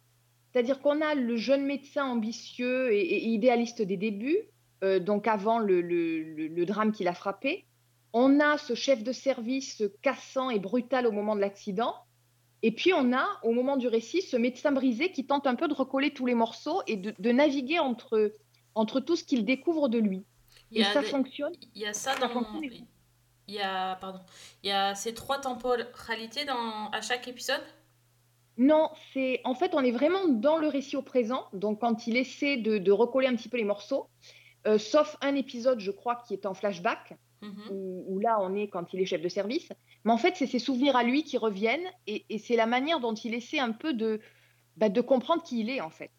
C'est-à-dire 0.54 0.80
qu'on 0.82 1.02
a 1.02 1.16
le 1.16 1.36
jeune 1.36 1.66
médecin 1.66 2.06
ambitieux 2.06 2.94
et, 2.94 3.00
et 3.02 3.26
idéaliste 3.28 3.82
des 3.82 3.98
débuts, 3.98 4.38
euh, 4.84 5.00
donc 5.00 5.28
avant 5.28 5.58
le, 5.60 5.82
le- 5.82 6.22
le- 6.22 6.48
le 6.48 6.66
drame 6.66 6.92
qui 6.92 7.04
l'a 7.04 7.16
frappé. 7.16 7.66
On 8.14 8.40
a 8.40 8.60
ce 8.60 8.76
chef 8.76 9.04
de 9.04 9.12
service 9.12 9.82
cassant 10.04 10.52
et 10.52 10.60
brutal 10.60 11.08
au 11.08 11.12
moment 11.12 11.36
de 11.36 11.42
l'accident. 11.42 11.96
Et 12.62 12.72
puis 12.72 12.94
on 12.94 13.12
a, 13.14 13.28
au 13.42 13.52
moment 13.52 13.76
du 13.78 13.88
récit, 13.88 14.22
ce 14.22 14.38
médecin 14.38 14.72
brisé 14.72 15.12
qui 15.12 15.26
tente 15.26 15.48
un 15.48 15.56
peu 15.56 15.68
de 15.68 15.74
recoller 15.74 16.14
tous 16.14 16.28
les 16.28 16.36
morceaux 16.36 16.82
et 16.88 16.96
de, 16.98 17.14
de 17.18 17.32
naviguer 17.32 17.80
entre, 17.80 18.32
entre 18.76 19.00
tout 19.00 19.16
ce 19.16 19.24
qu'il 19.24 19.44
découvre 19.46 19.90
de 19.90 19.98
lui. 19.98 20.24
Il 20.72 20.78
y 20.78 20.82
Et 20.82 20.84
ça 20.86 21.02
des- 21.02 21.08
fonctionne. 21.08 21.54
Il 21.76 21.82
y 21.82 21.86
a 21.88 21.94
ça 21.94 22.14
Ça 22.14 22.20
dans. 22.20 22.30
fonctionne. 22.30 22.86
Il 23.48 23.56
y 23.56 23.60
a, 23.60 23.96
pardon, 23.96 24.20
il 24.64 24.70
y 24.70 24.72
a 24.72 24.96
ces 24.96 25.14
trois 25.14 25.40
temporalités 25.42 26.46
dans, 26.46 26.90
à 26.92 27.02
chaque 27.02 27.28
épisode? 27.28 27.62
Non, 28.58 28.90
c'est 29.14 29.42
en 29.44 29.56
fait, 29.56 29.74
on 29.74 29.82
est 29.82 29.92
vraiment 29.92 30.28
dans 30.28 30.58
le 30.58 30.68
récit 30.68 30.96
au 30.96 31.02
présent. 31.02 31.46
Donc, 31.54 31.82
quand 31.82 32.08
il 32.08 32.18
essaie 32.18 32.58
de, 32.58 32.78
de 32.78 32.92
recoller 32.92 33.28
un 33.28 33.36
petit 33.36 33.50
peu 33.50 33.58
les 33.58 33.64
morceaux, 33.64 34.08
euh, 34.68 34.78
sauf 34.78 35.18
un 35.22 35.36
épisode, 35.36 35.80
je 35.80 35.92
crois, 35.92 36.18
qui 36.28 36.34
est 36.34 36.46
en 36.46 36.54
flashback, 36.54 37.16
Mhm. 37.44 37.64
où, 37.72 38.06
où 38.08 38.20
là, 38.20 38.38
on 38.40 38.56
est 38.56 38.70
quand 38.70 38.94
il 38.94 39.02
est 39.02 39.06
chef 39.06 39.22
de 39.22 39.28
service. 39.28 39.68
Mais 40.06 40.14
en 40.14 40.18
fait, 40.18 40.38
c'est 40.38 40.48
ses 40.48 40.60
souvenirs 40.60 40.96
à 40.96 41.04
lui 41.04 41.26
qui 41.26 41.38
reviennent 41.38 41.86
et, 42.08 42.26
et 42.30 42.38
c'est 42.38 42.56
la 42.56 42.66
manière 42.66 43.02
dont 43.02 43.14
il 43.14 43.34
essaie 43.34 43.60
un 43.60 43.74
peu 43.74 43.94
de, 43.94 44.22
bah, 44.78 44.88
de 44.88 45.02
comprendre 45.02 45.44
qui 45.44 45.60
il 45.60 45.70
est, 45.70 45.82
en 45.82 45.90
fait. 45.90 46.12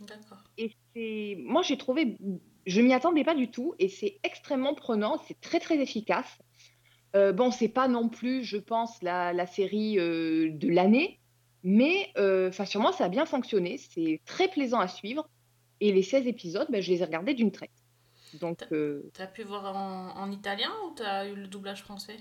D'accord. 0.00 0.44
Et 0.56 0.72
c'est, 0.94 1.36
moi, 1.40 1.60
j'ai 1.60 1.76
trouvé, 1.76 2.16
je 2.64 2.80
m'y 2.80 2.94
attendais 2.94 3.22
pas 3.22 3.34
du 3.34 3.50
tout, 3.50 3.74
et 3.78 3.88
c'est 3.88 4.18
extrêmement 4.22 4.74
prenant, 4.74 5.18
c'est 5.28 5.38
très 5.42 5.60
très 5.60 5.78
efficace. 5.78 6.38
Euh, 7.14 7.32
bon, 7.32 7.50
c'est 7.50 7.68
pas 7.68 7.86
non 7.88 8.08
plus, 8.08 8.42
je 8.42 8.56
pense, 8.56 9.02
la, 9.02 9.34
la 9.34 9.46
série 9.46 9.98
euh, 9.98 10.50
de 10.52 10.68
l'année, 10.68 11.20
mais 11.66 12.12
enfin, 12.48 12.64
sur 12.64 12.80
moi, 12.80 12.92
ça 12.92 13.04
a 13.04 13.08
bien 13.08 13.26
fonctionné, 13.26 13.78
c'est 13.78 14.20
très 14.24 14.48
plaisant 14.48 14.80
à 14.80 14.88
suivre, 14.88 15.28
et 15.80 15.92
les 15.92 16.02
16 16.02 16.26
épisodes, 16.26 16.68
ben, 16.70 16.80
je 16.80 16.90
les 16.92 17.02
ai 17.02 17.04
regardés 17.04 17.34
d'une 17.34 17.52
traite. 17.52 17.70
Donc, 18.32 18.60
euh, 18.72 19.02
T'as 19.14 19.26
pu 19.26 19.42
voir 19.42 19.76
en, 19.76 20.16
en 20.16 20.30
italien 20.30 20.70
ou 20.86 20.94
t'as 20.94 21.26
eu 21.28 21.34
le 21.34 21.48
doublage 21.48 21.82
français? 21.82 22.16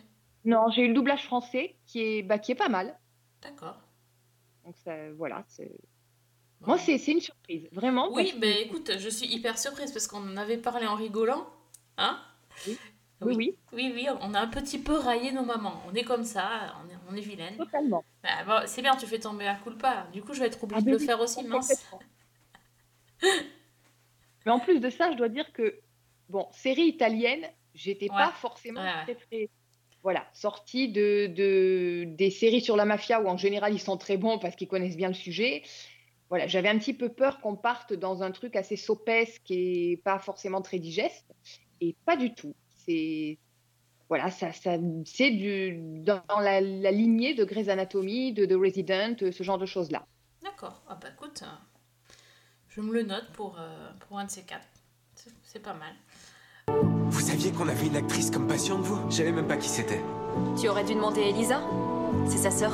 Non, 0.45 0.69
j'ai 0.69 0.83
eu 0.83 0.87
le 0.87 0.93
doublage 0.93 1.25
français 1.25 1.77
qui 1.85 1.99
est, 2.01 2.23
bah, 2.23 2.39
qui 2.39 2.51
est 2.53 2.55
pas 2.55 2.69
mal. 2.69 2.97
D'accord. 3.41 3.77
Donc, 4.63 4.75
ça, 4.77 5.11
voilà, 5.13 5.45
c'est... 5.47 5.71
Moi, 6.61 6.77
c'est 6.77 6.97
c'est 6.97 7.11
une 7.11 7.21
surprise, 7.21 7.67
vraiment. 7.71 8.11
Oui, 8.13 8.31
que- 8.31 8.39
ben 8.39 8.55
écoute, 8.57 8.91
je 8.97 9.09
suis 9.09 9.27
hyper 9.27 9.57
surprise 9.57 9.91
parce 9.91 10.07
qu'on 10.07 10.21
en 10.31 10.37
avait 10.37 10.57
parlé 10.57 10.87
en 10.87 10.95
rigolant. 10.95 11.47
Hein? 11.97 12.19
Oui. 12.65 12.79
Oui, 13.21 13.33
oui. 13.35 13.59
Oui, 13.73 13.91
oui, 13.93 14.07
on 14.21 14.33
a 14.33 14.39
un 14.41 14.47
petit 14.47 14.79
peu 14.79 14.97
raillé 14.97 15.31
nos 15.31 15.43
mamans. 15.43 15.81
On 15.87 15.93
est 15.93 16.03
comme 16.03 16.23
ça, 16.23 16.75
on 16.83 16.89
est, 16.89 16.94
on 17.09 17.15
est 17.15 17.21
vilaine. 17.21 17.57
Totalement. 17.57 18.03
Bah, 18.23 18.43
bon, 18.45 18.61
c'est 18.67 18.81
bien, 18.81 18.95
tu 18.95 19.05
fais 19.05 19.19
tomber 19.19 19.45
la 19.45 19.55
culpa. 19.55 20.07
Du 20.13 20.21
coup, 20.21 20.33
je 20.33 20.39
vais 20.39 20.47
être 20.47 20.63
obligée 20.63 20.81
Ah, 20.85 20.91
de 20.91 20.91
le 20.91 20.99
faire 20.99 21.19
aussi, 21.19 21.43
mince. 21.43 21.85
Mais 24.45 24.51
en 24.51 24.59
plus 24.59 24.79
de 24.79 24.89
ça, 24.89 25.11
je 25.11 25.17
dois 25.17 25.29
dire 25.29 25.51
que, 25.53 25.79
bon, 26.29 26.47
série 26.51 26.85
italienne, 26.85 27.45
j'étais 27.73 28.07
pas 28.07 28.31
forcément 28.31 28.81
ouais. 28.81 29.03
très, 29.03 29.15
très. 29.15 29.49
Voilà, 30.03 30.27
sortie 30.33 30.91
de, 30.91 31.25
de, 31.27 32.03
des 32.05 32.29
séries 32.29 32.61
sur 32.61 32.75
la 32.75 32.85
mafia 32.85 33.19
où 33.21 33.27
en 33.27 33.37
général 33.37 33.73
ils 33.73 33.79
sont 33.79 33.97
très 33.97 34.17
bons 34.17 34.37
parce 34.37 34.55
qu'ils 34.55 34.67
connaissent 34.67 34.97
bien 34.97 35.07
le 35.07 35.15
sujet. 35.15 35.63
Voilà, 36.29 36.45
j'avais 36.45 36.69
un 36.69 36.77
petit 36.77 36.93
peu 36.93 37.09
peur 37.09 37.41
qu'on 37.41 37.55
parte 37.55 37.93
dans 37.93 38.21
un 38.21 38.29
truc 38.31 38.55
assez 38.55 38.77
sopesque 38.77 39.49
et 39.49 39.99
pas 40.03 40.19
forcément 40.19 40.61
très 40.61 40.77
digeste. 40.77 41.25
Et 41.81 41.95
pas 42.05 42.17
du 42.17 42.35
tout. 42.35 42.55
C'est. 42.69 43.39
Voilà, 44.09 44.29
ça, 44.29 44.51
ça, 44.51 44.75
c'est 45.05 45.31
du, 45.31 45.77
dans 46.03 46.21
la, 46.39 46.61
la 46.61 46.91
lignée 46.91 47.33
de 47.33 47.43
Grey's 47.43 47.69
Anatomy, 47.69 48.33
de 48.33 48.45
The 48.45 48.53
Resident, 48.59 49.15
ce 49.31 49.43
genre 49.43 49.57
de 49.57 49.65
choses-là. 49.65 50.05
D'accord. 50.43 50.81
Ah 50.87 50.97
bah 51.01 51.07
écoute, 51.13 51.41
euh, 51.43 52.13
je 52.69 52.81
me 52.81 52.93
le 52.93 53.01
note 53.03 53.27
pour, 53.33 53.57
euh, 53.59 53.89
pour 54.07 54.19
un 54.19 54.25
de 54.25 54.29
ces 54.29 54.43
quatre. 54.43 54.67
C'est- 55.15 55.31
C'est 55.43 55.61
pas 55.61 55.73
mal. 55.73 55.93
Vous 57.07 57.19
saviez 57.19 57.51
qu'on 57.51 57.67
avait 57.67 57.87
une 57.87 57.95
actrice 57.95 58.29
comme 58.29 58.47
patiente, 58.47 58.81
vous? 58.81 59.09
Je 59.09 59.15
savais 59.17 59.31
même 59.31 59.47
pas 59.47 59.57
qui 59.57 59.69
c'était. 59.69 60.01
Tu 60.59 60.67
aurais 60.67 60.83
dû 60.83 60.93
demander 60.93 61.23
à 61.23 61.27
Elisa 61.29 61.61
C'est 62.27 62.37
sa 62.37 62.51
sœur. 62.51 62.73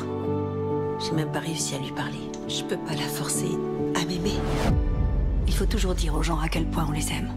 J'ai 1.00 1.12
même 1.14 1.32
pas 1.32 1.40
réussi 1.40 1.76
à 1.76 1.80
lui 1.80 1.92
parler. 1.92 2.20
Je 2.48 2.64
peux 2.64 2.78
pas 2.78 2.94
la 2.94 3.08
forcer 3.08 3.50
à 3.96 4.06
m'aimer. 4.06 4.38
Il 5.48 5.54
faut 5.54 5.66
toujours 5.66 5.94
dire 5.96 6.14
aux 6.16 6.24
gens 6.24 6.40
à 6.40 6.48
quel 6.50 6.66
point 6.66 6.86
on 6.88 6.92
les 6.92 7.12
aime. 7.12 7.32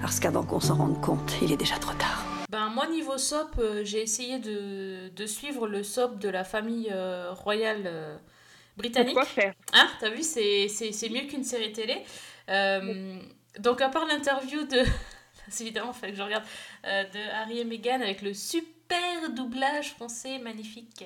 Parce 0.00 0.20
qu'avant 0.20 0.42
qu'on 0.42 0.60
s'en 0.60 0.76
rende 0.76 1.00
compte, 1.00 1.34
il 1.42 1.50
est 1.52 1.56
déjà 1.56 1.76
trop 1.78 1.94
tard. 1.94 2.23
Ben, 2.54 2.68
moi, 2.68 2.86
niveau 2.86 3.18
soap, 3.18 3.56
euh, 3.58 3.84
j'ai 3.84 4.00
essayé 4.00 4.38
de, 4.38 5.08
de 5.08 5.26
suivre 5.26 5.66
le 5.66 5.82
soap 5.82 6.20
de 6.20 6.28
la 6.28 6.44
famille 6.44 6.88
euh, 6.92 7.32
royale 7.32 7.82
euh, 7.84 8.16
britannique. 8.76 9.16
Pourquoi 9.16 9.28
faire? 9.28 9.54
Hein, 9.72 9.90
t'as 9.98 10.10
vu, 10.10 10.22
c'est, 10.22 10.68
c'est, 10.68 10.92
c'est 10.92 11.08
mieux 11.08 11.22
qu'une 11.22 11.42
série 11.42 11.72
télé. 11.72 12.04
Donc, 13.58 13.80
à 13.80 13.88
part 13.88 14.06
l'interview 14.06 14.62
de. 14.68 14.84
c'est 15.48 15.64
évidemment, 15.64 15.90
il 15.96 15.98
fallait 15.98 16.12
que 16.12 16.18
je 16.18 16.22
regarde. 16.22 16.44
de 16.84 17.30
Harry 17.32 17.58
et 17.58 17.64
Meghan 17.64 18.00
avec 18.00 18.22
le 18.22 18.32
super 18.32 19.30
doublage 19.30 19.90
français 19.90 20.38
magnifique. 20.38 21.04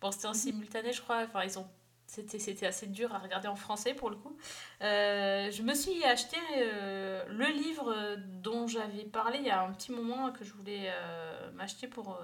Bon, 0.00 0.10
c'était 0.10 0.26
en 0.26 0.34
simultané, 0.34 0.92
je 0.92 1.02
crois. 1.02 1.22
Enfin, 1.22 1.44
ils 1.44 1.56
ont. 1.56 1.68
C'était, 2.14 2.66
assez 2.66 2.86
dur 2.86 3.12
à 3.14 3.18
regarder 3.18 3.48
en 3.48 3.56
français 3.56 3.92
pour 3.92 4.08
le 4.08 4.16
coup. 4.16 4.36
Euh, 4.82 5.50
je 5.50 5.62
me 5.62 5.74
suis 5.74 6.04
acheté 6.04 6.36
euh, 6.56 7.24
le 7.28 7.46
livre 7.46 8.16
dont 8.40 8.68
j'avais 8.68 9.02
parlé 9.02 9.38
il 9.38 9.46
y 9.46 9.50
a 9.50 9.62
un 9.62 9.72
petit 9.72 9.90
moment 9.90 10.30
que 10.30 10.44
je 10.44 10.52
voulais 10.52 10.90
euh, 10.90 11.50
m'acheter 11.52 11.88
pour, 11.88 12.20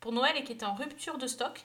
pour 0.00 0.12
Noël 0.12 0.34
et 0.36 0.44
qui 0.44 0.52
était 0.52 0.64
en 0.64 0.74
rupture 0.74 1.18
de 1.18 1.26
stock. 1.26 1.64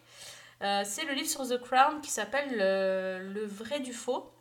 C'est 0.61 1.05
le 1.05 1.13
livre 1.13 1.29
sur 1.29 1.47
The 1.47 1.57
Crown 1.61 2.01
qui 2.01 2.11
s'appelle 2.11 2.57
Le 2.57 3.45
vrai 3.45 3.79
du 3.79 3.93
faux. 3.93 4.33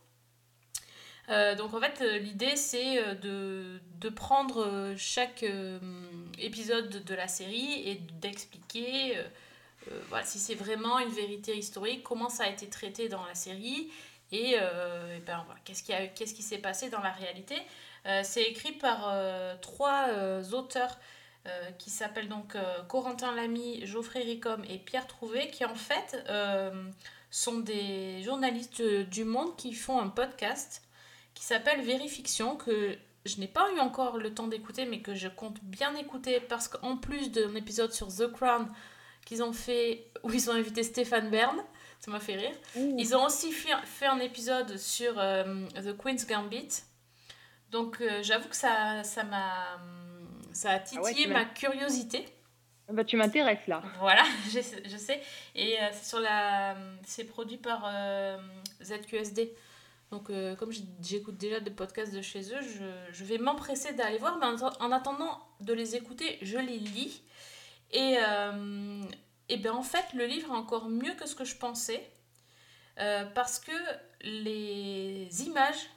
Donc 1.29 1.75
en 1.75 1.81
fait, 1.81 2.01
l'idée 2.19 2.57
c'est 2.57 3.15
de, 3.17 3.81
de 4.01 4.09
prendre 4.09 4.95
chaque 4.97 5.45
épisode 6.39 7.05
de 7.05 7.15
la 7.15 7.29
série 7.29 7.89
et 7.89 7.95
d'expliquer 8.21 9.17
voilà, 10.09 10.25
si 10.25 10.39
c'est 10.39 10.55
vraiment 10.55 10.99
une 10.99 11.11
vérité 11.11 11.57
historique, 11.57 12.03
comment 12.03 12.29
ça 12.29 12.45
a 12.45 12.49
été 12.49 12.69
traité 12.69 13.09
dans 13.09 13.25
la 13.25 13.35
série 13.35 13.91
Et, 14.33 14.57
euh, 14.61 15.19
ben, 15.27 15.45
qu'est-ce 15.65 16.35
qui, 16.35 16.43
s'est 16.43 16.59
passé 16.59 16.91
dans 16.91 17.01
la 17.01 17.13
réalité. 17.13 17.57
Euh, 18.07 18.23
C'est 18.25 18.45
écrit 18.45 18.73
par 18.73 19.09
euh, 19.09 19.55
trois 19.61 20.09
euh, 20.09 20.43
auteurs 20.53 20.99
euh, 21.47 21.71
qui 21.79 21.89
s'appellent 21.89 22.29
donc 22.29 22.57
euh, 22.57 22.83
Corentin 22.89 23.35
Lamy, 23.35 23.87
Geoffrey 23.87 24.23
Ricom 24.23 24.63
et 24.69 24.79
Pierre 24.79 25.07
Trouvé, 25.07 25.49
qui 25.49 25.65
en 25.65 25.75
fait 25.75 26.23
euh, 26.29 26.91
sont 27.31 27.59
des 27.61 28.23
journalistes 28.23 28.83
du 28.83 29.25
Monde 29.25 29.57
qui 29.57 29.73
font 29.73 29.99
un 29.99 30.09
podcast 30.09 30.83
qui 31.35 31.45
s'appelle 31.45 31.81
Vérifiction, 31.81 32.57
que 32.57 32.99
je 33.25 33.39
n'ai 33.39 33.47
pas 33.47 33.71
eu 33.73 33.79
encore 33.79 34.19
le 34.19 34.35
temps 34.35 34.49
d'écouter, 34.49 34.85
mais 34.85 35.01
que 35.01 35.15
je 35.15 35.29
compte 35.29 35.63
bien 35.63 35.95
écouter 35.95 36.41
parce 36.41 36.69
qu'en 36.69 36.97
plus 36.97 37.31
d'un 37.31 37.55
épisode 37.55 37.93
sur 37.93 38.09
The 38.09 38.31
Crown 38.31 38.69
qu'ils 39.29 39.43
ont 39.43 39.53
fait, 39.53 40.07
où 40.23 40.33
ils 40.33 40.49
ont 40.49 40.55
invité 40.55 40.83
Stéphane 40.83 41.29
Bern, 41.29 41.63
ça 42.01 42.11
m'a 42.11 42.19
fait 42.19 42.37
rire. 42.37 42.55
Ils 42.75 43.15
ont 43.15 43.27
aussi 43.27 43.53
fait, 43.53 43.77
fait 43.85 44.07
un 44.07 44.21
épisode 44.21 44.79
sur 44.79 45.19
euh, 45.19 45.67
The 45.75 45.95
Queen's 45.99 46.27
Gambit. 46.27 46.69
Donc 47.71 48.01
euh, 48.01 48.23
j'avoue 48.23 48.49
que 48.49 48.57
ça 48.57 49.05
ça 49.05 49.25
m'a 49.25 49.79
ça 50.53 50.71
a 50.71 50.79
titillé 50.79 51.03
Ah 51.03 51.05
ouais, 51.05 51.15
tu 51.15 51.29
ma 51.29 51.45
curiosité. 51.45 52.25
Bah, 52.91 53.05
tu 53.05 53.19
m'intéresses 53.19 53.67
là. 53.67 53.83
Voilà, 54.01 54.25
je 54.47 54.61
sais. 54.63 54.83
je 54.87 54.97
sais. 54.97 55.21
Et 55.55 55.79
euh, 55.79 55.89
c'est 55.93 56.09
sur 56.09 56.21
la 56.21 56.75
c'est 57.05 57.25
produit 57.25 57.59
par 57.59 57.87
ZQSD. 58.83 59.53
Donc 60.11 60.33
comme 60.57 60.73
j'écoute 61.03 61.37
déjà 61.37 61.61
des 61.61 61.71
podcasts 61.71 62.15
de 62.15 62.23
chez 62.23 62.41
eux, 62.55 62.63
je, 62.63 63.13
je 63.13 63.25
vais 63.25 63.37
m'empresser 63.37 63.93
d'aller 63.93 64.17
voir 64.17 64.39
mais 64.39 64.47
en 64.81 64.91
attendant 64.91 65.39
de 65.61 65.75
les 65.75 65.97
écouter, 65.97 66.39
je 66.41 66.57
les 66.57 66.79
lis. 66.79 67.23
Et 67.93 68.17
euh, 68.19 69.03
et 69.49 69.57
ben 69.57 69.73
en 69.73 69.83
fait, 69.83 70.05
le 70.15 70.27
livre 70.27 70.49
est 70.53 70.57
encore 70.57 70.89
mieux 70.89 71.15
que 71.15 71.27
ce 71.27 71.35
que 71.35 71.45
je 71.45 71.57
pensais. 71.57 72.09
Euh, 72.99 73.25
parce 73.35 73.59
que 73.61 73.73
les 74.23 75.29
images, 75.47 75.89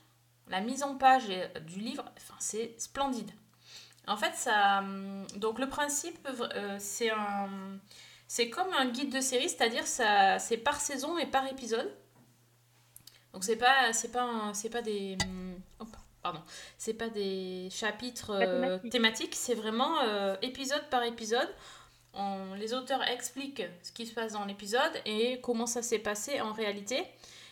la 0.49 0.61
mise 0.61 0.83
en 0.83 0.95
page 0.95 1.29
et- 1.29 1.49
du 1.61 1.79
livre, 1.79 2.05
enfin, 2.15 2.35
c'est 2.39 2.79
splendide. 2.79 3.31
En 4.07 4.17
fait, 4.17 4.35
ça, 4.35 4.79
hum, 4.79 5.25
donc 5.35 5.59
le 5.59 5.67
principe, 5.67 6.27
euh, 6.27 6.75
c'est 6.79 7.09
un, 7.11 7.49
c'est 8.27 8.49
comme 8.49 8.71
un 8.73 8.85
guide 8.89 9.11
de 9.13 9.19
série, 9.21 9.49
c'est-à-dire 9.49 9.85
ça, 9.87 10.37
c'est 10.39 10.57
par 10.57 10.79
saison 10.79 11.17
et 11.17 11.25
par 11.25 11.47
épisode. 11.47 11.91
Donc 13.33 13.43
c'est 13.43 13.55
pas, 13.57 13.93
c'est 13.93 14.11
pas, 14.11 14.51
c'est 14.53 14.69
pas 14.69 14.81
des, 14.81 15.17
hop, 15.79 15.87
pardon, 16.21 16.41
c'est 16.77 16.93
pas 16.93 17.09
des 17.09 17.69
chapitres 17.71 18.31
euh, 18.31 18.77
thématiques, 18.89 19.35
c'est 19.35 19.55
vraiment 19.55 19.99
euh, 20.01 20.35
épisode 20.41 20.83
par 20.89 21.03
épisode. 21.03 21.49
Les 22.57 22.73
auteurs 22.73 23.03
expliquent 23.07 23.63
ce 23.81 23.91
qui 23.91 24.05
se 24.05 24.13
passe 24.13 24.33
dans 24.33 24.45
l'épisode 24.45 24.91
et 25.05 25.39
comment 25.41 25.65
ça 25.65 25.81
s'est 25.81 25.99
passé 25.99 26.41
en 26.41 26.51
réalité. 26.51 27.03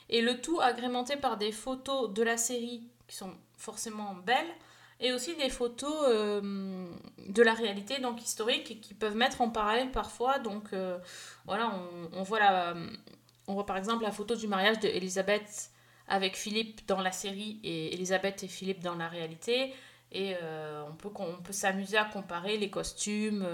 Et 0.09 0.21
le 0.21 0.41
tout 0.41 0.59
agrémenté 0.59 1.15
par 1.15 1.37
des 1.37 1.51
photos 1.51 2.11
de 2.11 2.23
la 2.23 2.37
série 2.37 2.83
qui 3.07 3.15
sont 3.15 3.33
forcément 3.57 4.13
belles 4.13 4.51
et 4.99 5.13
aussi 5.13 5.35
des 5.35 5.49
photos 5.49 5.95
euh, 6.07 6.91
de 7.27 7.41
la 7.41 7.53
réalité, 7.53 7.99
donc 7.99 8.21
historique, 8.21 8.81
qui 8.81 8.93
peuvent 8.93 9.15
mettre 9.15 9.41
en 9.41 9.49
parallèle 9.49 9.91
parfois. 9.91 10.39
Donc 10.39 10.73
euh, 10.73 10.97
voilà, 11.45 11.73
on, 12.13 12.23
voit 12.23 13.65
par 13.65 13.77
exemple 13.77 14.03
la 14.03 14.11
photo 14.11 14.35
du 14.35 14.47
mariage 14.47 14.79
de 14.79 14.87
Elisabeth 14.87 15.71
avec 16.07 16.35
Philippe 16.35 16.85
dans 16.87 17.01
la 17.01 17.11
série 17.11 17.59
et 17.63 17.93
Elisabeth 17.93 18.43
et 18.43 18.47
Philippe 18.47 18.81
dans 18.81 18.95
la 18.95 19.07
réalité. 19.07 19.73
Et 20.11 20.35
euh, 20.41 20.83
on 20.89 20.95
peut, 20.95 21.53
s'amuser 21.53 21.97
à 21.97 22.05
comparer 22.05 22.57
les 22.57 22.69
costumes, 22.69 23.45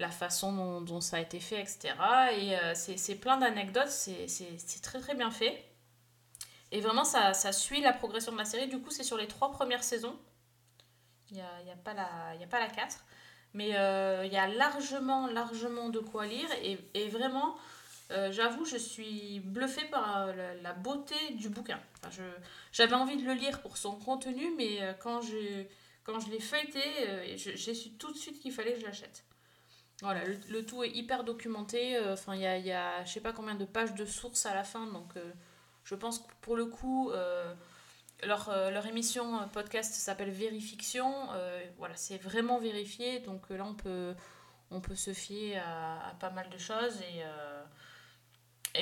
la 0.00 0.10
façon 0.10 0.80
dont, 0.80 1.00
ça 1.00 1.18
a 1.18 1.20
été 1.20 1.40
fait, 1.40 1.60
etc. 1.60 1.94
Et 2.38 2.56
euh, 2.58 2.74
c'est 2.74 3.14
plein 3.16 3.36
d'anecdotes, 3.36 3.88
c'est 3.90 4.26
très 4.82 4.98
très 5.00 5.14
bien 5.14 5.30
fait. 5.30 5.64
Et 6.72 6.80
vraiment, 6.80 7.04
ça, 7.04 7.34
ça 7.34 7.52
suit 7.52 7.80
la 7.80 7.92
progression 7.92 8.32
de 8.32 8.38
la 8.38 8.44
série. 8.44 8.68
Du 8.68 8.80
coup, 8.80 8.90
c'est 8.90 9.02
sur 9.02 9.16
les 9.16 9.26
trois 9.26 9.50
premières 9.50 9.82
saisons. 9.84 10.16
Il 11.30 11.36
n'y 11.36 11.42
a, 11.42 11.62
y 11.66 11.70
a, 11.70 11.76
pas 11.76 11.94
la- 11.94 12.34
y 12.36 12.44
a 12.44 12.46
pas 12.46 12.60
la 12.60 12.68
4. 12.68 13.04
Mais 13.52 13.76
euh, 13.76 14.24
il 14.24 14.32
y 14.32 14.36
a 14.36 14.46
largement, 14.46 15.26
largement 15.26 15.88
de 15.88 15.98
quoi 15.98 16.26
lire. 16.26 16.48
Et, 16.62 16.78
et 16.94 17.08
vraiment, 17.08 17.56
euh, 18.12 18.30
j'avoue, 18.32 18.64
je 18.64 18.76
suis 18.76 19.40
bluffée 19.40 19.84
par 19.86 20.28
euh, 20.28 20.54
la, 20.62 20.72
beauté 20.72 21.16
du 21.34 21.48
bouquin. 21.48 21.80
J'avais 22.72 22.94
envie 22.94 23.16
de 23.16 23.24
le 23.24 23.34
lire 23.34 23.60
pour 23.60 23.76
son 23.76 23.96
contenu, 23.96 24.52
mais 24.56 24.78
quand 25.00 25.20
je, 25.20 25.64
quand 26.04 26.20
je 26.20 26.30
l'ai 26.30 26.40
feuilleté, 26.40 26.82
j'ai 27.36 27.74
su 27.74 27.90
tout 27.92 28.12
de 28.12 28.16
suite 28.16 28.40
qu'il 28.40 28.52
fallait 28.52 28.74
que 28.74 28.80
je 28.80 28.86
l'achète. 28.86 29.24
Voilà, 30.02 30.22
le, 30.48 30.64
tout 30.64 30.82
est 30.82 30.90
hyper 30.90 31.24
documenté. 31.24 31.96
euh, 31.96 32.14
Enfin, 32.14 32.34
il 32.34 32.40
y 32.40 32.46
a, 32.46 32.56
y 32.58 32.72
a 32.72 33.04
je 33.04 33.12
sais 33.12 33.20
pas 33.20 33.32
combien 33.32 33.54
de 33.54 33.64
pages 33.66 33.94
de 33.94 34.04
sources 34.06 34.46
à 34.46 34.54
la 34.54 34.64
fin. 34.64 34.86
Donc, 34.86 35.16
euh, 35.16 35.32
je 35.84 35.94
pense 35.94 36.20
que 36.20 36.32
pour 36.40 36.56
le 36.56 36.66
coup, 36.66 37.10
euh, 37.10 37.52
leur, 38.24 38.50
leur 38.70 38.86
émission 38.86 39.48
podcast 39.50 39.92
s'appelle 39.92 40.30
Vérifiction. 40.30 41.28
voilà, 41.78 41.94
c'est 41.96 42.18
vraiment 42.18 42.58
vérifié. 42.58 43.20
Donc 43.20 43.48
là, 43.50 43.64
on 43.64 43.74
peut, 43.74 44.14
on 44.70 44.80
peut 44.80 44.94
se 44.94 45.12
fier 45.12 45.58
à, 45.58 46.14
pas 46.20 46.30
mal 46.30 46.48
de 46.50 46.58
choses. 46.58 47.00
Et, 47.02 47.22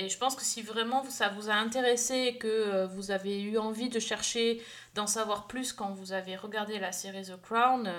et 0.00 0.08
je 0.08 0.18
pense 0.18 0.34
que 0.36 0.42
si 0.42 0.60
vraiment 0.62 1.04
ça 1.04 1.28
vous 1.30 1.50
a 1.50 1.54
intéressé 1.54 2.14
et 2.14 2.38
que 2.38 2.84
vous 2.86 3.10
avez 3.10 3.40
eu 3.40 3.58
envie 3.58 3.88
de 3.88 4.00
chercher, 4.00 4.62
d'en 4.94 5.06
savoir 5.06 5.46
plus 5.46 5.72
quand 5.72 5.90
vous 5.92 6.12
avez 6.12 6.36
regardé 6.36 6.78
la 6.78 6.92
série 6.92 7.22
The 7.24 7.40
Crown, 7.40 7.90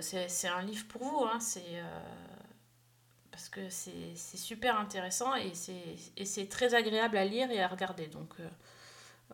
c'est 0.00 0.48
un 0.48 0.62
livre 0.62 0.86
pour 0.88 1.04
vous. 1.04 1.24
Hein, 1.24 1.40
c'est. 1.40 1.80
Parce 3.36 3.50
que 3.50 3.68
c'est 3.68 4.16
super 4.38 4.80
intéressant 4.80 5.34
et 5.34 5.52
c'est 6.24 6.48
très 6.48 6.74
agréable 6.74 7.18
à 7.18 7.26
lire 7.26 7.50
et 7.50 7.60
à 7.60 7.68
regarder. 7.68 8.06
Donc, 8.06 8.30
euh, 8.40 8.48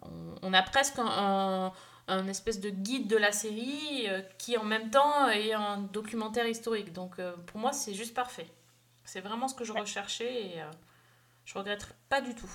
on, 0.02 0.34
on 0.42 0.52
a 0.52 0.60
presque 0.60 0.98
un, 0.98 1.06
un- 1.06 1.72
un 2.08 2.26
espèce 2.26 2.58
de 2.58 2.68
guide 2.70 3.06
de 3.06 3.16
la 3.16 3.30
série 3.30 4.08
euh, 4.08 4.20
qui, 4.38 4.56
en 4.58 4.64
même 4.64 4.90
temps, 4.90 5.28
est 5.28 5.52
un 5.52 5.78
documentaire 5.78 6.48
historique. 6.48 6.92
Donc, 6.92 7.20
euh, 7.20 7.36
pour 7.46 7.60
moi, 7.60 7.72
c'est 7.72 7.94
juste 7.94 8.12
parfait. 8.12 8.48
C'est 9.04 9.20
vraiment 9.20 9.46
ce 9.46 9.54
que 9.54 9.62
je 9.62 9.72
recherchais 9.72 10.46
et 10.46 10.54
je 11.44 11.56
regrette 11.56 11.94
pas 12.08 12.20
du 12.20 12.34
tout. 12.34 12.50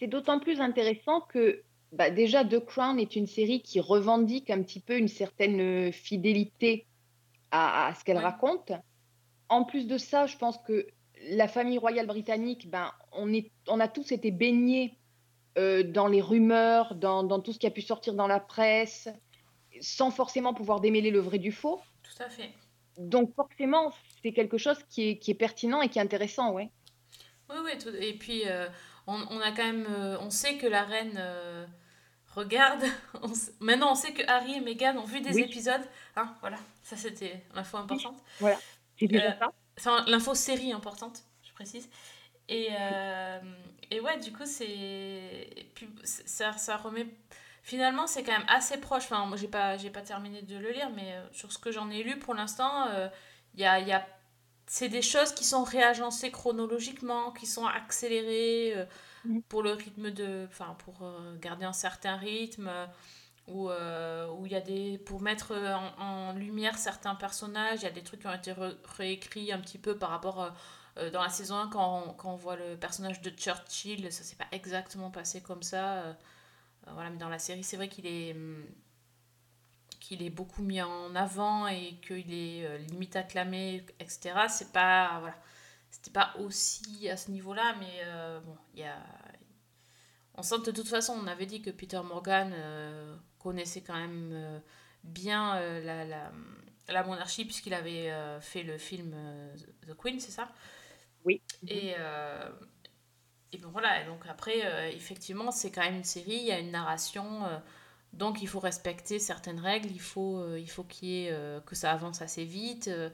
C'est 0.00 0.08
d'autant 0.08 0.40
plus 0.40 0.60
intéressant 0.60 1.20
que 1.20 1.62
bah, 1.92 2.10
déjà 2.10 2.44
The 2.44 2.58
Crown 2.64 2.98
est 2.98 3.14
une 3.14 3.28
série 3.28 3.62
qui 3.62 3.78
revendique 3.78 4.50
un 4.50 4.64
petit 4.64 4.80
peu 4.80 4.98
une 4.98 5.06
certaine 5.08 5.92
fidélité 5.92 6.86
à, 7.52 7.86
à 7.86 7.94
ce 7.94 8.02
qu'elle 8.02 8.18
raconte. 8.18 8.72
En 9.48 9.64
plus 9.64 9.86
de 9.86 9.98
ça, 9.98 10.26
je 10.26 10.36
pense 10.36 10.58
que 10.58 10.86
la 11.30 11.48
famille 11.48 11.78
royale 11.78 12.06
britannique, 12.06 12.68
ben, 12.70 12.92
on, 13.12 13.32
est, 13.32 13.50
on 13.66 13.80
a 13.80 13.88
tous 13.88 14.12
été 14.12 14.30
baignés 14.30 14.98
euh, 15.56 15.82
dans 15.82 16.06
les 16.06 16.20
rumeurs, 16.20 16.94
dans, 16.94 17.22
dans 17.22 17.40
tout 17.40 17.52
ce 17.52 17.58
qui 17.58 17.66
a 17.66 17.70
pu 17.70 17.82
sortir 17.82 18.14
dans 18.14 18.26
la 18.28 18.40
presse, 18.40 19.08
sans 19.80 20.10
forcément 20.10 20.54
pouvoir 20.54 20.80
démêler 20.80 21.10
le 21.10 21.20
vrai 21.20 21.38
du 21.38 21.50
faux. 21.52 21.80
Tout 22.02 22.22
à 22.22 22.28
fait. 22.28 22.50
Donc 22.98 23.34
forcément, 23.34 23.92
c'est 24.22 24.32
quelque 24.32 24.58
chose 24.58 24.78
qui 24.90 25.08
est, 25.10 25.18
qui 25.18 25.30
est 25.30 25.34
pertinent 25.34 25.80
et 25.82 25.88
qui 25.88 25.98
est 25.98 26.02
intéressant, 26.02 26.52
ouais. 26.52 26.70
Oui, 27.50 27.56
oui. 27.64 27.78
tout- 27.78 27.94
Et 28.00 28.12
puis, 28.14 28.42
euh, 28.46 28.68
on, 29.06 29.14
on 29.30 29.40
a 29.40 29.50
quand 29.52 29.64
même. 29.64 29.86
euh, 29.88 30.18
on 30.20 30.30
sait 30.30 30.56
que 30.58 30.66
la 30.66 30.82
reine 30.84 31.18
regarde. 32.34 32.84
On 33.22 33.30
s- 33.32 33.52
Maintenant, 33.60 33.92
on 33.92 33.94
sait 33.94 34.12
que 34.12 34.22
Harry 34.28 34.54
et 34.54 34.60
Meghan 34.60 34.96
ont 34.96 35.04
vu 35.04 35.20
des 35.20 35.34
Oui. 35.34 35.42
épisodes. 35.42 35.80
Hein, 36.16 36.34
voilà, 36.40 36.58
ça 36.82 36.96
c'était 36.96 37.42
l'info 37.54 37.78
importante. 37.78 38.16
Voilà, 38.38 38.58
c'est 38.98 39.08
déjà 39.08 39.30
Euh, 39.30 39.38
ça. 39.38 39.52
Enfin, 39.78 40.04
l'info 40.08 40.34
série 40.34 40.72
importante, 40.72 41.24
je 41.42 41.52
précise. 41.52 41.88
Et, 42.48 42.68
euh, 42.72 43.40
et 43.90 44.00
ouais, 44.00 44.18
du 44.20 44.32
coup, 44.32 44.46
c'est. 44.46 45.50
Ça, 46.04 46.52
ça 46.54 46.76
remet. 46.76 47.06
Finalement, 47.62 48.06
c'est 48.06 48.22
quand 48.24 48.32
même 48.32 48.46
assez 48.48 48.78
proche. 48.80 49.04
Enfin, 49.04 49.26
moi, 49.26 49.36
j'ai 49.36 49.48
pas, 49.48 49.76
pas 49.92 50.02
terminé 50.02 50.42
de 50.42 50.56
le 50.58 50.70
lire, 50.72 50.90
mais 50.90 51.14
euh, 51.14 51.26
sur 51.32 51.52
ce 51.52 51.58
que 51.58 51.70
j'en 51.72 51.90
ai 51.90 52.02
lu 52.02 52.18
pour 52.18 52.34
l'instant, 52.34 52.88
euh, 52.88 53.08
y 53.56 53.64
a, 53.64 53.80
y 53.80 53.92
a... 53.92 54.06
c'est 54.66 54.88
des 54.88 55.02
choses 55.02 55.32
qui 55.34 55.44
sont 55.44 55.64
réagencées 55.64 56.30
chronologiquement, 56.32 57.32
qui 57.32 57.46
sont 57.46 57.66
accélérées 57.66 58.74
euh, 58.76 58.86
pour 59.48 59.62
le 59.62 59.72
rythme 59.72 60.10
de. 60.10 60.46
Enfin, 60.50 60.76
pour 60.84 61.00
garder 61.40 61.64
un 61.66 61.72
certain 61.74 62.16
rythme. 62.16 62.70
Euh, 63.50 64.28
où 64.32 64.46
il 64.46 64.52
y 64.52 64.56
a 64.56 64.60
des 64.60 64.98
pour 64.98 65.22
mettre 65.22 65.54
en, 65.98 66.32
lumière 66.34 66.76
certains 66.76 67.14
personnages 67.14 67.80
il 67.80 67.84
y 67.84 67.88
a 67.88 67.90
des 67.90 68.02
trucs 68.02 68.20
qui 68.20 68.26
ont 68.26 68.34
été 68.34 68.54
réécrits 68.96 69.52
un 69.52 69.58
petit 69.58 69.78
peu 69.78 69.96
par 69.96 70.10
rapport 70.10 70.42
euh, 70.42 70.50
euh, 70.98 71.10
dans 71.10 71.22
la 71.22 71.30
saison 71.30 71.56
1 71.56 71.68
quand 71.68 72.04
on, 72.08 72.12
quand 72.12 72.32
on 72.32 72.36
voit 72.36 72.56
le 72.56 72.76
personnage 72.76 73.22
de 73.22 73.30
Churchill 73.30 74.12
ça 74.12 74.22
s'est 74.22 74.36
pas 74.36 74.48
exactement 74.52 75.10
passé 75.10 75.40
comme 75.40 75.62
ça 75.62 76.16
voilà 76.92 77.10
mais 77.10 77.16
dans 77.16 77.30
la 77.30 77.38
série 77.38 77.64
c'est 77.64 77.76
vrai 77.76 77.88
qu'il 77.88 78.06
est 78.06 78.32
hum, 78.32 78.64
qu'il 79.98 80.22
est 80.22 80.30
beaucoup 80.30 80.62
mis 80.62 80.82
en 80.82 81.14
avant 81.14 81.68
et 81.68 81.98
qu'il 82.06 82.32
est 82.32 82.78
limite 82.90 83.16
acclamé 83.16 83.84
etc 83.98 84.34
c'est 84.48 84.72
pas 84.72 85.18
voilà 85.20 85.36
c'était 85.90 86.10
pas 86.10 86.34
aussi 86.38 87.08
à 87.08 87.16
ce 87.16 87.30
niveau 87.30 87.54
là 87.54 87.74
mais 87.80 88.40
bon 88.44 88.56
il 88.74 88.80
y 88.80 88.84
a 88.84 88.98
on 90.38 90.42
sent 90.42 90.60
de 90.64 90.70
toute 90.70 90.86
façon, 90.86 91.18
on 91.20 91.26
avait 91.26 91.46
dit 91.46 91.60
que 91.60 91.70
Peter 91.70 92.00
Morgan 92.00 92.54
connaissait 93.48 93.82
quand 93.82 93.96
même 93.96 94.30
euh, 94.32 94.58
bien 95.04 95.56
euh, 95.56 95.84
la, 95.84 96.04
la, 96.04 96.32
la 96.88 97.02
monarchie 97.04 97.44
puisqu'il 97.44 97.74
avait 97.74 98.10
euh, 98.10 98.40
fait 98.40 98.62
le 98.62 98.78
film 98.78 99.14
The 99.86 99.94
Queen, 99.96 100.20
c'est 100.20 100.32
ça? 100.32 100.48
Oui. 101.24 101.40
Et, 101.66 101.94
et 103.52 103.58
bon 103.58 103.70
voilà, 103.70 104.02
et 104.02 104.06
donc 104.06 104.24
après, 104.28 104.94
effectivement, 104.94 105.50
c'est 105.50 105.70
quand 105.70 105.82
même 105.82 105.96
une 105.96 106.04
série, 106.04 106.36
il 106.36 106.44
y 106.44 106.52
a 106.52 106.58
une 106.58 106.70
narration, 106.70 107.42
donc 108.12 108.42
il 108.42 108.48
faut 108.48 108.60
respecter 108.60 109.18
certaines 109.18 109.60
règles, 109.60 109.90
il 109.90 110.00
faut, 110.00 110.38
euh, 110.38 110.58
il 110.58 110.68
faut 110.70 110.84
qu'il 110.84 111.08
y 111.08 111.26
ait, 111.26 111.32
euh, 111.32 111.60
que 111.60 111.74
ça 111.74 111.92
avance 111.92 112.22
assez 112.22 112.44
vite, 112.44 112.88
euh, 112.88 113.10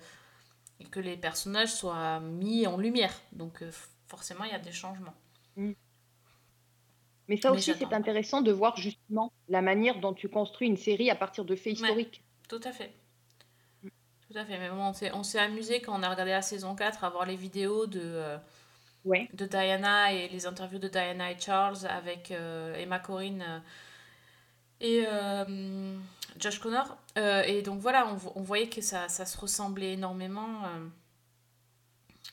et 0.81 0.85
que 0.85 1.01
les 1.01 1.17
personnages 1.17 1.73
soient 1.73 2.21
mis 2.21 2.67
en 2.67 2.77
lumière. 2.79 3.15
Donc 3.33 3.63
forcément, 4.09 4.45
il 4.45 4.51
y 4.53 4.55
a 4.55 4.59
des 4.59 4.73
changements. 4.73 5.15
Mais 7.29 7.37
ça 7.39 7.53
aussi, 7.53 7.73
c'est 7.79 7.93
intéressant 7.95 8.43
de 8.43 8.53
voir 8.53 8.77
justement 8.77 9.33
la 9.49 9.63
manière 9.63 9.99
dont 10.01 10.13
tu 10.13 10.29
construis 10.29 10.69
une 10.69 10.77
série 10.77 11.11
à 11.11 11.15
partir 11.15 11.45
de 11.45 11.57
faits 11.57 11.79
Ouais. 11.81 11.89
historiques. 11.89 12.23
Tout 12.49 12.61
à 12.65 12.73
fait. 12.73 12.93
Tout 13.83 14.37
à 14.39 14.45
fait. 14.45 14.59
Mais 14.59 14.69
bon, 14.71 14.93
on 15.15 15.23
s'est, 15.23 15.39
amusé 15.39 15.81
quand 15.81 15.99
on 15.99 16.03
a 16.03 16.11
regardé 16.11 16.33
la 16.33 16.43
saison 16.43 16.75
4 16.75 17.05
à 17.05 17.11
voir 17.11 17.25
les 17.27 17.37
vidéos 17.37 17.87
de, 17.87 18.01
euh, 18.03 18.37
Ouais. 19.05 19.29
de 19.33 19.47
Diana 19.47 20.13
et 20.13 20.29
les 20.29 20.47
interviews 20.47 20.79
de 20.79 20.89
Diana 20.89 21.31
et 21.31 21.39
Charles 21.39 21.87
avec 21.89 22.31
euh, 22.31 22.75
Emma 22.77 22.99
Corrin 22.99 23.41
euh, 23.41 23.59
et 24.81 25.05
euh, 25.07 25.97
Josh 26.39 26.59
Connor. 26.59 26.97
Et 27.17 27.63
donc 27.63 27.81
voilà, 27.81 28.07
on, 28.09 28.15
vo- 28.15 28.33
on 28.35 28.43
voyait 28.43 28.69
que 28.69 28.81
ça, 28.83 29.09
ça 29.09 29.25
se 29.25 29.39
ressemblait 29.39 29.93
énormément. 29.93 30.63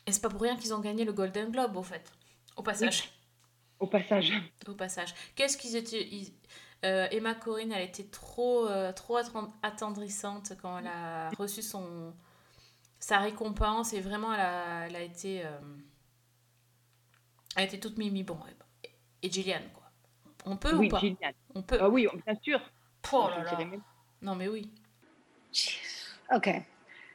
Et 0.08 0.12
c'est 0.12 0.22
pas 0.22 0.30
pour 0.30 0.42
rien 0.42 0.56
qu'ils 0.58 0.74
ont 0.74 0.80
gagné 0.80 1.06
le 1.06 1.14
Golden 1.14 1.52
Globe, 1.52 1.78
au 1.78 1.84
fait. 1.84 2.12
Au 2.58 2.64
passage. 2.64 3.10
Au 3.82 3.88
passage. 3.88 4.32
Au 4.67 4.73
passage. 4.75 5.13
Qu'est-ce 5.36 5.57
qu'ils 5.57 5.75
étaient. 5.75 6.07
ils- 6.07 6.32
euh, 6.86 7.07
Emma 7.11 7.36
Corrin, 7.36 7.69
elle 7.71 7.84
était 7.89 8.05
trop, 8.09 8.65
euh, 8.67 8.91
trop 8.93 9.17
attend- 9.17 9.53
attendrissante 9.61 10.53
quand 10.61 10.79
elle 10.79 10.88
a 10.88 11.29
reçu 11.32 11.61
son, 11.61 12.13
sa 12.99 13.17
récompense 13.19 13.93
et 13.93 13.99
vraiment 14.01 14.34
elle 14.34 14.39
a, 14.39 14.88
elle 14.88 14.95
a 14.95 15.01
été. 15.01 15.43
euh, 15.45 15.49
elle 17.55 17.65
était 17.65 17.79
toute 17.79 17.97
mimi. 17.97 18.23
Bon, 18.23 18.38
et, 18.84 18.89
et 19.27 19.32
Gillian, 19.32 19.61
quoi. 19.73 19.91
On 20.45 20.55
peut 20.57 20.75
oui, 20.75 20.88
ou 20.88 20.89
pas? 20.89 20.99
Gillian. 20.99 21.34
On 21.53 21.61
peut. 21.61 21.77
Ah 21.82 21.89
oui, 21.89 22.07
bien 22.25 22.36
sûr. 22.41 22.59
Oh 23.11 23.27
là 23.29 23.43
là. 23.43 23.59
Non, 24.21 24.36
mais 24.36 24.47
oui. 24.47 24.71
Okay. 26.34 26.65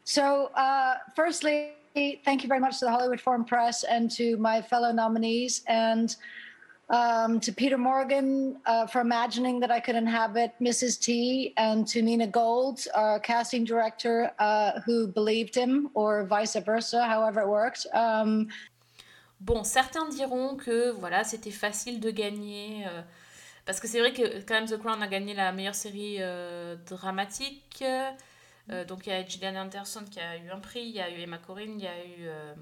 So, 0.04 0.50
uh, 0.56 0.94
firstly, 1.16 1.70
thank 2.24 2.42
you 2.42 2.48
very 2.48 2.60
much 2.60 2.78
to 2.80 2.86
the 2.86 2.90
Hollywood 2.90 3.20
Foreign 3.20 3.44
Press 3.44 3.84
and 3.88 4.08
to 4.16 4.36
my 4.36 4.62
fellow 4.62 4.92
nominees, 4.92 5.64
and 5.66 6.16
um, 6.88 7.40
to 7.40 7.52
Peter 7.52 7.78
Morgan 7.78 8.56
uh, 8.66 8.86
for 8.86 9.00
imagining 9.00 9.60
that 9.60 9.70
I 9.70 9.80
could 9.80 9.96
inhabit 9.96 10.52
Mrs. 10.60 11.00
T, 11.00 11.52
and 11.56 11.86
to 11.88 12.02
Nina 12.02 12.26
Gold, 12.26 12.80
our 12.94 13.18
casting 13.20 13.64
director, 13.64 14.30
uh, 14.38 14.80
who 14.84 15.08
believed 15.08 15.54
him, 15.54 15.90
or 15.94 16.24
vice 16.24 16.56
versa, 16.56 17.04
however 17.06 17.40
it 17.40 17.48
worked. 17.48 17.86
Um, 17.92 18.48
Bon, 19.38 19.64
certains 19.64 20.08
diront 20.08 20.56
que 20.56 20.92
voilà, 20.92 21.22
c'était 21.22 21.50
facile 21.50 22.00
de 22.00 22.10
gagner. 22.10 22.86
euh, 22.86 23.02
parce 23.66 23.80
que 23.80 23.88
c'est 23.88 23.98
vrai 23.98 24.12
que 24.12 24.40
quand 24.46 24.54
même 24.54 24.66
The 24.66 24.78
Crown 24.78 25.02
a 25.02 25.08
gagné 25.08 25.34
la 25.34 25.52
meilleure 25.52 25.74
série 25.74 26.16
euh, 26.20 26.76
dramatique. 26.88 27.84
Euh, 28.70 28.84
donc 28.84 29.06
il 29.06 29.10
y 29.10 29.12
a 29.12 29.26
Gillian 29.26 29.56
Anderson 29.56 30.04
qui 30.10 30.20
a 30.20 30.36
eu 30.38 30.50
un 30.50 30.58
prix, 30.60 30.82
il 30.82 30.94
y 30.94 31.00
a 31.00 31.10
eu 31.10 31.20
Emma 31.20 31.38
Corrin, 31.38 31.74
il 31.76 31.80
y 31.80 31.86
a 31.86 32.04
eu. 32.04 32.28
Euh, 32.28 32.54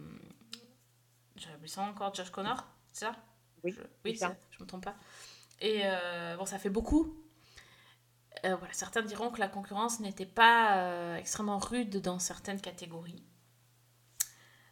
J'avais 1.37 1.57
oublié 1.57 1.75
nom 1.77 1.85
encore, 1.85 2.15
Josh 2.15 2.31
Connor, 2.31 2.65
c'est 2.93 3.07
ça? 3.07 3.13
Oui, 3.65 3.73
je, 3.73 3.81
oui 4.05 4.17
ça. 4.17 4.37
je 4.51 4.63
me 4.63 4.67
trompe 4.69 4.85
pas. 4.85 4.97
Et 5.61 5.83
euh, 5.85 6.37
bon, 6.37 6.47
ça 6.47 6.59
fait 6.59 6.71
beaucoup. 6.71 7.17
Euh, 8.45 8.55
voilà, 8.57 8.73
certains 8.75 9.03
diront 9.03 9.31
que 9.31 9.41
la 9.41 9.49
concurrence 9.49 10.01
n'était 10.01 10.27
pas 10.27 10.77
euh, 10.79 11.17
extrêmement 11.17 11.59
rude 11.59 12.01
dans 12.01 12.19
certaines 12.19 12.61
catégories. 12.61 13.23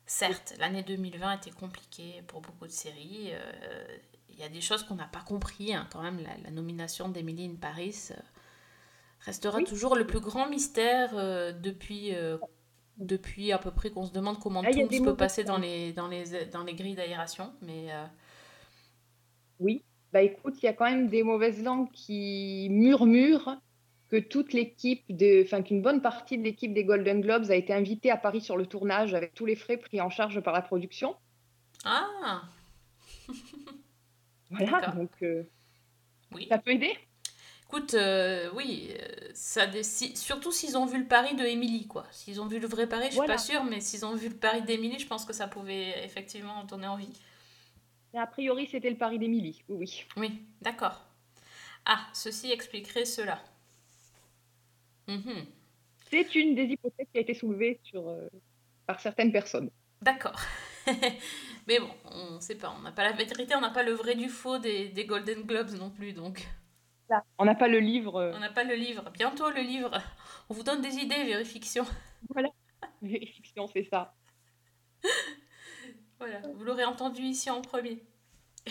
Certes, 0.07 0.55
l'année 0.59 0.82
2020 0.82 1.36
était 1.38 1.51
compliquée 1.51 2.22
pour 2.26 2.40
beaucoup 2.40 2.66
de 2.66 2.72
séries. 2.72 3.32
Il 4.28 4.38
y 4.38 4.43
a 4.43 4.49
des 4.49 4.61
choses 4.61 4.82
qu'on 4.84 4.95
n'a 4.97 5.07
pas 5.07 5.20
compris. 5.22 5.74
hein, 5.74 5.88
quand 5.93 6.03
même, 6.03 6.20
la, 6.22 6.36
la 6.45 6.51
nomination 6.51 7.09
d'Emily 7.09 7.47
in 7.47 7.57
Paris 7.57 8.11
restera 9.20 9.59
Oui. 9.59 9.64
toujours 9.64 9.95
le 9.97 10.07
plus 10.07 10.20
grand 10.20 10.49
mystère 10.49 11.14
depuis, 11.55 12.12
depuis 12.99 13.53
à 13.53 13.59
peu 13.59 13.70
près 13.70 13.90
qu'on 13.90 14.07
se 14.07 14.12
demande 14.12 14.38
comment 14.40 14.62
Ah, 14.64 14.70
tout 14.72 14.88
des 14.88 15.01
peut 15.01 15.16
passer 15.16 15.45
dans 15.45 15.59
les, 15.59 15.93
dans, 15.93 16.09
les, 16.09 16.47
dans 16.47 16.64
les 16.64 16.74
grilles 16.74 16.95
d'aération. 16.95 17.53
Mais 17.62 17.93
euh, 17.93 18.05
Oui, 19.62 19.84
bah 20.12 20.22
écoute, 20.22 20.56
il 20.62 20.66
y 20.66 20.68
a 20.68 20.72
quand 20.72 20.84
même 20.90 21.08
des 21.08 21.22
mauvaises 21.22 21.62
langues 21.62 21.90
qui 21.92 22.68
murmurent 22.70 23.56
que 24.10 24.16
toute 24.18 24.52
l'équipe, 24.52 25.04
enfin 25.44 25.62
qu'une 25.62 25.80
bonne 25.82 26.02
partie 26.02 26.36
de 26.36 26.42
l'équipe 26.42 26.74
des 26.74 26.84
Golden 26.84 27.20
Globes 27.22 27.50
a 27.50 27.54
été 27.56 27.72
invitée 27.72 28.10
à 28.10 28.16
Paris 28.18 28.40
sur 28.42 28.56
le 28.56 28.66
tournage 28.66 29.14
avec 29.14 29.34
tous 29.34 29.46
les 29.46 29.56
frais 29.56 29.78
pris 29.78 30.00
en 30.00 30.10
charge 30.10 30.40
par 30.40 30.52
la 30.52 30.62
production. 30.62 31.16
Ah 31.84 32.42
Voilà, 34.50 34.88
donc 34.88 35.10
euh, 35.22 35.44
Oui. 36.34 36.46
ça 36.48 36.58
peut 36.58 36.72
aider. 36.72 36.92
Écoute, 37.66 37.94
euh, 37.94 38.50
oui, 38.54 38.90
euh, 39.00 39.30
ça. 39.34 39.62
Surtout 39.82 40.52
s'ils 40.52 40.76
ont 40.76 40.84
vu 40.84 40.98
le 40.98 41.06
pari 41.08 41.34
de 41.34 41.44
Émilie, 41.44 41.86
quoi. 41.86 42.04
S'ils 42.10 42.40
ont 42.40 42.46
vu 42.46 42.58
le 42.58 42.66
vrai 42.68 42.86
pari, 42.86 43.06
je 43.06 43.16
suis 43.16 43.16
Voilà. 43.16 43.34
pas 43.34 43.38
sûre, 43.38 43.64
mais 43.64 43.80
s'ils 43.80 44.04
ont 44.04 44.14
vu 44.14 44.28
le 44.28 44.36
pari 44.36 44.62
d'Émilie, 44.62 44.98
je 44.98 45.06
pense 45.06 45.24
que 45.24 45.32
ça 45.32 45.48
pouvait 45.48 46.04
effectivement 46.04 46.64
donner 46.64 46.86
envie. 46.86 47.08
A 48.14 48.26
priori, 48.26 48.66
c'était 48.66 48.88
le 48.88 48.96
pari 48.96 49.18
d'Émilie, 49.18 49.64
oui, 49.68 50.06
oui. 50.16 50.46
D'accord. 50.62 51.04
Ah, 51.86 52.08
ceci 52.14 52.50
expliquerait 52.52 53.04
cela. 53.06 53.42
Mhm, 55.08 55.46
C'est 56.10 56.34
une 56.34 56.54
des 56.54 56.64
hypothèses 56.64 57.06
qui 57.12 57.18
a 57.18 57.22
été 57.22 57.34
soulevée 57.34 57.80
sur, 57.84 58.08
euh, 58.08 58.28
par 58.86 59.00
certaines 59.00 59.32
personnes. 59.32 59.70
D'accord. 60.02 60.38
mais 61.66 61.78
bon, 61.78 61.90
on 62.06 62.40
sait 62.40 62.56
pas, 62.58 62.74
on 62.76 62.80
n'a 62.82 62.92
pas 62.92 63.04
la 63.04 63.12
vérité, 63.12 63.54
on 63.54 63.60
n'a 63.60 63.70
pas 63.70 63.82
le 63.84 63.92
vrai 63.92 64.14
du 64.16 64.28
faux 64.28 64.58
des, 64.58 64.88
des 64.88 65.06
Golden 65.06 65.42
Globes 65.44 65.70
non 65.78 65.90
plus, 65.90 66.12
donc 66.12 66.46
Là, 67.08 67.22
on 67.38 67.44
n'a 67.44 67.54
pas 67.54 67.68
le 67.68 67.78
livre. 67.78 68.16
euh, 68.16 68.32
on 68.34 68.38
n'a 68.40 68.50
pas 68.50 68.64
le 68.64 68.74
livre. 68.74 69.10
Bientôt 69.10 69.50
le 69.50 69.60
livre. 69.62 69.98
On 70.48 70.54
vous 70.54 70.62
donne 70.62 70.80
des 70.82 70.96
idées, 70.96 71.24
vérifiction. 71.24 71.84
Voilà, 72.30 72.48
vérification, 73.02 73.66
c'est 73.68 73.84
ça. 73.84 74.14
Voilà, 76.22 76.38
vous 76.54 76.62
l'aurez 76.62 76.84
entendu 76.84 77.22
ici 77.22 77.50
en 77.50 77.60
premier. 77.62 78.00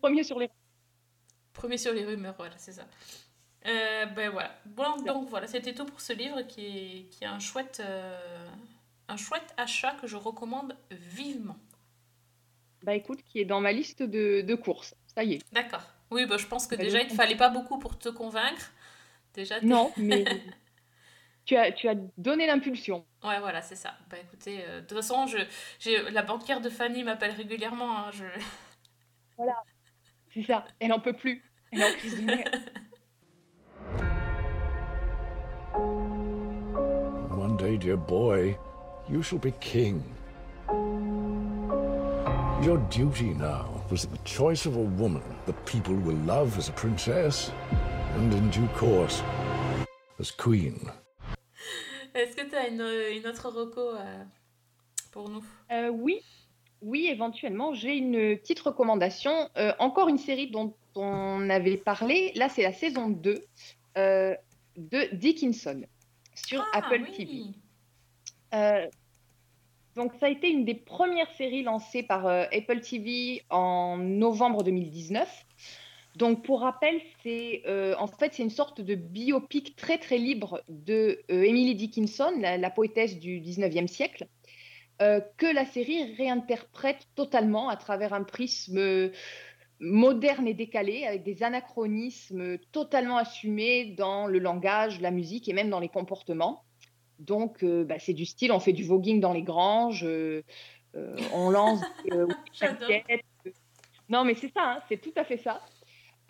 Premier 0.00 0.24
sur 0.24 0.40
les. 0.40 0.50
Premier 1.52 1.78
sur 1.78 1.92
les 1.92 2.04
rumeurs, 2.04 2.34
voilà, 2.36 2.58
c'est 2.58 2.72
ça. 2.72 2.84
Euh, 3.66 4.06
ben 4.06 4.30
voilà. 4.30 4.52
Bon, 4.66 5.00
donc 5.02 5.28
voilà, 5.28 5.46
c'était 5.46 5.74
tout 5.74 5.84
pour 5.86 6.00
ce 6.00 6.12
livre 6.12 6.42
qui 6.42 6.66
est, 6.66 7.08
qui 7.10 7.22
est 7.22 7.28
un, 7.28 7.38
chouette, 7.38 7.80
euh, 7.84 8.48
un 9.06 9.16
chouette 9.16 9.54
achat 9.56 9.92
que 9.92 10.08
je 10.08 10.16
recommande 10.16 10.76
vivement. 10.90 11.56
Bah 12.82 12.96
écoute, 12.96 13.22
qui 13.22 13.38
est 13.38 13.44
dans 13.44 13.60
ma 13.60 13.70
liste 13.70 14.02
de, 14.02 14.40
de 14.40 14.54
courses. 14.56 14.96
Ça 15.14 15.22
y 15.22 15.34
est. 15.34 15.52
D'accord. 15.52 15.84
Oui, 16.10 16.26
bah, 16.26 16.36
je 16.36 16.48
pense 16.48 16.66
que 16.66 16.74
Bah, 16.74 16.82
déjà, 16.82 17.00
il 17.00 17.10
ne 17.10 17.14
fallait 17.14 17.36
pas 17.36 17.48
beaucoup 17.48 17.78
pour 17.78 17.96
te 17.96 18.08
convaincre. 18.08 18.72
Déjà, 19.34 19.60
Non, 19.60 19.92
mais 19.96 20.24
tu 21.44 21.56
as, 21.56 21.72
tu 21.72 21.88
as 21.88 21.94
donné 22.16 22.46
l'impulsion. 22.46 23.04
Ouais, 23.22 23.38
voilà, 23.38 23.60
c'est 23.62 23.76
ça. 23.76 23.94
Bah 24.10 24.16
écoutez, 24.22 24.64
euh, 24.66 24.80
de 24.80 24.86
toute 24.86 24.96
façon, 24.96 25.26
je, 25.26 25.38
j'ai, 25.78 26.10
la 26.10 26.22
banquière 26.22 26.60
de 26.60 26.70
Fanny 26.70 27.04
m'appelle 27.04 27.32
régulièrement. 27.32 27.98
hein, 27.98 28.10
je... 28.12 28.24
Voilà, 29.36 29.56
c'est 30.32 30.44
ça. 30.44 30.64
Elle 30.78 30.88
n'en 30.90 31.00
peut 31.00 31.12
plus. 31.12 31.42
Elle 31.72 31.80
est 31.80 31.84
en 31.84 32.22
nerfs. 32.22 32.44
One 37.36 37.56
day, 37.56 37.76
dear 37.76 37.96
boy, 37.96 38.56
you 39.08 39.22
shall 39.22 39.40
be 39.40 39.52
king. 39.60 40.02
Your 42.62 42.78
duty 42.90 43.34
now 43.34 43.82
was 43.90 44.06
the 44.06 44.18
choice 44.24 44.66
of 44.66 44.76
a 44.76 45.02
woman 45.02 45.22
that 45.46 45.54
people 45.66 45.94
will 45.96 46.16
love 46.24 46.56
as 46.56 46.68
a 46.68 46.72
princess, 46.72 47.50
and 48.16 48.32
in 48.32 48.48
due 48.50 48.68
course, 48.76 49.22
as 50.20 50.30
queen. 50.30 50.88
Est-ce 52.14 52.36
que 52.36 52.48
tu 52.48 52.54
as 52.54 52.68
une, 52.68 53.16
une 53.16 53.26
autre 53.26 53.48
reco 53.48 53.80
euh, 53.96 54.24
pour 55.10 55.28
nous? 55.28 55.44
Euh, 55.72 55.88
oui, 55.88 56.20
oui, 56.80 57.06
éventuellement, 57.06 57.74
j'ai 57.74 57.96
une 57.96 58.38
petite 58.38 58.60
recommandation. 58.60 59.48
Euh, 59.56 59.72
encore 59.78 60.08
une 60.08 60.18
série 60.18 60.50
dont 60.50 60.74
on 60.94 61.50
avait 61.50 61.76
parlé. 61.76 62.32
Là, 62.34 62.48
c'est 62.48 62.62
la 62.62 62.72
saison 62.72 63.08
2 63.08 63.44
euh, 63.96 64.34
de 64.76 65.14
Dickinson 65.14 65.82
sur 66.34 66.64
Ah, 66.72 66.78
Apple 66.78 67.02
oui. 67.08 67.16
TV. 67.16 67.42
Euh, 68.54 68.88
donc, 69.96 70.12
ça 70.20 70.26
a 70.26 70.28
été 70.28 70.50
une 70.50 70.64
des 70.64 70.74
premières 70.74 71.30
séries 71.32 71.62
lancées 71.62 72.02
par 72.02 72.26
euh, 72.26 72.44
Apple 72.52 72.80
TV 72.80 73.42
en 73.50 73.96
novembre 73.96 74.62
2019. 74.62 75.46
Donc, 76.16 76.44
pour 76.44 76.60
rappel, 76.60 77.00
c'est 77.22 77.62
euh, 77.66 77.94
en 77.98 78.06
fait 78.06 78.34
c'est 78.34 78.44
une 78.44 78.50
sorte 78.50 78.80
de 78.80 78.94
biopic 78.94 79.74
très 79.74 79.98
très 79.98 80.18
libre 80.18 80.62
de 80.68 81.20
euh, 81.30 81.42
Emily 81.42 81.74
Dickinson, 81.74 82.32
la, 82.38 82.56
la 82.56 82.70
poétesse 82.70 83.18
du 83.18 83.40
19e 83.40 83.88
siècle, 83.88 84.28
euh, 85.02 85.20
que 85.38 85.46
la 85.46 85.64
série 85.64 86.14
réinterprète 86.14 87.08
totalement 87.16 87.68
à 87.68 87.76
travers 87.76 88.12
un 88.12 88.22
prisme 88.22 89.10
moderne 89.80 90.46
et 90.46 90.54
décalé, 90.54 91.04
avec 91.04 91.24
des 91.24 91.42
anachronismes 91.42 92.58
totalement 92.70 93.16
assumés 93.16 93.86
dans 93.86 94.28
le 94.28 94.38
langage, 94.38 95.00
la 95.00 95.10
musique 95.10 95.48
et 95.48 95.52
même 95.52 95.68
dans 95.68 95.80
les 95.80 95.88
comportements. 95.88 96.62
Donc, 97.18 97.64
bah, 97.64 97.98
c'est 97.98 98.12
du 98.12 98.24
style, 98.24 98.52
on 98.52 98.60
fait 98.60 98.72
du 98.72 98.84
voguing 98.84 99.20
dans 99.20 99.32
les 99.32 99.42
granges, 99.42 100.06
on 101.32 101.50
lance 101.50 101.80
des. 102.04 103.20
Non, 104.08 104.24
mais 104.24 104.34
c'est 104.34 104.52
ça, 104.52 104.74
hein, 104.74 104.82
c'est 104.88 105.00
tout 105.00 105.12
à 105.16 105.24
fait 105.24 105.38
ça. 105.38 105.60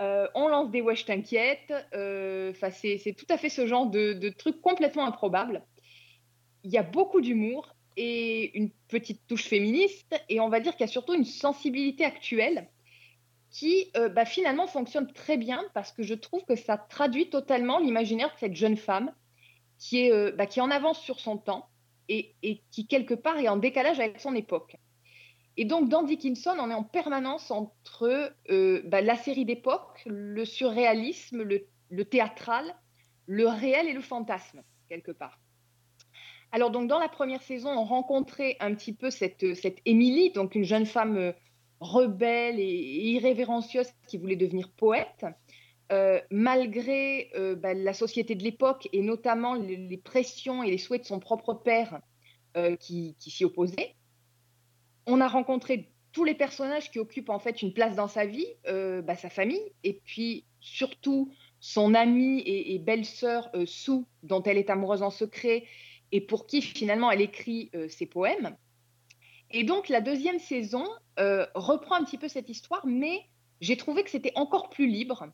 Euh, 0.00 0.26
on 0.34 0.48
lance 0.48 0.70
des 0.70 0.80
wesh 0.80 1.04
t'inquiète. 1.04 1.72
euh, 1.94 2.52
'fin, 2.54 2.70
c'est 2.70 3.14
tout 3.16 3.26
à 3.28 3.38
fait 3.38 3.48
ce 3.48 3.66
genre 3.66 3.86
de, 3.86 4.28
truc 4.30 4.60
complètement 4.60 5.06
improbable. 5.06 5.64
Il 6.64 6.72
y 6.72 6.78
a 6.78 6.82
beaucoup 6.82 7.20
d'humour 7.20 7.74
et 7.96 8.56
une 8.58 8.70
petite 8.88 9.24
touche 9.28 9.44
féministe, 9.44 10.20
et 10.28 10.40
on 10.40 10.48
va 10.48 10.58
dire 10.60 10.72
qu'il 10.72 10.80
y 10.80 10.88
a 10.88 10.92
surtout 10.92 11.14
une 11.14 11.24
sensibilité 11.24 12.04
actuelle 12.04 12.68
qui 13.50 13.92
euh, 13.96 14.08
bah, 14.08 14.24
finalement 14.24 14.66
fonctionne 14.66 15.12
très 15.12 15.36
bien 15.36 15.62
parce 15.74 15.92
que 15.92 16.02
je 16.02 16.14
trouve 16.14 16.44
que 16.44 16.56
ça 16.56 16.76
traduit 16.76 17.30
totalement 17.30 17.78
l'imaginaire 17.78 18.32
de 18.34 18.38
cette 18.40 18.56
jeune 18.56 18.76
femme 18.76 19.14
qui 19.78 20.06
est, 20.08 20.32
bah, 20.32 20.46
qui 20.46 20.60
en 20.60 20.70
avance 20.70 21.00
sur 21.00 21.20
son 21.20 21.38
temps 21.38 21.68
et 22.08 22.34
qui 22.70 22.86
quelque 22.86 23.14
part 23.14 23.38
est 23.38 23.48
en 23.48 23.56
décalage 23.56 24.00
avec 24.00 24.20
son 24.20 24.34
époque. 24.34 24.76
Et 25.56 25.64
donc 25.64 25.88
dans 25.88 26.02
Dickinson, 26.02 26.56
on 26.58 26.70
est 26.70 26.74
en 26.74 26.82
permanence 26.82 27.50
entre 27.50 28.32
euh, 28.50 28.82
bah, 28.86 29.00
la 29.00 29.16
série 29.16 29.44
d'époque, 29.44 30.02
le 30.06 30.44
surréalisme, 30.44 31.42
le, 31.42 32.04
théâtral, 32.04 32.74
le 33.26 33.46
réel 33.46 33.86
et 33.86 33.92
le 33.92 34.00
fantasme, 34.00 34.62
quelque 34.88 35.12
part. 35.12 35.38
Alors 36.50 36.70
donc 36.70 36.88
dans 36.88 36.98
la 36.98 37.08
première 37.08 37.42
saison, 37.42 37.70
on 37.70 37.84
rencontrait 37.84 38.56
un 38.60 38.74
petit 38.74 38.92
peu 38.92 39.10
cette, 39.10 39.54
cette 39.54 39.78
Émilie, 39.84 40.32
donc 40.32 40.54
une 40.54 40.64
jeune 40.64 40.86
femme 40.86 41.16
euh, 41.16 41.32
rebelle 41.78 42.58
et, 42.58 43.12
irrévérencieuse 43.12 43.88
qui 44.08 44.18
voulait 44.18 44.36
devenir 44.36 44.70
poète. 44.72 45.26
Euh, 45.92 46.18
malgré 46.30 47.30
bah, 47.58 47.74
la 47.74 47.92
société 47.92 48.34
de 48.34 48.42
l'époque 48.42 48.88
et 48.94 49.02
notamment 49.02 49.52
les, 49.52 49.98
pressions 49.98 50.62
et 50.62 50.70
les 50.70 50.78
souhaits 50.78 51.02
de 51.02 51.06
son 51.06 51.20
propre 51.20 51.52
père 51.52 52.00
qui, 52.80 53.14
s'y 53.18 53.44
opposaient. 53.44 53.94
On 55.06 55.20
a 55.20 55.28
rencontré 55.28 55.90
tous 56.14 56.24
les 56.24 56.34
personnages 56.34 56.90
qui 56.90 56.98
occupent 56.98 57.28
en 57.28 57.40
fait 57.40 57.60
une 57.60 57.74
place 57.74 57.96
dans 57.96 58.08
sa 58.08 58.24
vie, 58.24 58.46
euh, 58.68 59.02
bah, 59.02 59.16
sa 59.16 59.28
famille, 59.28 59.72
et 59.82 60.00
puis 60.04 60.44
surtout 60.60 61.30
son 61.60 61.92
amie 61.94 62.42
et, 62.46 62.78
belle-sœur 62.78 63.50
euh, 63.54 63.66
Sue, 63.66 64.04
dont 64.22 64.42
elle 64.42 64.56
est 64.56 64.70
amoureuse 64.70 65.02
en 65.02 65.10
secret, 65.10 65.64
et 66.12 66.20
pour 66.20 66.46
qui 66.46 66.62
finalement 66.62 67.10
elle 67.10 67.20
écrit 67.20 67.70
euh, 67.74 67.88
ses 67.88 68.06
poèmes. 68.06 68.56
Et 69.50 69.64
donc 69.64 69.88
la 69.88 70.00
deuxième 70.00 70.38
saison 70.38 70.86
reprend 71.54 71.94
un 71.94 72.04
petit 72.04 72.18
peu 72.18 72.26
cette 72.26 72.48
histoire, 72.48 72.84
mais 72.86 73.20
j'ai 73.60 73.76
trouvé 73.76 74.02
que 74.02 74.10
c'était 74.10 74.32
encore 74.34 74.68
plus 74.68 74.88
libre. 74.88 75.28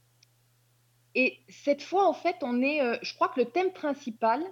Et 1.14 1.40
cette 1.48 1.82
fois, 1.82 2.06
en 2.06 2.12
fait, 2.12 2.36
on 2.42 2.60
est, 2.60 2.80
je 3.02 3.14
crois 3.14 3.28
que 3.28 3.40
le 3.40 3.46
thème 3.46 3.72
principal, 3.72 4.44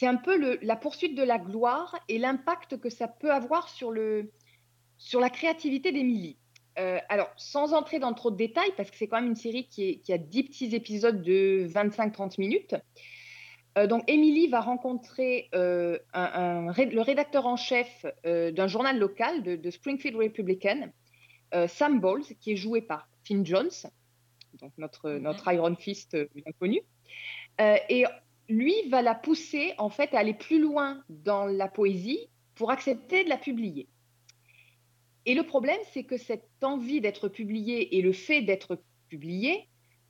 c'est 0.00 0.06
un 0.06 0.16
peu 0.16 0.34
le- 0.38 0.58
la 0.62 0.76
poursuite 0.76 1.14
de 1.14 1.22
la 1.22 1.38
gloire 1.38 1.94
et 2.08 2.16
l'impact 2.16 2.80
que 2.80 2.88
ça 2.88 3.06
peut 3.06 3.30
avoir 3.30 3.68
sur, 3.68 3.90
le, 3.90 4.32
sur 4.96 5.20
la 5.20 5.28
créativité 5.28 5.92
d'Émilie. 5.92 6.38
Euh, 6.78 6.98
alors, 7.10 7.30
sans 7.36 7.74
entrer 7.74 7.98
dans 7.98 8.14
trop 8.14 8.30
de 8.30 8.36
détails, 8.36 8.72
parce 8.78 8.90
que 8.90 8.96
c'est 8.96 9.08
quand 9.08 9.20
même 9.20 9.28
une 9.28 9.36
série 9.36 9.68
qui, 9.68 9.82
est- 9.90 9.96
qui 9.98 10.14
a 10.14 10.16
10 10.16 10.44
petits 10.44 10.74
épisodes 10.74 11.20
de 11.20 11.66
25-30 11.68 12.38
minutes. 12.38 12.76
Euh, 13.76 13.86
donc, 13.86 14.02
Émilie 14.08 14.48
va 14.48 14.62
rencontrer 14.62 15.50
euh, 15.54 15.98
un- 16.14 16.22
un 16.68 16.72
ré- 16.72 16.86
le 16.86 17.02
rédacteur 17.02 17.44
en 17.46 17.56
chef 17.56 18.06
euh, 18.24 18.52
d'un 18.52 18.68
journal 18.68 18.98
local 18.98 19.42
de, 19.42 19.54
de 19.56 19.70
Springfield 19.70 20.16
Republican, 20.16 20.90
Sam 21.68 22.00
Bowles, 22.00 22.24
qui 22.40 22.52
est 22.52 22.56
joué 22.56 22.80
par 22.80 23.06
Finn 23.24 23.44
Jones, 23.44 23.68
donc 24.62 24.72
notre, 24.78 25.10
notre 25.10 25.52
Iron 25.52 25.74
Fist 25.76 26.16
bien 26.34 26.52
connu. 26.58 26.80
Et 27.58 28.06
lui 28.50 28.74
va 28.88 29.00
la 29.00 29.14
pousser 29.14 29.74
en 29.78 29.88
fait 29.88 30.12
à 30.12 30.18
aller 30.18 30.34
plus 30.34 30.60
loin 30.60 31.02
dans 31.08 31.46
la 31.46 31.68
poésie 31.68 32.28
pour 32.54 32.70
accepter 32.70 33.24
de 33.24 33.28
la 33.28 33.38
publier. 33.38 33.88
Et 35.24 35.34
le 35.34 35.44
problème, 35.44 35.78
c'est 35.92 36.04
que 36.04 36.16
cette 36.16 36.48
envie 36.62 37.00
d'être 37.00 37.28
publié 37.28 37.96
et 37.96 38.02
le 38.02 38.12
fait 38.12 38.42
d'être 38.42 38.82
publié, 39.08 39.68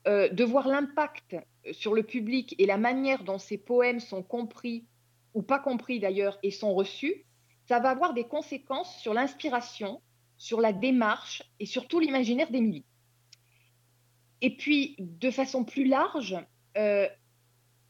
euh, 0.09 0.29
de 0.29 0.45
voir 0.45 0.67
l'impact 0.67 1.37
sur 1.73 1.95
le 1.95 2.03
public 2.03 2.55
et 2.59 2.67
la 2.67 2.79
manière 2.79 3.25
dont 3.25 3.39
ces 3.39 3.59
poèmes 3.59 4.01
sont 4.01 4.23
compris 4.23 4.87
ou 5.35 5.43
pas 5.43 5.59
compris 5.59 6.01
d'ailleurs 6.01 6.39
et 6.43 6.51
sont 6.51 6.75
reçus, 6.75 7.27
ça 7.69 7.79
va 7.79 7.91
avoir 7.91 8.15
des 8.15 8.25
conséquences 8.25 8.97
sur 8.99 9.15
l'inspiration, 9.15 10.01
sur 10.39 10.61
la 10.61 10.73
démarche 10.73 11.43
et 11.61 11.67
surtout 11.67 12.01
l'imaginaire 12.01 12.51
d'Émilie. 12.51 12.85
Et 14.41 14.57
puis, 14.57 14.97
de 14.99 15.31
façon 15.31 15.65
plus 15.65 15.85
large, 15.85 16.37
euh, 16.79 17.07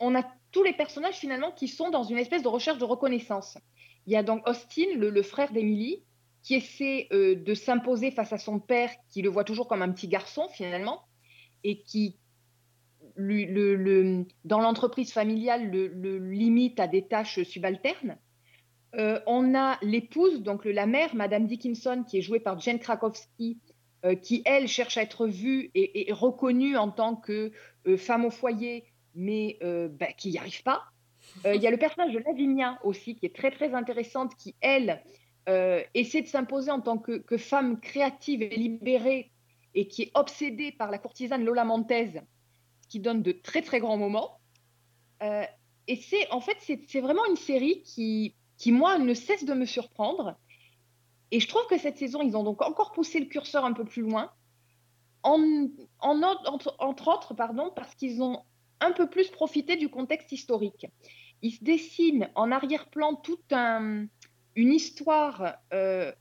on 0.01 0.15
a 0.15 0.25
tous 0.53 0.63
les 0.63 0.73
personnages 0.73 1.17
finalement 1.17 1.53
qui 1.53 1.69
sont 1.69 1.91
dans 1.91 2.03
une 2.03 2.19
espèce 2.19 2.43
de 2.43 2.49
recherche 2.49 2.79
de 2.79 2.85
reconnaissance. 2.85 3.59
Il 4.07 4.13
y 4.13 4.17
a 4.17 4.23
donc 4.23 4.49
Austin, 4.49 4.97
le, 4.97 5.23
frère 5.23 5.53
d'Emily, 5.53 6.03
qui 6.43 6.55
essaie 6.55 7.07
euh, 7.13 7.35
de 7.35 7.55
s'imposer 7.55 8.11
face 8.11 8.33
à 8.33 8.39
son 8.39 8.59
père, 8.59 8.91
qui 9.11 9.23
le 9.23 9.29
voit 9.29 9.45
toujours 9.45 9.69
comme 9.69 9.83
un 9.83 9.91
petit 9.93 10.09
garçon 10.09 10.49
finalement, 10.49 11.03
et 11.63 11.83
qui, 11.83 12.17
dans 13.17 14.61
l'entreprise 14.61 15.13
familiale, 15.13 15.71
le, 15.71 16.19
limite 16.19 16.81
à 16.81 16.89
des 16.89 17.07
tâches 17.07 17.43
subalternes. 17.43 18.19
Euh, 18.97 19.21
on 19.27 19.55
a 19.55 19.79
l'épouse, 19.83 20.43
donc 20.43 20.65
la 20.65 20.87
mère, 20.87 21.15
Madame 21.15 21.47
Dickinson, 21.47 22.03
qui 22.09 22.19
est 22.19 22.23
jouée 22.23 22.41
par 22.41 22.59
Jane 22.59 22.81
Krakowski, 22.81 23.59
euh, 24.05 24.15
qui, 24.15 24.43
elle, 24.47 24.67
cherche 24.67 24.97
à 24.97 25.03
être 25.03 25.29
vue 25.29 25.71
et, 25.75 26.11
reconnue 26.11 26.77
en 26.77 26.91
tant 26.91 27.15
que 27.15 27.53
femme 27.99 28.25
au 28.25 28.31
foyer, 28.31 28.90
mais 29.15 29.59
euh, 29.63 29.89
bah, 29.89 30.13
qui 30.13 30.31
n'y 30.31 30.39
arrive 30.39 30.63
pas. 30.63 30.85
Euh, 31.47 31.55
Il 31.55 31.63
y 31.63 31.67
a 31.67 31.71
le 31.71 31.77
personnage 31.77 32.13
de 32.13 32.19
Lavinia 32.19 32.79
aussi, 32.85 33.17
qui 33.17 33.27
est 33.27 33.35
très, 33.35 33.51
très 33.51 33.75
intéressante, 33.75 34.35
qui, 34.37 34.55
elle, 34.61 35.03
euh, 35.49 35.83
essaie 35.95 36.23
de 36.23 36.27
s'imposer 36.27 36.71
en 36.71 36.81
tant 36.81 36.99
que, 36.99 37.37
femme 37.37 37.81
créative 37.81 38.43
et 38.43 38.57
libérée, 38.57 39.31
et 39.75 39.87
qui 39.87 40.03
est 40.03 40.11
obsédée 40.15 40.73
par 40.73 40.91
la 40.91 40.99
courtisane 40.99 41.45
Lola 41.45 41.65
Montez, 41.65 42.21
qui 42.89 43.01
donne 43.01 43.23
de 43.23 43.33
très, 43.33 43.63
très 43.63 43.79
grands 43.79 43.99
moments. 43.99 44.41
Et 45.87 45.97
c'est, 45.97 46.31
en 46.31 46.41
fait, 46.41 46.57
c'est 46.61 47.01
vraiment 47.01 47.25
une 47.27 47.37
série 47.37 47.83
qui, 47.83 48.35
qui, 48.57 48.73
moi, 48.73 48.99
ne 48.99 49.15
cesse 49.15 49.45
de 49.45 49.55
me 49.55 49.67
surprendre. 49.67 50.37
Et 51.31 51.41
je 51.41 51.49
trouve 51.49 51.67
que 51.69 51.79
cette 51.79 51.99
saison, 51.99 52.23
ils 52.23 52.37
ont 52.37 52.43
donc 52.43 52.63
encore 52.63 52.93
poussé 52.93 53.21
le 53.21 53.27
curseur 53.27 53.65
un 53.65 53.73
peu 53.73 53.85
plus 53.85 54.03
loin, 54.03 54.31
entre, 55.23 56.75
entre 56.79 57.09
autres, 57.09 57.35
pardon, 57.35 57.71
parce 57.75 57.95
qu'ils 57.95 58.23
ont 58.23 58.43
un 58.81 58.93
peu 58.93 59.09
plus 59.09 59.29
profité 59.31 59.77
du 59.77 59.89
contexte 59.89 60.33
historique. 60.33 60.87
Il 61.43 61.53
se 61.53 61.65
dessine 61.65 62.29
en 62.35 62.51
arrière-plan 62.51 63.15
toute 63.15 63.53
un- 63.53 64.07
une 64.57 64.73
histoire 64.73 65.57
euh, 65.73 66.13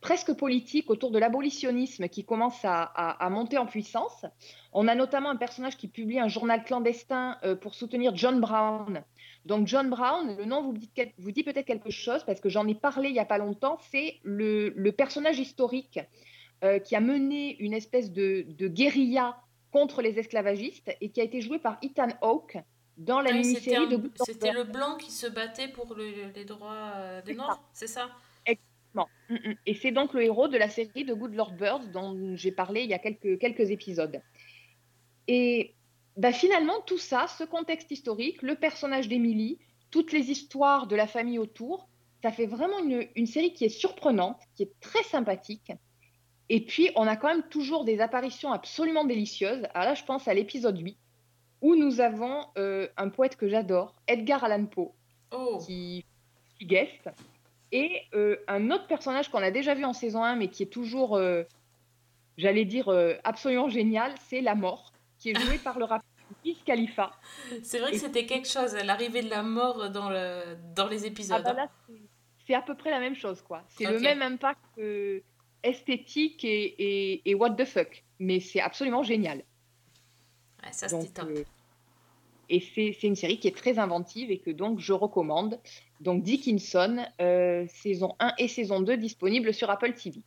presque 0.00 0.32
politique 0.32 0.90
autour 0.90 1.10
de 1.10 1.18
l'abolitionnisme 1.18 2.08
qui 2.08 2.24
commence 2.24 2.60
à, 2.64 3.28
monter 3.30 3.58
en 3.58 3.66
puissance. 3.66 4.24
On 4.72 4.88
a 4.88 4.94
notamment 4.94 5.30
un 5.30 5.36
personnage 5.36 5.76
qui 5.76 5.88
publie 5.88 6.18
un 6.18 6.28
journal 6.28 6.64
clandestin 6.64 7.36
euh, 7.44 7.54
pour 7.54 7.74
soutenir 7.74 8.16
John 8.16 8.40
Brown. 8.40 9.04
Donc 9.44 9.66
John 9.66 9.90
Brown, 9.90 10.36
le 10.36 10.44
nom 10.44 10.62
vous 10.62 10.72
dit, 11.32 11.42
peut-être 11.42 11.66
quelque 11.66 11.90
chose 11.90 12.24
parce 12.24 12.40
que 12.40 12.48
j'en 12.48 12.66
ai 12.66 12.74
parlé 12.74 13.08
il 13.08 13.12
n'y 13.12 13.18
a 13.18 13.26
pas 13.26 13.38
longtemps, 13.38 13.78
c'est 13.90 14.18
le, 14.22 14.90
personnage 14.90 15.38
historique 15.38 16.00
euh, 16.64 16.78
qui 16.78 16.96
a 16.96 17.00
mené 17.00 17.56
une 17.58 17.74
espèce 17.74 18.10
de 18.10 18.68
guérilla 18.68 19.36
contre 19.70 20.02
les 20.02 20.18
esclavagistes 20.18 20.90
et 21.00 21.10
qui 21.10 21.20
a 21.20 21.24
été 21.24 21.40
joué 21.40 21.58
par 21.58 21.78
Ethan 21.82 22.08
Hawke 22.22 22.58
dans 22.96 23.20
la 23.20 23.30
oui, 23.30 23.38
mini-série 23.38 23.88
de 23.88 23.96
Good 23.96 24.12
C'était 24.24 24.52
le 24.52 24.64
blanc 24.64 24.96
qui 24.96 25.10
se 25.10 25.26
battait 25.26 25.68
pour 25.68 25.94
le- 25.94 26.32
les 26.34 26.44
droits 26.44 26.92
euh, 26.96 27.22
des. 27.22 27.34
Noirs, 27.34 27.62
c'est 27.72 27.86
ça? 27.86 28.10
Exactement. 28.44 29.08
Mm, 29.28 29.50
mm. 29.50 29.54
Et 29.66 29.74
c'est 29.74 29.92
donc 29.92 30.12
le 30.12 30.22
héros 30.22 30.48
de 30.48 30.58
la 30.58 30.68
série 30.68 31.04
de 31.04 31.14
Good 31.14 31.34
Lord 31.34 31.52
Birds 31.52 31.88
dont 31.92 32.36
j'ai 32.36 32.52
parlé 32.52 32.82
il 32.82 32.90
y 32.90 32.94
a 32.94 32.98
quelques, 32.98 33.38
quelques 33.38 33.70
épisodes. 33.70 34.20
Et 35.28 35.74
bah, 36.16 36.32
finalement, 36.32 36.80
tout 36.82 36.98
ça, 36.98 37.26
ce 37.26 37.44
contexte 37.44 37.90
historique, 37.90 38.42
le 38.42 38.56
personnage 38.56 39.08
d'Emily, 39.08 39.58
toutes 39.90 40.12
les 40.12 40.30
histoires 40.30 40.86
de 40.86 40.96
la 40.96 41.06
famille 41.06 41.38
autour, 41.38 41.88
ça 42.22 42.32
fait 42.32 42.46
vraiment 42.46 42.78
une, 42.80 43.06
une 43.14 43.26
série 43.26 43.54
qui 43.54 43.64
est 43.64 43.70
surprenante, 43.70 44.40
qui 44.56 44.64
est 44.64 44.72
très 44.80 45.02
sympathique. 45.04 45.72
Et 46.52 46.60
puis, 46.60 46.90
on 46.96 47.06
a 47.06 47.16
quand 47.16 47.28
même 47.28 47.44
toujours 47.44 47.84
des 47.84 48.00
apparitions 48.00 48.52
absolument 48.52 49.04
délicieuses. 49.04 49.62
Alors 49.72 49.86
là, 49.90 49.94
je 49.94 50.02
pense 50.04 50.26
à 50.26 50.34
l'épisode 50.34 50.78
8, 50.78 50.98
où 51.62 51.76
nous 51.76 52.00
avons 52.00 52.44
euh, 52.58 52.88
un 52.96 53.08
poète 53.08 53.36
que 53.36 53.48
j'adore, 53.48 53.94
Edgar 54.08 54.42
Allan 54.44 54.66
Poe, 54.66 54.92
Oh, 55.32 55.58
qui, 55.64 56.04
qui 56.58 56.66
guest, 56.66 57.08
et 57.70 58.02
euh, 58.14 58.36
un 58.48 58.72
autre 58.72 58.88
personnage 58.88 59.28
qu'on 59.28 59.38
a 59.38 59.52
déjà 59.52 59.74
vu 59.74 59.84
en 59.84 59.92
saison 59.92 60.24
1, 60.24 60.34
mais 60.34 60.48
qui 60.48 60.64
est 60.64 60.72
toujours, 60.72 61.16
euh, 61.16 61.44
j'allais 62.36 62.64
dire, 62.64 62.92
absolument 63.22 63.68
génial, 63.68 64.12
c'est 64.28 64.40
la 64.40 64.56
mort, 64.56 64.92
qui 65.20 65.30
est 65.30 65.38
joué 65.40 65.56
par 65.58 65.78
le 65.78 65.84
rappeur 65.84 66.04
Wiz 66.44 66.56
Khalifa. 66.64 67.12
c'est 67.62 67.78
vrai 67.78 67.92
que 67.92 67.98
c'était 67.98 68.26
quelque 68.26 68.48
chose, 68.48 68.74
l'arrivée 68.84 69.22
de 69.22 69.30
la 69.30 69.42
mort 69.44 69.90
dans, 69.90 70.10
le, 70.10 70.56
dans 70.74 70.88
les 70.88 71.04
Ah 71.04 71.06
épisodes. 71.06 71.42
bah 71.44 71.52
là, 71.52 71.68
c'est- 72.46 72.54
à 72.54 72.62
peu 72.62 72.74
près 72.74 72.90
la 72.90 72.98
même 72.98 73.14
chose, 73.14 73.40
quoi. 73.42 73.62
C'est 73.68 73.84
le 73.84 74.00
même 74.00 74.22
impact 74.22 74.58
euh, 74.78 75.20
esthétique 75.62 76.44
et, 76.44 76.64
et, 76.78 77.30
et 77.30 77.34
what 77.34 77.50
the 77.52 77.64
fuck, 77.64 78.04
mais 78.18 78.40
c'est 78.40 78.60
absolument 78.60 79.02
génial. 79.02 79.38
Ouais, 80.62 80.72
ça 80.72 80.88
Donc, 80.88 81.02
c'était 81.02 81.20
top. 81.20 81.28
euh, 81.30 81.44
Et 82.48 82.60
c'est 82.74 83.06
une 83.06 83.16
série 83.16 83.38
qui 83.38 83.48
est 83.48 83.56
très 83.56 83.78
inventive 83.78 84.30
et 84.30 84.38
que 84.38 84.50
donc 84.50 84.78
je 84.80 84.92
recommande. 84.92 85.58
Donc 86.00 86.22
Dickinson, 86.22 87.04
euh, 87.20 87.66
saison 87.68 88.14
1 88.18 88.32
et 88.38 88.48
saison 88.48 88.80
2 88.80 88.96
disponibles 88.96 89.52
sur 89.54 89.70
Apple 89.70 89.92
TV. 89.94 90.20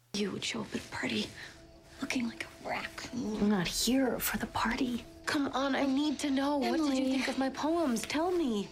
Looking 2.01 2.25
like 2.27 2.43
a 2.45 2.67
raccoon. 2.67 3.38
I'm 3.41 3.49
not 3.49 3.67
here 3.67 4.17
for 4.19 4.38
the 4.38 4.47
party. 4.47 5.03
Come 5.25 5.49
on, 5.53 5.73
I 5.73 5.86
need 5.88 6.17
to 6.19 6.29
know. 6.29 6.57
What 6.57 6.77
did 6.77 6.97
you 6.97 7.11
think 7.11 7.27
of 7.29 7.38
my 7.38 7.49
poems? 7.49 8.01
Tell 8.01 8.31
me. 8.31 8.67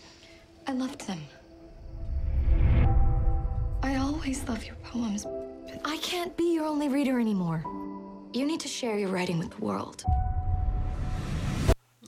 I 0.68 0.74
loved 0.74 1.08
them. 1.08 1.20
I 3.84 3.96
always 3.96 4.44
love 4.50 4.66
your 4.66 4.76
poems. 4.84 5.26
I 5.86 5.98
can't 5.98 6.36
be 6.38 6.54
your 6.54 6.66
only 6.66 6.88
reader 6.90 7.20
anymore. 7.20 7.64
You 8.34 8.46
need 8.46 8.60
to 8.62 8.68
share 8.68 8.98
your 8.98 9.10
writing 9.12 9.40
with 9.40 9.50
the 9.52 9.60
world. 9.62 10.04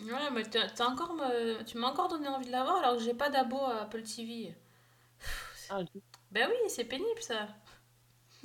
Ouais, 0.05 0.30
mais 0.32 0.43
encore 0.82 1.13
me- 1.15 1.63
tu 1.65 1.78
m'as 1.78 1.88
encore 1.88 2.07
donné 2.07 2.28
envie 2.28 2.45
de 2.45 2.51
la 2.51 2.63
voir 2.63 2.78
alors 2.78 2.97
que 2.97 3.03
j'ai 3.03 3.13
pas 3.13 3.30
d'abo 3.30 3.57
à 3.57 3.82
Apple 3.84 4.03
TV. 4.03 4.53
Ben 6.32 6.47
oui, 6.49 6.69
c'est 6.69 6.86
pénible 6.86 7.21
ça. 7.21 7.47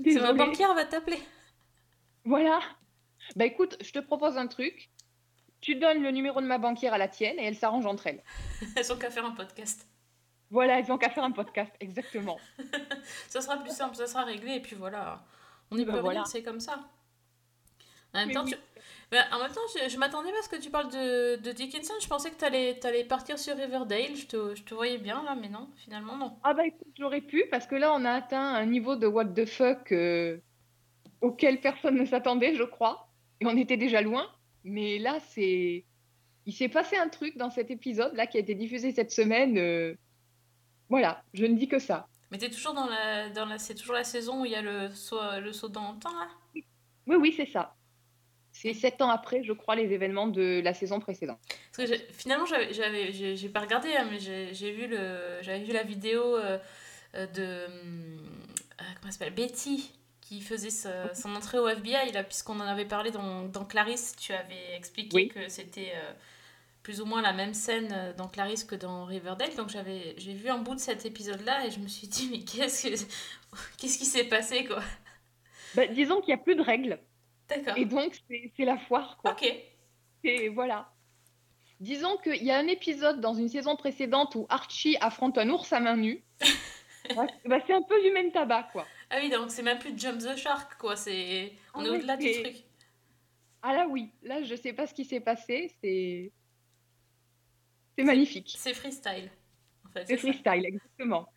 C'est 0.02 0.20
ma 0.20 0.32
banquière 0.32 0.74
va 0.74 0.84
t'appeler. 0.84 1.20
Voilà. 2.24 2.60
Bah 3.36 3.44
écoute, 3.44 3.76
je 3.82 3.92
te 3.92 3.98
propose 3.98 4.38
un 4.38 4.46
truc. 4.46 4.90
Tu 5.60 5.74
donnes 5.74 6.02
le 6.02 6.10
numéro 6.10 6.40
de 6.40 6.46
ma 6.46 6.58
banquière 6.58 6.94
à 6.94 6.98
la 6.98 7.08
tienne 7.08 7.38
et 7.38 7.44
elles 7.44 7.56
s'arrangent 7.56 7.86
entre 7.86 8.06
elles. 8.06 8.22
Elles 8.76 8.92
ont 8.92 8.96
qu'à 8.96 9.10
faire 9.10 9.26
un 9.26 9.32
podcast. 9.32 9.86
Voilà, 10.50 10.78
elles 10.78 10.90
ont 10.90 10.98
qu'à 10.98 11.10
faire 11.10 11.24
un 11.24 11.30
podcast, 11.30 11.72
exactement. 11.80 12.38
Ça 13.28 13.40
sera 13.40 13.58
plus 13.58 13.70
simple, 13.74 13.94
ça 13.96 14.06
sera 14.06 14.24
réglé 14.24 14.54
et 14.56 14.60
puis 14.60 14.76
voilà. 14.76 15.22
On 15.70 15.76
n'y 15.76 15.84
Ben 15.84 15.92
peut 15.94 16.00
voilà. 16.00 16.20
rien, 16.20 16.24
c'est 16.24 16.42
comme 16.42 16.60
ça. 16.60 16.80
En 18.14 18.20
même 18.20 18.30
temps, 18.32 18.44
oui. 18.44 18.52
tu- 18.52 18.58
ben, 19.10 19.24
en 19.32 19.38
même 19.38 19.52
temps, 19.52 19.60
je, 19.74 19.88
je 19.90 19.98
m'attendais 19.98 20.30
parce 20.32 20.48
que 20.48 20.56
tu 20.56 20.70
parles 20.70 20.90
de, 20.90 21.36
de 21.36 21.52
Dickinson. 21.52 21.92
Je 22.00 22.08
pensais 22.08 22.30
que 22.30 22.36
tu 22.38 22.44
allais, 22.44 23.04
partir 23.04 23.38
sur 23.38 23.56
Riverdale. 23.56 24.16
Je 24.16 24.26
te, 24.26 24.54
je 24.54 24.62
te 24.62 24.74
voyais 24.74 24.98
bien 24.98 25.22
là, 25.24 25.34
mais 25.34 25.48
non, 25.50 25.68
finalement 25.76 26.16
non. 26.16 26.38
Ah 26.42 26.54
bah 26.54 26.66
écoute, 26.66 26.88
j'aurais 26.98 27.20
pu 27.20 27.44
parce 27.50 27.66
que 27.66 27.74
là 27.74 27.92
on 27.94 28.04
a 28.06 28.12
atteint 28.12 28.54
un 28.54 28.64
niveau 28.66 28.96
de 28.96 29.06
what 29.06 29.26
the 29.26 29.44
fuck 29.46 29.92
euh, 29.92 30.38
auquel 31.20 31.60
personne 31.60 31.96
ne 31.96 32.04
s'attendait, 32.06 32.54
je 32.54 32.64
crois. 32.64 33.08
Et 33.40 33.46
on 33.46 33.56
était 33.56 33.76
déjà 33.76 34.00
loin. 34.00 34.26
Mais 34.64 34.98
là, 34.98 35.18
c'est. 35.28 35.84
Il 36.46 36.52
s'est 36.54 36.68
passé 36.70 36.96
un 36.96 37.08
truc 37.08 37.36
dans 37.36 37.50
cet 37.50 37.70
épisode 37.70 38.14
là 38.14 38.26
qui 38.26 38.38
a 38.38 38.40
été 38.40 38.54
diffusé 38.54 38.92
cette 38.92 39.10
semaine. 39.12 39.58
euh, 39.58 39.94
Voilà, 40.88 41.22
je 41.34 41.44
ne 41.44 41.56
dis 41.56 41.68
que 41.68 41.78
ça. 41.78 42.08
Mais 42.30 42.38
t'es 42.38 42.50
toujours 42.50 42.74
dans 42.74 42.86
la, 42.86 43.30
dans 43.30 43.46
la, 43.46 43.58
c'est 43.58 43.74
toujours 43.74 43.94
la 43.94 44.04
saison 44.04 44.42
où 44.42 44.44
il 44.44 44.52
y 44.52 44.54
a 44.56 44.62
le 44.62 44.90
saut, 44.94 45.20
le 45.40 45.52
saut 45.52 45.68
dans 45.68 45.92
le 45.92 45.98
temps 45.98 46.12
là? 46.12 46.28
Oui, 47.06 47.16
oui, 47.16 47.34
c'est 47.36 47.46
ça. 47.46 47.74
C'est 48.52 48.74
sept 48.74 49.00
ans 49.00 49.08
après, 49.08 49.42
je 49.44 49.52
crois, 49.52 49.76
les 49.76 49.92
événements 49.92 50.26
de 50.26 50.60
la 50.62 50.74
saison 50.74 51.00
précédente. 51.00 51.38
Parce 51.48 51.88
que 51.88 51.94
j'ai- 51.94 52.06
finalement, 52.12 52.44
j'avais, 52.44 53.12
j'ai, 53.12 53.48
pas 53.48 53.60
regardé, 53.60 53.94
hein, 53.94 54.06
mais 54.10 54.18
j'ai, 54.18 54.72
vu 54.72 54.88
le, 54.88 55.38
j'avais 55.42 55.62
vu 55.64 55.72
la 55.72 55.84
vidéo 55.84 56.36
euh, 56.36 56.58
euh, 57.14 57.26
de 57.28 57.42
euh, 57.42 58.16
comment 58.78 59.06
elle 59.06 59.12
s'appelle 59.12 59.34
Betty 59.34 59.92
qui 60.20 60.40
faisait 60.42 60.70
sa- 60.70 61.14
son 61.14 61.34
entrée 61.36 61.58
au 61.58 61.68
FBI 61.68 62.12
là, 62.12 62.24
puisqu'on 62.24 62.60
en 62.60 62.66
avait 62.66 62.84
parlé 62.84 63.10
dans, 63.10 63.44
dans 63.44 63.64
Clarisse. 63.64 64.16
Tu 64.18 64.32
avais 64.32 64.74
expliqué 64.76 65.14
Oui. 65.14 65.28
que 65.28 65.48
c'était 65.48 65.92
euh, 65.94 66.12
plus 66.88 67.02
ou 67.02 67.04
moins 67.04 67.20
la 67.20 67.34
même 67.34 67.52
scène 67.52 67.92
euh, 67.92 68.14
dans 68.14 68.28
Clarisse 68.28 68.64
que 68.64 68.74
dans 68.74 69.04
Riverdale. 69.04 69.54
Donc 69.56 69.68
j'avais, 69.68 70.14
j'ai 70.16 70.32
vu 70.32 70.48
un 70.48 70.56
bout 70.56 70.74
de 70.74 70.80
cet 70.80 71.04
épisode-là 71.04 71.66
et 71.66 71.70
je 71.70 71.80
me 71.80 71.86
suis 71.86 72.08
dit 72.08 72.30
mais 72.30 72.38
qu'est-ce 72.38 72.88
que, 72.88 72.94
qu'est-ce 73.78 73.98
qui 73.98 74.06
s'est 74.06 74.24
passé 74.24 74.64
quoi? 74.64 74.80
Bah, 75.74 75.86
disons 75.86 76.22
qu'il 76.22 76.28
n'y 76.34 76.40
a 76.40 76.42
plus 76.42 76.56
de 76.56 76.62
règles. 76.62 76.98
D'accord. 77.46 77.76
Et 77.76 77.84
donc, 77.84 78.14
c'est 78.26 78.50
c'est 78.56 78.64
la 78.64 78.78
foire, 78.78 79.18
quoi. 79.18 79.32
Ok. 79.32 79.54
Et 80.24 80.48
voilà. 80.48 80.90
Disons 81.78 82.16
qu'il 82.24 82.42
y 82.42 82.50
a 82.50 82.56
un 82.56 82.68
épisode 82.68 83.20
dans 83.20 83.34
une 83.34 83.50
saison 83.50 83.76
précédente 83.76 84.34
où 84.34 84.46
Archie 84.48 84.96
affronte 85.02 85.36
un 85.36 85.50
ours 85.50 85.70
à 85.74 85.80
main 85.80 85.96
nue. 85.98 86.24
Bah, 87.16 87.26
bah, 87.46 87.58
c'est 87.66 87.72
un 87.72 87.80
peu 87.80 88.02
du 88.02 88.10
même 88.10 88.32
tabac, 88.32 88.68
quoi. 88.70 88.86
Ah 89.08 89.16
oui, 89.22 89.30
donc 89.30 89.50
c'est 89.50 89.62
même 89.62 89.78
plus 89.78 89.96
Jump 89.96 90.18
the 90.18 90.36
Shark 90.36 90.76
quoi. 90.76 90.94
C'est, 90.94 91.52
on 91.72 91.80
Ah 91.80 91.86
est 91.86 91.88
au-delà 91.88 92.18
du 92.18 92.30
truc. 92.32 92.64
Ah 93.62 93.72
là, 93.72 93.86
oui. 93.88 94.10
Là, 94.22 94.42
je 94.42 94.54
sais 94.54 94.74
pas 94.74 94.86
ce 94.86 94.92
qui 94.92 95.06
s'est 95.06 95.20
passé. 95.20 95.74
C'est. 95.82 96.32
C'est 97.98 98.04
magnifique. 98.04 98.54
C'est 98.56 98.74
freestyle. 98.74 99.28
En 99.84 99.88
fait, 99.88 100.06
C'est 100.06 100.16
ça. 100.16 100.32
freestyle, 100.32 100.64
exactement. 100.66 101.28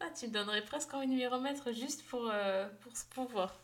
Ah, 0.00 0.10
tu 0.18 0.26
me 0.28 0.32
donnerais 0.32 0.62
presque 0.62 0.92
envie 0.92 1.06
de 1.06 1.12
m'y 1.14 1.26
remettre 1.26 1.72
juste 1.72 2.04
pour, 2.08 2.28
euh, 2.30 2.68
pour 2.82 2.94
ce 2.94 3.06
pouvoir. 3.06 3.58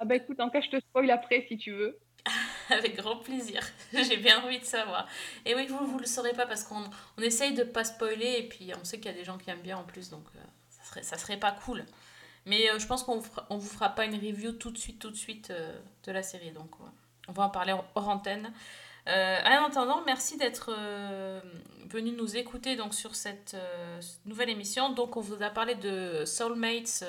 Ah 0.00 0.04
bah 0.04 0.16
écoute, 0.16 0.40
en 0.40 0.50
cas, 0.50 0.60
je 0.60 0.68
te 0.68 0.80
spoil 0.80 1.08
après 1.12 1.46
si 1.46 1.58
tu 1.58 1.70
veux. 1.72 1.96
Avec 2.70 2.96
grand 2.96 3.18
plaisir. 3.18 3.62
J'ai 3.92 4.16
bien 4.16 4.42
envie 4.42 4.58
de 4.58 4.64
savoir. 4.64 5.06
Et 5.46 5.54
oui, 5.54 5.68
vous, 5.68 5.86
vous 5.86 5.98
le 6.00 6.06
saurez 6.06 6.32
pas 6.32 6.46
parce 6.46 6.64
qu'on 6.64 6.82
on 7.16 7.22
essaye 7.22 7.54
de 7.54 7.62
pas 7.62 7.84
spoiler 7.84 8.38
et 8.38 8.48
puis 8.48 8.72
on 8.80 8.84
sait 8.84 8.96
qu'il 8.98 9.12
y 9.12 9.14
a 9.14 9.16
des 9.16 9.24
gens 9.24 9.38
qui 9.38 9.48
aiment 9.50 9.62
bien 9.62 9.78
en 9.78 9.84
plus, 9.84 10.10
donc 10.10 10.24
euh, 10.34 10.40
ça, 10.70 10.82
serait, 10.82 11.02
ça 11.04 11.18
serait 11.18 11.38
pas 11.38 11.52
cool. 11.52 11.84
Mais 12.46 12.68
euh, 12.70 12.80
je 12.80 12.86
pense 12.88 13.04
qu'on 13.04 13.22
on 13.48 13.58
vous 13.58 13.68
fera 13.68 13.90
pas 13.90 14.06
une 14.06 14.16
review 14.16 14.52
tout 14.52 14.72
de 14.72 14.78
suite, 14.78 14.98
tout 14.98 15.10
de 15.10 15.16
suite 15.16 15.50
euh, 15.50 15.78
de 16.02 16.10
la 16.10 16.24
série, 16.24 16.50
donc 16.50 16.70
on 17.28 17.32
va 17.32 17.44
en 17.44 17.50
parler 17.50 17.72
hors 17.94 18.08
antenne. 18.08 18.52
Euh, 19.10 19.40
en 19.44 19.66
attendant, 19.66 20.02
merci 20.06 20.36
d'être 20.36 20.70
euh, 20.72 21.40
venu 21.88 22.12
nous 22.12 22.36
écouter 22.36 22.76
donc 22.76 22.94
sur 22.94 23.16
cette 23.16 23.54
euh, 23.54 24.00
nouvelle 24.24 24.50
émission. 24.50 24.92
Donc 24.92 25.16
on 25.16 25.20
vous 25.20 25.42
a 25.42 25.50
parlé 25.50 25.74
de 25.74 26.24
Soulmates 26.24 27.04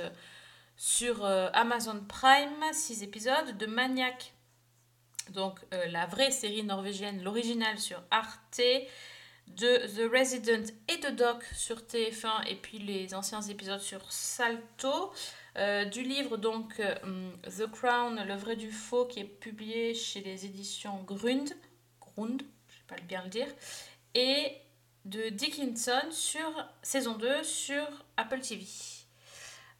sur 0.78 1.24
Amazon 1.26 2.04
Prime, 2.08 2.64
6 2.74 3.04
épisodes, 3.04 3.56
de 3.58 3.66
Maniac 3.68 4.34
donc 5.30 5.60
la 5.91 6.08
vraie 6.08 6.32
série 6.32 6.64
norvégienne, 6.64 7.24
l'original 7.24 7.78
sur 7.78 8.02
Arte, 8.10 8.60
de 9.47 9.88
The 9.88 10.12
Resident 10.12 10.74
et 10.89 10.97
de 10.97 11.10
Doc 11.16 11.43
sur 11.56 11.78
TF1 11.78 12.47
et 12.49 12.56
puis 12.56 12.80
les 12.80 13.14
anciens 13.14 13.41
épisodes 13.41 13.80
sur 13.80 14.12
Salto, 14.12 15.14
du 15.91 16.02
livre 16.02 16.38
donc 16.38 16.82
The 17.43 17.72
Crown, 17.72 18.26
le 18.28 18.36
vrai 18.36 18.56
du 18.56 18.72
faux 18.72 19.06
qui 19.06 19.20
est 19.20 19.26
publié 19.26 19.93
chez 19.93 20.22
les 20.22 20.45
éditions 20.45 21.04
Grund, 21.04 21.54
Grund, 22.16 22.41
je 22.68 22.74
sais 22.76 22.84
pas 22.88 22.95
bien 23.07 23.24
le 23.24 23.30
dire, 23.30 23.47
et 24.16 24.57
de 25.05 25.30
Dickinson 25.30 26.12
sur 26.12 26.49
saison 26.84 27.16
2 27.18 27.43
sur 27.43 27.84
Apple 28.18 28.39
TV. 28.41 28.66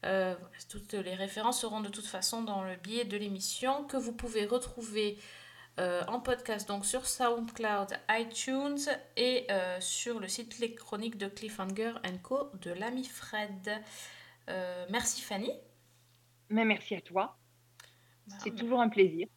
Euh, 0.04 0.34
toutes 0.68 0.94
les 0.94 1.14
références 1.14 1.60
seront 1.60 1.80
de 1.80 1.88
toute 1.88 2.06
façon 2.06 2.42
dans 2.42 2.62
le 2.64 2.74
billet 2.76 3.04
de 3.04 3.16
l'émission 3.16 3.84
que 3.84 3.96
vous 3.96 4.12
pouvez 4.12 4.46
retrouver 4.46 5.16
euh, 5.78 6.02
en 6.08 6.18
podcast 6.20 6.66
donc 6.66 6.84
sur 6.84 7.06
SoundCloud, 7.06 7.96
iTunes 8.10 8.80
et 9.16 9.46
euh, 9.50 9.80
sur 9.80 10.18
le 10.18 10.26
site 10.26 10.58
Les 10.58 10.74
Chroniques 10.74 11.18
de 11.18 11.28
Cliffhanger 11.28 11.94
Co 12.22 12.50
de 12.60 12.72
l'ami 12.72 13.04
Fred. 13.04 13.80
Merci 14.90 15.22
Fanny. 15.22 15.50
Mais 16.48 16.64
merci 16.64 16.96
à 16.96 17.00
toi. 17.00 17.38
C'est 18.42 18.50
mais- 18.50 18.58
toujours 18.58 18.80
un 18.80 18.88
plaisir. 18.88 19.28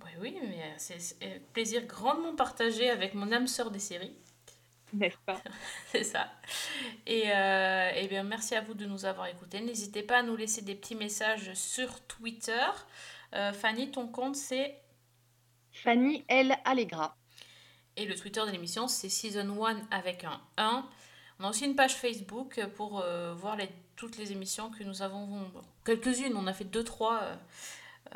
Bah 0.00 0.06
oui, 0.20 0.36
mais 0.42 0.62
euh, 0.62 0.74
c'est 0.76 0.98
un 1.22 1.38
plaisir 1.52 1.86
grandement 1.86 2.34
partagé 2.34 2.90
avec 2.90 3.14
mon 3.14 3.32
âme 3.32 3.46
sœur 3.46 3.70
des 3.70 3.78
séries. 3.78 4.16
N'est-ce 4.92 5.18
pas? 5.26 5.40
C'est 5.92 6.04
ça. 6.04 6.30
Et, 7.06 7.30
euh, 7.30 7.90
eh 7.94 8.08
bien, 8.08 8.22
merci 8.22 8.54
à 8.54 8.60
vous 8.60 8.74
de 8.74 8.86
nous 8.86 9.04
avoir 9.04 9.26
écoutés. 9.26 9.60
N'hésitez 9.60 10.02
pas 10.02 10.18
à 10.18 10.22
nous 10.22 10.36
laisser 10.36 10.62
des 10.62 10.74
petits 10.74 10.94
messages 10.94 11.52
sur 11.54 12.00
Twitter. 12.06 12.66
Euh, 13.34 13.52
Fanny, 13.52 13.90
ton 13.90 14.08
compte, 14.08 14.36
c'est... 14.36 14.80
Fanny 15.72 16.24
L. 16.28 16.56
Allegra. 16.64 17.16
Et 17.96 18.06
le 18.06 18.14
Twitter 18.14 18.40
de 18.46 18.50
l'émission, 18.50 18.88
c'est 18.88 19.08
Season 19.08 19.64
1 19.64 19.88
avec 19.90 20.24
un 20.24 20.40
1. 20.56 20.88
On 21.40 21.44
a 21.44 21.50
aussi 21.50 21.66
une 21.66 21.76
page 21.76 21.94
Facebook 21.94 22.60
pour 22.74 23.00
euh, 23.00 23.34
voir 23.34 23.56
les, 23.56 23.68
toutes 23.96 24.16
les 24.16 24.32
émissions 24.32 24.70
que 24.70 24.82
nous 24.84 25.02
avons... 25.02 25.50
Quelques-unes, 25.84 26.34
on 26.34 26.46
a 26.46 26.52
fait 26.52 26.64
2-3. 26.64 27.20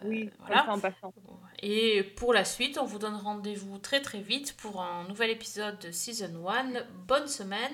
Oui, 0.05 0.31
voilà. 0.41 0.71
en 0.71 0.79
passant. 0.79 1.13
Et 1.61 2.03
pour 2.03 2.33
la 2.33 2.45
suite, 2.45 2.79
on 2.79 2.85
vous 2.85 2.99
donne 2.99 3.15
rendez-vous 3.15 3.79
très 3.79 4.01
très 4.01 4.21
vite 4.21 4.57
pour 4.57 4.83
un 4.83 5.07
nouvel 5.09 5.31
épisode 5.31 5.79
de 5.79 5.91
Season 5.91 6.47
1. 6.49 6.85
Bonne 7.07 7.29
semaine 7.29 7.73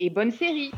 Et 0.00 0.10
bonne 0.10 0.30
série 0.30 0.70